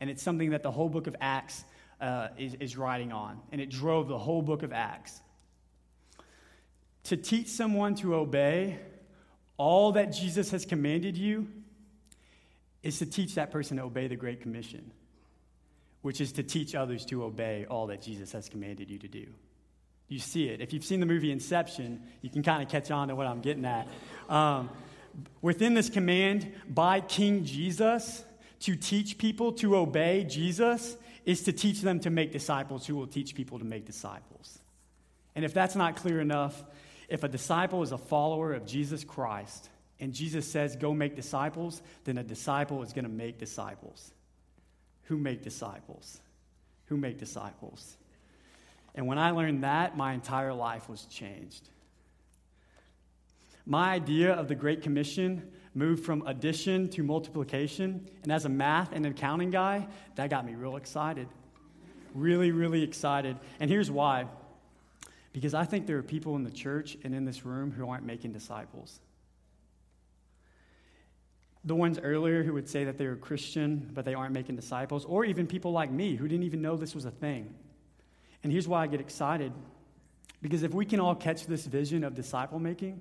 And 0.00 0.08
it's 0.10 0.22
something 0.22 0.50
that 0.50 0.62
the 0.62 0.70
whole 0.70 0.88
book 0.88 1.06
of 1.06 1.16
Acts 1.20 1.64
uh, 2.00 2.28
is, 2.38 2.54
is 2.54 2.76
writing 2.76 3.12
on. 3.12 3.40
And 3.52 3.60
it 3.60 3.70
drove 3.70 4.08
the 4.08 4.18
whole 4.18 4.42
book 4.42 4.62
of 4.62 4.72
Acts. 4.72 5.20
To 7.04 7.16
teach 7.16 7.48
someone 7.48 7.94
to 7.96 8.14
obey 8.14 8.78
all 9.56 9.92
that 9.92 10.12
Jesus 10.12 10.50
has 10.50 10.64
commanded 10.64 11.16
you 11.16 11.48
is 12.82 12.98
to 12.98 13.06
teach 13.06 13.34
that 13.34 13.50
person 13.50 13.78
to 13.78 13.84
obey 13.84 14.06
the 14.06 14.16
Great 14.16 14.40
Commission, 14.40 14.92
which 16.02 16.20
is 16.20 16.32
to 16.32 16.42
teach 16.42 16.74
others 16.74 17.04
to 17.06 17.24
obey 17.24 17.66
all 17.68 17.88
that 17.88 18.02
Jesus 18.02 18.30
has 18.32 18.48
commanded 18.48 18.88
you 18.90 18.98
to 18.98 19.08
do 19.08 19.26
you 20.08 20.18
see 20.18 20.48
it. 20.48 20.60
If 20.60 20.72
you've 20.72 20.84
seen 20.84 21.00
the 21.00 21.06
movie 21.06 21.30
Inception, 21.30 22.02
you 22.22 22.30
can 22.30 22.42
kind 22.42 22.62
of 22.62 22.68
catch 22.68 22.90
on 22.90 23.08
to 23.08 23.14
what 23.14 23.26
I'm 23.26 23.40
getting 23.40 23.64
at. 23.64 23.86
Um, 24.28 24.70
within 25.42 25.74
this 25.74 25.90
command 25.90 26.50
by 26.68 27.00
King 27.00 27.44
Jesus 27.44 28.24
to 28.60 28.74
teach 28.74 29.18
people 29.18 29.52
to 29.52 29.76
obey 29.76 30.24
Jesus 30.24 30.96
is 31.24 31.42
to 31.42 31.52
teach 31.52 31.82
them 31.82 32.00
to 32.00 32.10
make 32.10 32.32
disciples 32.32 32.86
who 32.86 32.96
will 32.96 33.06
teach 33.06 33.34
people 33.34 33.58
to 33.58 33.64
make 33.64 33.84
disciples. 33.84 34.58
And 35.34 35.44
if 35.44 35.52
that's 35.52 35.76
not 35.76 35.96
clear 35.96 36.20
enough, 36.20 36.64
if 37.08 37.22
a 37.22 37.28
disciple 37.28 37.82
is 37.82 37.92
a 37.92 37.98
follower 37.98 38.54
of 38.54 38.66
Jesus 38.66 39.04
Christ 39.04 39.68
and 40.00 40.12
Jesus 40.12 40.50
says, 40.50 40.74
go 40.76 40.94
make 40.94 41.16
disciples, 41.16 41.82
then 42.04 42.18
a 42.18 42.22
disciple 42.22 42.82
is 42.82 42.92
going 42.92 43.04
to 43.04 43.10
make 43.10 43.38
disciples. 43.38 44.12
Who 45.04 45.18
make 45.18 45.42
disciples? 45.42 46.20
Who 46.86 46.96
make 46.96 47.18
disciples? 47.18 47.96
And 48.98 49.06
when 49.06 49.16
I 49.16 49.30
learned 49.30 49.62
that, 49.62 49.96
my 49.96 50.12
entire 50.12 50.52
life 50.52 50.88
was 50.88 51.04
changed. 51.04 51.68
My 53.64 53.92
idea 53.92 54.32
of 54.32 54.48
the 54.48 54.56
Great 54.56 54.82
Commission 54.82 55.52
moved 55.72 56.04
from 56.04 56.26
addition 56.26 56.88
to 56.90 57.04
multiplication. 57.04 58.10
And 58.24 58.32
as 58.32 58.44
a 58.44 58.48
math 58.48 58.90
and 58.92 59.06
accounting 59.06 59.50
guy, 59.50 59.86
that 60.16 60.30
got 60.30 60.44
me 60.44 60.56
real 60.56 60.74
excited. 60.74 61.28
Really, 62.12 62.50
really 62.50 62.82
excited. 62.82 63.36
And 63.60 63.70
here's 63.70 63.88
why 63.88 64.26
because 65.32 65.54
I 65.54 65.64
think 65.64 65.86
there 65.86 65.98
are 65.98 66.02
people 66.02 66.34
in 66.34 66.42
the 66.42 66.50
church 66.50 66.96
and 67.04 67.14
in 67.14 67.24
this 67.24 67.46
room 67.46 67.70
who 67.70 67.88
aren't 67.88 68.04
making 68.04 68.32
disciples. 68.32 68.98
The 71.64 71.76
ones 71.76 72.00
earlier 72.02 72.42
who 72.42 72.54
would 72.54 72.68
say 72.68 72.82
that 72.82 72.98
they 72.98 73.06
were 73.06 73.14
Christian, 73.14 73.92
but 73.94 74.04
they 74.04 74.14
aren't 74.14 74.32
making 74.32 74.56
disciples, 74.56 75.04
or 75.04 75.24
even 75.24 75.46
people 75.46 75.70
like 75.70 75.92
me 75.92 76.16
who 76.16 76.26
didn't 76.26 76.44
even 76.44 76.62
know 76.62 76.76
this 76.76 76.96
was 76.96 77.04
a 77.04 77.12
thing. 77.12 77.54
And 78.42 78.52
here's 78.52 78.68
why 78.68 78.82
I 78.82 78.86
get 78.86 79.00
excited 79.00 79.52
because 80.40 80.62
if 80.62 80.72
we 80.72 80.84
can 80.84 81.00
all 81.00 81.14
catch 81.14 81.46
this 81.46 81.66
vision 81.66 82.04
of 82.04 82.14
disciple 82.14 82.58
making 82.58 83.00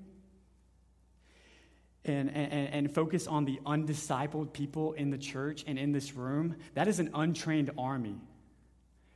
and, 2.04 2.30
and, 2.30 2.74
and 2.74 2.92
focus 2.92 3.28
on 3.28 3.46
the 3.46 3.60
undiscipled 3.66 4.54
people 4.54 4.94
in 4.94 5.12
the 5.12 5.18
church 5.18 5.64
and 5.68 5.78
in 5.78 5.92
this 5.92 6.14
room, 6.14 6.56
that 6.74 6.88
is 6.88 7.00
an 7.00 7.12
untrained 7.14 7.70
army 7.78 8.16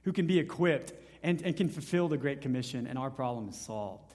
who 0.04 0.14
can 0.14 0.28
be 0.28 0.40
equipped 0.40 0.94
and, 1.24 1.42
and 1.42 1.56
can 1.56 1.70
fulfill 1.70 2.08
the 2.08 2.18
Great 2.18 2.42
Commission, 2.42 2.88
and 2.88 2.98
our 2.98 3.10
problem 3.10 3.50
is 3.50 3.56
solved. 3.56 4.14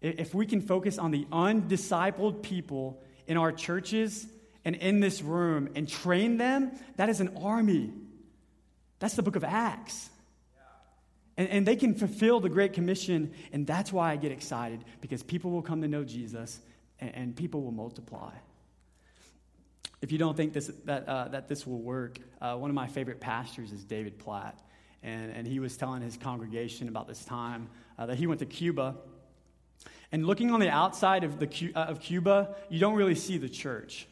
If 0.00 0.34
we 0.34 0.46
can 0.46 0.60
focus 0.60 0.98
on 0.98 1.10
the 1.10 1.26
undiscipled 1.32 2.42
people 2.42 3.02
in 3.26 3.36
our 3.36 3.52
churches 3.52 4.26
and 4.64 4.74
in 4.76 5.00
this 5.00 5.22
room 5.22 5.68
and 5.76 5.88
train 5.88 6.38
them, 6.38 6.72
that 6.96 7.08
is 7.08 7.20
an 7.20 7.36
army. 7.42 7.92
That's 8.98 9.14
the 9.14 9.22
book 9.22 9.36
of 9.36 9.44
Acts. 9.44 10.10
And, 11.42 11.50
and 11.50 11.66
they 11.66 11.74
can 11.74 11.94
fulfill 11.96 12.38
the 12.38 12.48
Great 12.48 12.72
Commission, 12.72 13.32
and 13.52 13.66
that's 13.66 13.92
why 13.92 14.12
I 14.12 14.16
get 14.16 14.30
excited 14.30 14.84
because 15.00 15.24
people 15.24 15.50
will 15.50 15.62
come 15.62 15.82
to 15.82 15.88
know 15.88 16.04
Jesus 16.04 16.60
and, 17.00 17.12
and 17.16 17.36
people 17.36 17.62
will 17.62 17.72
multiply. 17.72 18.30
If 20.00 20.12
you 20.12 20.18
don't 20.18 20.36
think 20.36 20.52
this, 20.52 20.70
that, 20.84 21.08
uh, 21.08 21.28
that 21.28 21.48
this 21.48 21.66
will 21.66 21.80
work, 21.80 22.20
uh, 22.40 22.54
one 22.54 22.70
of 22.70 22.76
my 22.76 22.86
favorite 22.86 23.18
pastors 23.18 23.72
is 23.72 23.82
David 23.82 24.20
Platt. 24.20 24.56
And, 25.02 25.32
and 25.32 25.44
he 25.44 25.58
was 25.58 25.76
telling 25.76 26.00
his 26.00 26.16
congregation 26.16 26.86
about 26.86 27.08
this 27.08 27.24
time 27.24 27.68
uh, 27.98 28.06
that 28.06 28.16
he 28.18 28.28
went 28.28 28.38
to 28.38 28.46
Cuba. 28.46 28.94
And 30.12 30.24
looking 30.24 30.52
on 30.52 30.60
the 30.60 30.70
outside 30.70 31.24
of, 31.24 31.40
the, 31.40 31.72
uh, 31.74 31.86
of 31.86 31.98
Cuba, 31.98 32.54
you 32.68 32.78
don't 32.78 32.94
really 32.94 33.16
see 33.16 33.36
the 33.36 33.48
church. 33.48 34.06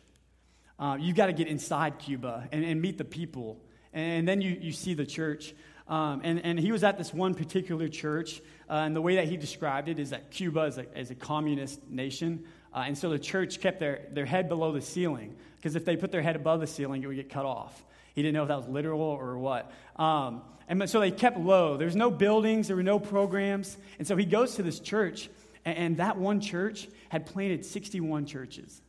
Uh, 0.81 0.97
you've 0.99 1.15
got 1.15 1.27
to 1.27 1.33
get 1.33 1.47
inside 1.47 2.01
Cuba 2.01 2.49
and, 2.51 2.65
and 2.65 2.83
meet 2.83 2.99
the 2.99 3.05
people. 3.05 3.61
And 3.93 4.27
then 4.27 4.41
you, 4.41 4.59
you 4.61 4.73
see 4.73 4.95
the 4.95 5.07
church. 5.07 5.55
Um, 5.91 6.21
and, 6.23 6.45
and 6.45 6.59
he 6.59 6.71
was 6.71 6.85
at 6.85 6.99
this 6.99 7.13
one 7.13 7.35
particular 7.35 7.89
church, 7.89 8.41
uh, 8.71 8.75
and 8.75 8.95
the 8.95 9.03
way 9.03 9.17
that 9.17 9.27
he 9.27 9.37
described 9.37 9.89
it 9.89 9.99
is 9.99 10.11
that 10.11 10.31
Cuba 10.31 10.63
is 10.63 10.79
a, 10.79 10.99
is 10.99 11.11
a 11.11 11.17
communist 11.17 11.81
nation. 11.91 12.45
Uh, 12.73 12.85
and 12.87 12.97
so 12.97 13.11
the 13.11 13.19
church 13.19 13.61
kept 13.61 13.81
their, 13.81 14.07
their 14.13 14.25
head 14.25 14.49
below 14.49 14.71
the 14.71 14.81
ceiling, 14.81 15.35
because 15.57 15.75
if 15.75 15.85
they 15.85 15.97
put 15.97 16.13
their 16.13 16.23
head 16.23 16.37
above 16.37 16.61
the 16.61 16.67
ceiling, 16.69 17.03
it 17.03 17.09
would 17.09 17.17
get 17.17 17.29
cut 17.29 17.45
off. 17.45 17.85
He 18.15 18.23
didn't 18.23 18.35
know 18.35 18.43
if 18.43 18.49
that 18.49 18.59
was 18.59 18.69
literal 18.69 19.01
or 19.01 19.37
what. 19.37 19.73
Um, 19.97 20.43
and 20.69 20.89
so 20.89 21.01
they 21.01 21.11
kept 21.11 21.37
low. 21.37 21.77
There 21.77 21.87
was 21.87 21.97
no 21.97 22.13
buildings, 22.13 22.69
there 22.69 22.77
were 22.77 22.85
no 22.85 23.01
programs. 23.01 23.77
And 23.99 24.07
so 24.07 24.15
he 24.15 24.25
goes 24.25 24.55
to 24.55 24.63
this 24.63 24.79
church, 24.79 25.29
and, 25.65 25.77
and 25.77 25.97
that 25.97 26.17
one 26.17 26.41
church 26.41 26.87
had 27.09 27.27
planted 27.27 27.67
61 27.67 28.27
churches. 28.27 28.81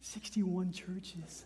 61 0.00 0.72
churches. 0.72 1.44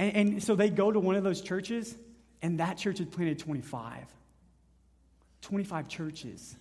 And, 0.00 0.16
and 0.16 0.42
so 0.42 0.56
they 0.56 0.70
go 0.70 0.90
to 0.90 0.98
one 0.98 1.14
of 1.14 1.22
those 1.22 1.40
churches, 1.40 1.94
and 2.44 2.60
that 2.60 2.76
church 2.76 2.98
had 2.98 3.10
planted 3.10 3.38
25. 3.38 4.04
25 5.40 5.88
churches. 5.88 6.54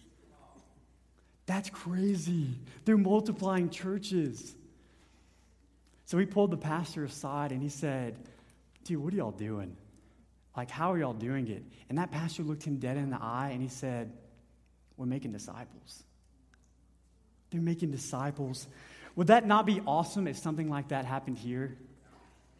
That's 1.45 1.69
crazy. 1.69 2.51
They're 2.85 2.95
multiplying 2.95 3.69
churches. 3.69 4.55
So 6.05 6.17
he 6.17 6.25
pulled 6.25 6.51
the 6.51 6.57
pastor 6.57 7.03
aside 7.03 7.51
and 7.51 7.61
he 7.61 7.67
said, 7.67 8.15
Dude, 8.85 9.03
what 9.03 9.13
are 9.13 9.17
y'all 9.17 9.31
doing? 9.31 9.75
Like, 10.55 10.69
how 10.69 10.93
are 10.93 10.97
y'all 10.97 11.11
doing 11.11 11.49
it? 11.49 11.63
And 11.89 11.97
that 11.97 12.11
pastor 12.11 12.43
looked 12.43 12.63
him 12.63 12.77
dead 12.77 12.95
in 12.95 13.09
the 13.09 13.19
eye 13.21 13.49
and 13.51 13.61
he 13.61 13.67
said, 13.67 14.09
We're 14.95 15.05
making 15.05 15.33
disciples. 15.33 16.03
They're 17.51 17.59
making 17.59 17.91
disciples. 17.91 18.67
Would 19.17 19.27
that 19.27 19.45
not 19.45 19.65
be 19.65 19.81
awesome 19.85 20.27
if 20.29 20.37
something 20.37 20.69
like 20.69 20.87
that 20.89 21.03
happened 21.03 21.39
here? 21.39 21.75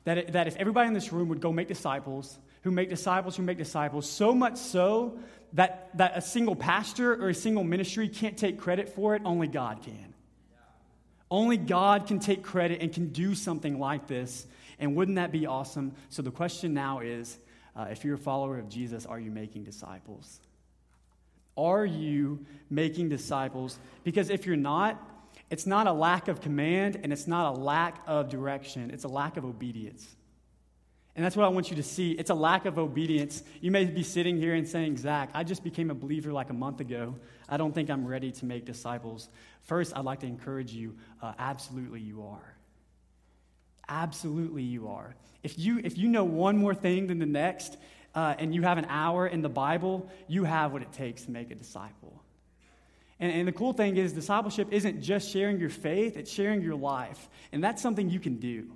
That, 0.03 0.33
that 0.33 0.47
if 0.47 0.57
everybody 0.57 0.89
in 0.89 0.93
this 0.93 1.13
room 1.13 1.29
would 1.29 1.39
go 1.39 1.53
make 1.53 1.69
disciples, 1.69 2.38
who 2.63 2.71
make 2.71 2.89
disciples 2.89 3.36
who 3.36 3.43
make 3.43 3.58
disciples, 3.58 4.10
so 4.10 4.34
much 4.34 4.58
so 4.58 5.19
that, 5.54 5.89
that 5.97 6.13
a 6.15 6.21
single 6.21 6.56
pastor 6.56 7.13
or 7.13 7.30
a 7.30 7.34
single 7.34 7.63
ministry 7.63 8.10
can't 8.10 8.38
take 8.38 8.58
credit 8.58 8.89
for 8.89 9.15
it, 9.15 9.21
only 9.26 9.47
God 9.47 9.84
can. 9.84 10.13
Only 11.30 11.58
God 11.58 12.08
can 12.08 12.19
take 12.19 12.43
credit 12.43 12.82
and 12.82 12.91
can 12.91 13.10
do 13.10 13.36
something 13.36 13.80
like 13.80 14.08
this. 14.08 14.45
And 14.80 14.95
wouldn't 14.95 15.15
that 15.15 15.32
be 15.32 15.45
awesome? 15.45 15.93
So 16.10 16.21
the 16.21 16.32
question 16.32 16.73
now 16.73 16.99
is 16.99 17.38
uh, 17.76 17.88
if 17.91 18.06
you're 18.06 18.15
a 18.15 18.19
follower 18.19 18.58
of 18.60 18.69
Jesus, 18.69 19.06
are 19.06 19.19
you 19.19 19.32
making 19.32 19.63
disciples? 19.63 20.39
Are 21.58 21.86
you 21.86 22.45
making 22.69 23.10
disciples? 23.10 23.78
Because 24.04 24.30
if 24.30 24.45
you're 24.45 24.56
not, 24.56 25.02
it's 25.50 25.65
not 25.65 25.87
a 25.87 25.94
lack 25.94 26.27
of 26.27 26.42
command 26.42 27.00
and 27.04 27.12
it's 27.12 27.27
not 27.27 27.56
a 27.56 27.60
lack 27.60 28.02
of 28.08 28.29
direction, 28.29 28.90
it's 28.92 29.04
a 29.04 29.10
lack 29.10 29.37
of 29.37 29.46
obedience. 29.46 30.08
And 31.15 31.23
that's 31.23 31.35
what 31.35 31.45
I 31.45 31.49
want 31.49 31.69
you 31.69 31.75
to 31.75 31.83
see. 31.83 32.11
It's 32.13 32.31
a 32.31 32.35
lack 32.35 32.65
of 32.65 32.79
obedience. 32.79 33.43
You 33.61 33.69
may 33.69 33.85
be 33.85 34.01
sitting 34.01 34.37
here 34.37 34.55
and 34.55 34.67
saying, 34.67 34.97
Zach, 34.97 35.29
I 35.33 35.43
just 35.43 35.63
became 35.63 35.91
a 35.91 35.93
believer 35.93 36.33
like 36.33 36.49
a 36.49 36.53
month 36.53 36.79
ago. 36.79 37.15
I 37.47 37.57
don't 37.57 37.73
think 37.73 37.91
I'm 37.91 38.07
ready 38.07 38.31
to 38.31 38.45
make 38.45 38.65
disciples. 38.65 39.29
First, 39.61 39.95
I'd 39.95 40.05
like 40.05 40.21
to 40.21 40.25
encourage 40.25 40.73
you 40.73 40.95
uh, 41.21 41.33
absolutely, 41.37 42.01
you 42.01 42.23
are. 42.23 42.55
Absolutely, 43.87 44.63
you 44.63 44.87
are. 44.87 45.15
If 45.43 45.59
you, 45.59 45.79
if 45.83 45.97
you 45.97 46.07
know 46.07 46.23
one 46.23 46.57
more 46.57 46.73
thing 46.73 47.07
than 47.07 47.19
the 47.19 47.27
next, 47.27 47.77
uh, 48.15 48.35
and 48.39 48.53
you 48.53 48.63
have 48.63 48.77
an 48.77 48.85
hour 48.89 49.27
in 49.27 49.41
the 49.41 49.49
Bible, 49.49 50.09
you 50.27 50.45
have 50.45 50.71
what 50.71 50.81
it 50.81 50.91
takes 50.93 51.23
to 51.25 51.31
make 51.31 51.51
a 51.51 51.55
disciple. 51.55 52.23
And, 53.19 53.31
and 53.31 53.47
the 53.47 53.51
cool 53.51 53.73
thing 53.73 53.97
is, 53.97 54.13
discipleship 54.13 54.69
isn't 54.71 55.01
just 55.01 55.29
sharing 55.29 55.59
your 55.59 55.69
faith, 55.69 56.17
it's 56.17 56.31
sharing 56.31 56.61
your 56.61 56.75
life. 56.75 57.29
And 57.51 57.63
that's 57.63 57.81
something 57.81 58.09
you 58.09 58.19
can 58.19 58.37
do, 58.37 58.71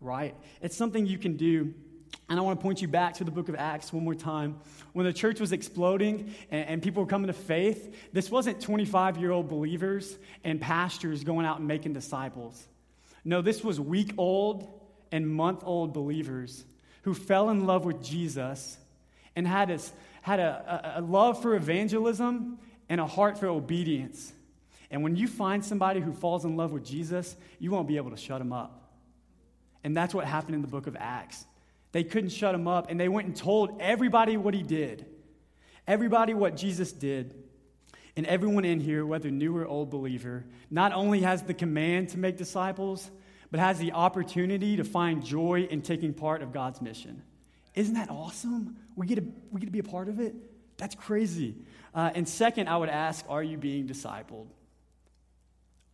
right? 0.00 0.34
It's 0.60 0.76
something 0.76 1.06
you 1.06 1.18
can 1.18 1.36
do. 1.36 1.74
And 2.28 2.38
I 2.38 2.42
want 2.42 2.58
to 2.58 2.62
point 2.62 2.82
you 2.82 2.88
back 2.88 3.14
to 3.14 3.24
the 3.24 3.30
book 3.30 3.48
of 3.48 3.54
Acts 3.54 3.92
one 3.92 4.04
more 4.04 4.14
time. 4.14 4.58
When 4.92 5.06
the 5.06 5.12
church 5.12 5.38
was 5.38 5.52
exploding 5.52 6.34
and, 6.50 6.68
and 6.68 6.82
people 6.82 7.02
were 7.02 7.08
coming 7.08 7.28
to 7.28 7.32
faith, 7.32 7.94
this 8.12 8.30
wasn't 8.30 8.60
25 8.60 9.18
year 9.18 9.30
old 9.30 9.48
believers 9.48 10.16
and 10.42 10.60
pastors 10.60 11.22
going 11.22 11.46
out 11.46 11.58
and 11.58 11.68
making 11.68 11.92
disciples. 11.92 12.66
No, 13.24 13.42
this 13.42 13.62
was 13.62 13.80
week 13.80 14.12
old 14.18 14.68
and 15.12 15.28
month 15.28 15.62
old 15.64 15.92
believers 15.92 16.64
who 17.02 17.14
fell 17.14 17.50
in 17.50 17.66
love 17.66 17.84
with 17.84 18.02
Jesus 18.02 18.76
and 19.36 19.46
had, 19.46 19.70
a, 19.70 19.78
had 20.22 20.40
a, 20.40 20.94
a, 20.96 21.00
a 21.00 21.02
love 21.02 21.40
for 21.42 21.54
evangelism 21.54 22.58
and 22.88 23.00
a 23.00 23.06
heart 23.06 23.38
for 23.38 23.46
obedience. 23.46 24.32
And 24.90 25.02
when 25.02 25.16
you 25.16 25.28
find 25.28 25.64
somebody 25.64 26.00
who 26.00 26.12
falls 26.12 26.44
in 26.44 26.56
love 26.56 26.72
with 26.72 26.84
Jesus, 26.84 27.36
you 27.58 27.70
won't 27.70 27.88
be 27.88 27.96
able 27.96 28.10
to 28.10 28.16
shut 28.16 28.38
them 28.38 28.52
up. 28.52 28.85
And 29.86 29.96
that's 29.96 30.12
what 30.12 30.24
happened 30.24 30.56
in 30.56 30.62
the 30.62 30.68
book 30.68 30.88
of 30.88 30.96
Acts. 30.98 31.46
They 31.92 32.02
couldn't 32.02 32.30
shut 32.30 32.56
him 32.56 32.66
up, 32.66 32.90
and 32.90 32.98
they 32.98 33.08
went 33.08 33.28
and 33.28 33.36
told 33.36 33.80
everybody 33.80 34.36
what 34.36 34.52
he 34.52 34.64
did, 34.64 35.06
everybody 35.86 36.34
what 36.34 36.56
Jesus 36.56 36.90
did. 36.90 37.36
And 38.16 38.26
everyone 38.26 38.64
in 38.64 38.80
here, 38.80 39.06
whether 39.06 39.30
new 39.30 39.56
or 39.56 39.64
old 39.64 39.90
believer, 39.90 40.44
not 40.72 40.92
only 40.92 41.20
has 41.20 41.44
the 41.44 41.54
command 41.54 42.08
to 42.08 42.18
make 42.18 42.36
disciples, 42.36 43.08
but 43.52 43.60
has 43.60 43.78
the 43.78 43.92
opportunity 43.92 44.76
to 44.76 44.82
find 44.82 45.24
joy 45.24 45.68
in 45.70 45.82
taking 45.82 46.12
part 46.12 46.42
of 46.42 46.52
God's 46.52 46.82
mission. 46.82 47.22
Isn't 47.76 47.94
that 47.94 48.10
awesome? 48.10 48.78
We 48.96 49.06
get 49.06 49.16
to, 49.16 49.24
we 49.52 49.60
get 49.60 49.66
to 49.66 49.72
be 49.72 49.78
a 49.78 49.84
part 49.84 50.08
of 50.08 50.18
it? 50.18 50.34
That's 50.78 50.96
crazy. 50.96 51.54
Uh, 51.94 52.10
and 52.12 52.28
second, 52.28 52.68
I 52.68 52.76
would 52.76 52.88
ask, 52.88 53.24
are 53.28 53.42
you 53.42 53.56
being 53.56 53.86
discipled? 53.86 54.48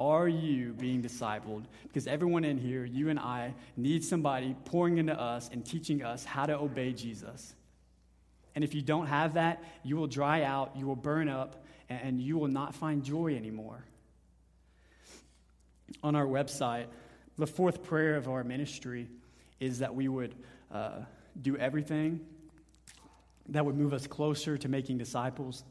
Are 0.02 0.26
you 0.26 0.72
being 0.72 1.00
discipled? 1.00 1.62
Because 1.84 2.08
everyone 2.08 2.42
in 2.42 2.58
here, 2.58 2.84
you 2.84 3.08
and 3.08 3.20
I, 3.20 3.54
need 3.76 4.02
somebody 4.02 4.56
pouring 4.64 4.98
into 4.98 5.18
us 5.18 5.48
and 5.52 5.64
teaching 5.64 6.02
us 6.02 6.24
how 6.24 6.44
to 6.44 6.58
obey 6.58 6.92
Jesus. 6.92 7.54
And 8.56 8.64
if 8.64 8.74
you 8.74 8.82
don't 8.82 9.06
have 9.06 9.34
that, 9.34 9.62
you 9.84 9.96
will 9.96 10.08
dry 10.08 10.42
out, 10.42 10.72
you 10.76 10.88
will 10.88 10.96
burn 10.96 11.28
up, 11.28 11.64
and 11.88 12.20
you 12.20 12.36
will 12.36 12.48
not 12.48 12.74
find 12.74 13.04
joy 13.04 13.36
anymore. 13.36 13.84
On 16.02 16.16
our 16.16 16.26
website, 16.26 16.86
the 17.38 17.46
fourth 17.46 17.84
prayer 17.84 18.16
of 18.16 18.28
our 18.28 18.42
ministry 18.42 19.08
is 19.60 19.78
that 19.78 19.94
we 19.94 20.08
would 20.08 20.34
uh, 20.72 21.02
do 21.40 21.56
everything 21.56 22.18
that 23.50 23.64
would 23.64 23.76
move 23.76 23.92
us 23.92 24.08
closer 24.08 24.58
to 24.58 24.68
making 24.68 24.98
disciples 24.98 25.62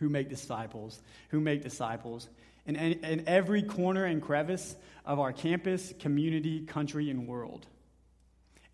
who 0.00 0.10
make 0.10 0.28
disciples, 0.28 1.00
who 1.30 1.40
make 1.40 1.62
disciples 1.62 2.28
in, 2.76 3.04
in 3.04 3.24
every 3.26 3.62
corner 3.62 4.04
and 4.04 4.20
crevice 4.20 4.76
of 5.04 5.18
our 5.18 5.32
campus, 5.32 5.92
community, 5.98 6.60
country, 6.60 7.10
and 7.10 7.26
world. 7.26 7.66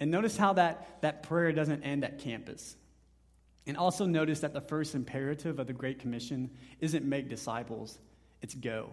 And 0.00 0.10
notice 0.10 0.36
how 0.36 0.52
that, 0.54 1.00
that 1.02 1.22
prayer 1.22 1.52
doesn't 1.52 1.82
end 1.82 2.04
at 2.04 2.18
campus. 2.18 2.76
And 3.66 3.76
also 3.76 4.06
notice 4.06 4.40
that 4.40 4.52
the 4.52 4.60
first 4.60 4.94
imperative 4.94 5.58
of 5.58 5.66
the 5.66 5.72
Great 5.72 5.98
Commission 5.98 6.50
isn't 6.80 7.04
make 7.04 7.28
disciples, 7.28 7.98
it's 8.42 8.54
go. 8.54 8.90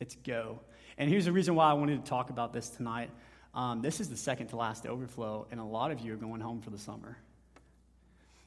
It's 0.00 0.14
go. 0.16 0.60
And 0.96 1.08
here's 1.08 1.24
the 1.24 1.32
reason 1.32 1.54
why 1.54 1.70
I 1.70 1.72
wanted 1.74 2.04
to 2.04 2.08
talk 2.08 2.30
about 2.30 2.52
this 2.52 2.68
tonight. 2.70 3.10
Um, 3.54 3.82
this 3.82 4.00
is 4.00 4.08
the 4.08 4.16
second 4.16 4.48
to 4.48 4.56
last 4.56 4.86
overflow, 4.86 5.46
and 5.50 5.58
a 5.58 5.64
lot 5.64 5.90
of 5.90 6.00
you 6.00 6.12
are 6.12 6.16
going 6.16 6.40
home 6.40 6.60
for 6.60 6.70
the 6.70 6.78
summer. 6.78 7.16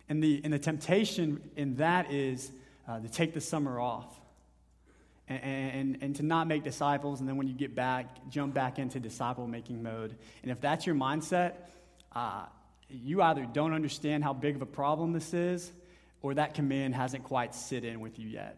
And 0.10 0.24
the, 0.24 0.42
and 0.44 0.54
the 0.54 0.60
temptation 0.60 1.42
in 1.56 1.76
that 1.78 2.12
is 2.12 2.52
uh, 2.88 3.00
to 3.00 3.10
take 3.10 3.34
the 3.34 3.42
summer 3.42 3.80
off 3.80 4.21
and, 5.32 5.72
and, 5.74 5.98
and 6.02 6.16
to 6.18 6.24
not 6.24 6.48
make 6.48 6.64
disciples, 6.64 7.20
and 7.20 7.30
then 7.30 7.38
when 7.38 7.48
you 7.48 7.54
get 7.54 7.76
back, 7.76 8.30
jump 8.30 8.54
back 8.54 8.80
into 8.80 9.00
disciple 9.00 9.48
making 9.48 9.82
mode. 9.84 10.16
And 10.42 10.52
if 10.52 10.60
that's 10.62 10.86
your 10.86 10.96
mindset, 10.96 11.54
uh, 12.14 12.46
you 12.90 13.22
either 13.22 13.46
don't 13.46 13.74
understand 13.74 14.24
how 14.24 14.34
big 14.34 14.56
of 14.56 14.62
a 14.62 14.66
problem 14.66 15.14
this 15.14 15.34
is, 15.34 15.72
or 16.22 16.34
that 16.34 16.54
command 16.54 16.96
hasn't 16.96 17.24
quite 17.24 17.56
sit 17.56 17.84
in 17.84 18.00
with 18.00 18.20
you 18.20 18.28
yet. 18.28 18.58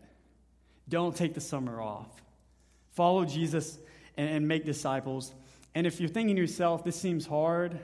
Don't 0.89 1.15
take 1.15 1.34
the 1.34 1.41
summer 1.41 1.82
off. 1.82 2.09
Follow 2.91 3.26
Jesus 3.26 3.78
and, 4.17 4.30
and 4.30 4.47
make 4.47 4.65
disciples. 4.65 5.34
And 5.76 5.88
if 5.88 5.99
you're 5.99 6.09
thinking 6.09 6.36
to 6.36 6.41
yourself, 6.41 6.84
this 6.84 6.99
seems 6.99 7.26
hard, 7.26 7.80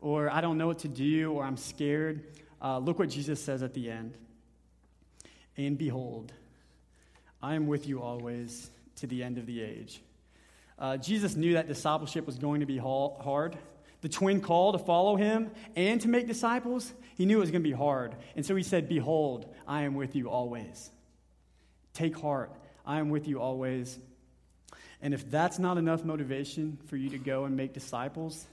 or 0.00 0.30
I 0.30 0.40
don't 0.40 0.58
know 0.58 0.66
what 0.66 0.80
to 0.80 0.88
do, 0.88 1.32
or 1.32 1.44
I'm 1.44 1.56
scared, 1.56 2.24
uh, 2.62 2.78
look 2.78 2.98
what 2.98 3.08
Jesus 3.08 3.42
says 3.42 3.62
at 3.62 3.74
the 3.74 3.90
end. 3.90 4.16
And 5.56 5.78
behold, 5.78 6.32
I 7.44 7.54
am 7.54 7.66
with 7.66 7.86
you 7.86 8.02
always 8.02 8.70
to 8.96 9.06
the 9.06 9.22
end 9.22 9.38
of 9.38 9.46
the 9.46 9.60
age. 9.60 10.00
Uh, 10.78 10.96
Jesus 10.96 11.36
knew 11.36 11.52
that 11.54 11.68
discipleship 11.68 12.26
was 12.26 12.38
going 12.38 12.60
to 12.60 12.66
be 12.66 12.78
hard. 12.78 13.56
The 14.00 14.08
twin 14.08 14.40
call 14.40 14.72
to 14.72 14.78
follow 14.78 15.16
him 15.16 15.50
and 15.76 16.00
to 16.00 16.08
make 16.08 16.26
disciples, 16.26 16.92
he 17.16 17.26
knew 17.26 17.38
it 17.38 17.40
was 17.40 17.50
going 17.50 17.62
to 17.62 17.68
be 17.68 17.74
hard. 17.74 18.16
And 18.36 18.44
so 18.44 18.56
he 18.56 18.62
said, 18.62 18.88
Behold, 18.88 19.52
I 19.66 19.82
am 19.82 19.94
with 19.94 20.16
you 20.16 20.28
always. 20.28 20.90
Take 21.92 22.18
heart, 22.18 22.52
I 22.84 22.98
am 22.98 23.10
with 23.10 23.28
you 23.28 23.40
always 23.40 23.98
and 25.04 25.12
if 25.12 25.30
that's 25.30 25.58
not 25.58 25.76
enough 25.76 26.02
motivation 26.02 26.78
for 26.86 26.96
you 26.96 27.10
to 27.10 27.18
go 27.18 27.44
and 27.44 27.54
make 27.54 27.74
disciples 27.74 28.46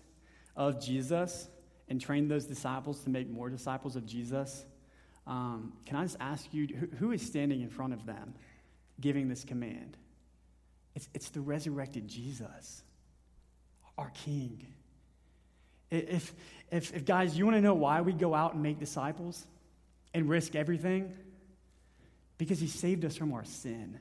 of 0.54 0.84
Jesus 0.84 1.48
and 1.88 2.00
train 2.00 2.28
those 2.28 2.46
disciples 2.46 3.00
to 3.06 3.10
make 3.10 3.30
more 3.30 3.50
disciples 3.50 3.96
of 3.96 4.06
Jesus, 4.06 4.66
um, 5.26 5.72
can 5.86 5.96
I 5.96 6.04
just 6.04 6.18
ask 6.20 6.46
you 6.54 6.68
who, 6.68 6.88
who 6.98 7.12
is 7.14 7.22
standing 7.22 7.62
in 7.62 7.70
front 7.70 7.94
of 7.94 8.06
them 8.06 8.34
giving 9.02 9.28
this 9.28 9.44
command? 9.44 9.98
It's, 10.96 11.10
it's 11.14 11.30
the 11.30 11.42
resurrected 11.42 12.08
Jesus, 12.08 12.84
our 13.98 14.12
King. 14.26 14.66
If, 15.90 16.34
if, 16.72 16.96
if 16.96 17.06
guys, 17.06 17.38
you 17.38 17.46
want 17.46 17.58
to 17.58 17.62
know 17.62 17.74
why 17.74 18.02
we 18.02 18.14
go 18.14 18.34
out 18.34 18.54
and 18.54 18.64
make 18.64 18.80
disciples 18.80 19.46
and 20.14 20.30
risk 20.30 20.56
everything? 20.56 21.14
Because 22.38 22.60
he 22.60 22.68
saved 22.68 23.06
us 23.06 23.16
from 23.16 23.34
our 23.34 23.46
sin. 23.46 24.00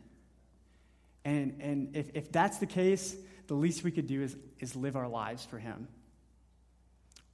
And, 1.25 1.61
and 1.61 1.97
if, 1.97 2.07
if 2.15 2.33
that's 2.33 2.59
the 2.59 2.67
case, 2.67 3.17
the 3.47 3.55
least 3.55 3.85
we 3.85 3.91
could 3.91 4.07
do 4.07 4.23
is, 4.23 4.37
is 4.59 4.77
live 4.77 4.97
our 4.97 5.09
lives 5.09 5.45
for 5.45 5.59
Him. 5.59 5.89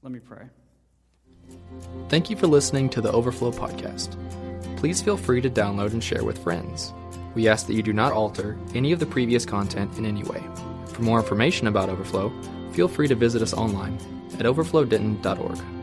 Let 0.02 0.12
me 0.12 0.18
pray. 0.18 0.46
Thank 2.08 2.30
you 2.30 2.36
for 2.36 2.46
listening 2.46 2.88
to 2.90 3.00
the 3.00 3.12
Overflow 3.12 3.52
Podcast. 3.52 4.16
Please 4.76 5.00
feel 5.00 5.16
free 5.16 5.40
to 5.40 5.50
download 5.50 5.92
and 5.92 6.02
share 6.02 6.24
with 6.24 6.38
friends. 6.38 6.92
We 7.36 7.48
ask 7.48 7.66
that 7.66 7.74
you 7.74 7.82
do 7.82 7.92
not 7.92 8.12
alter 8.12 8.58
any 8.74 8.92
of 8.92 8.98
the 8.98 9.04
previous 9.04 9.44
content 9.44 9.98
in 9.98 10.06
any 10.06 10.24
way. 10.24 10.42
For 10.86 11.02
more 11.02 11.20
information 11.20 11.66
about 11.66 11.90
Overflow, 11.90 12.32
feel 12.72 12.88
free 12.88 13.08
to 13.08 13.14
visit 13.14 13.42
us 13.42 13.52
online 13.52 13.98
at 14.38 14.46
overflowdenton.org. 14.46 15.75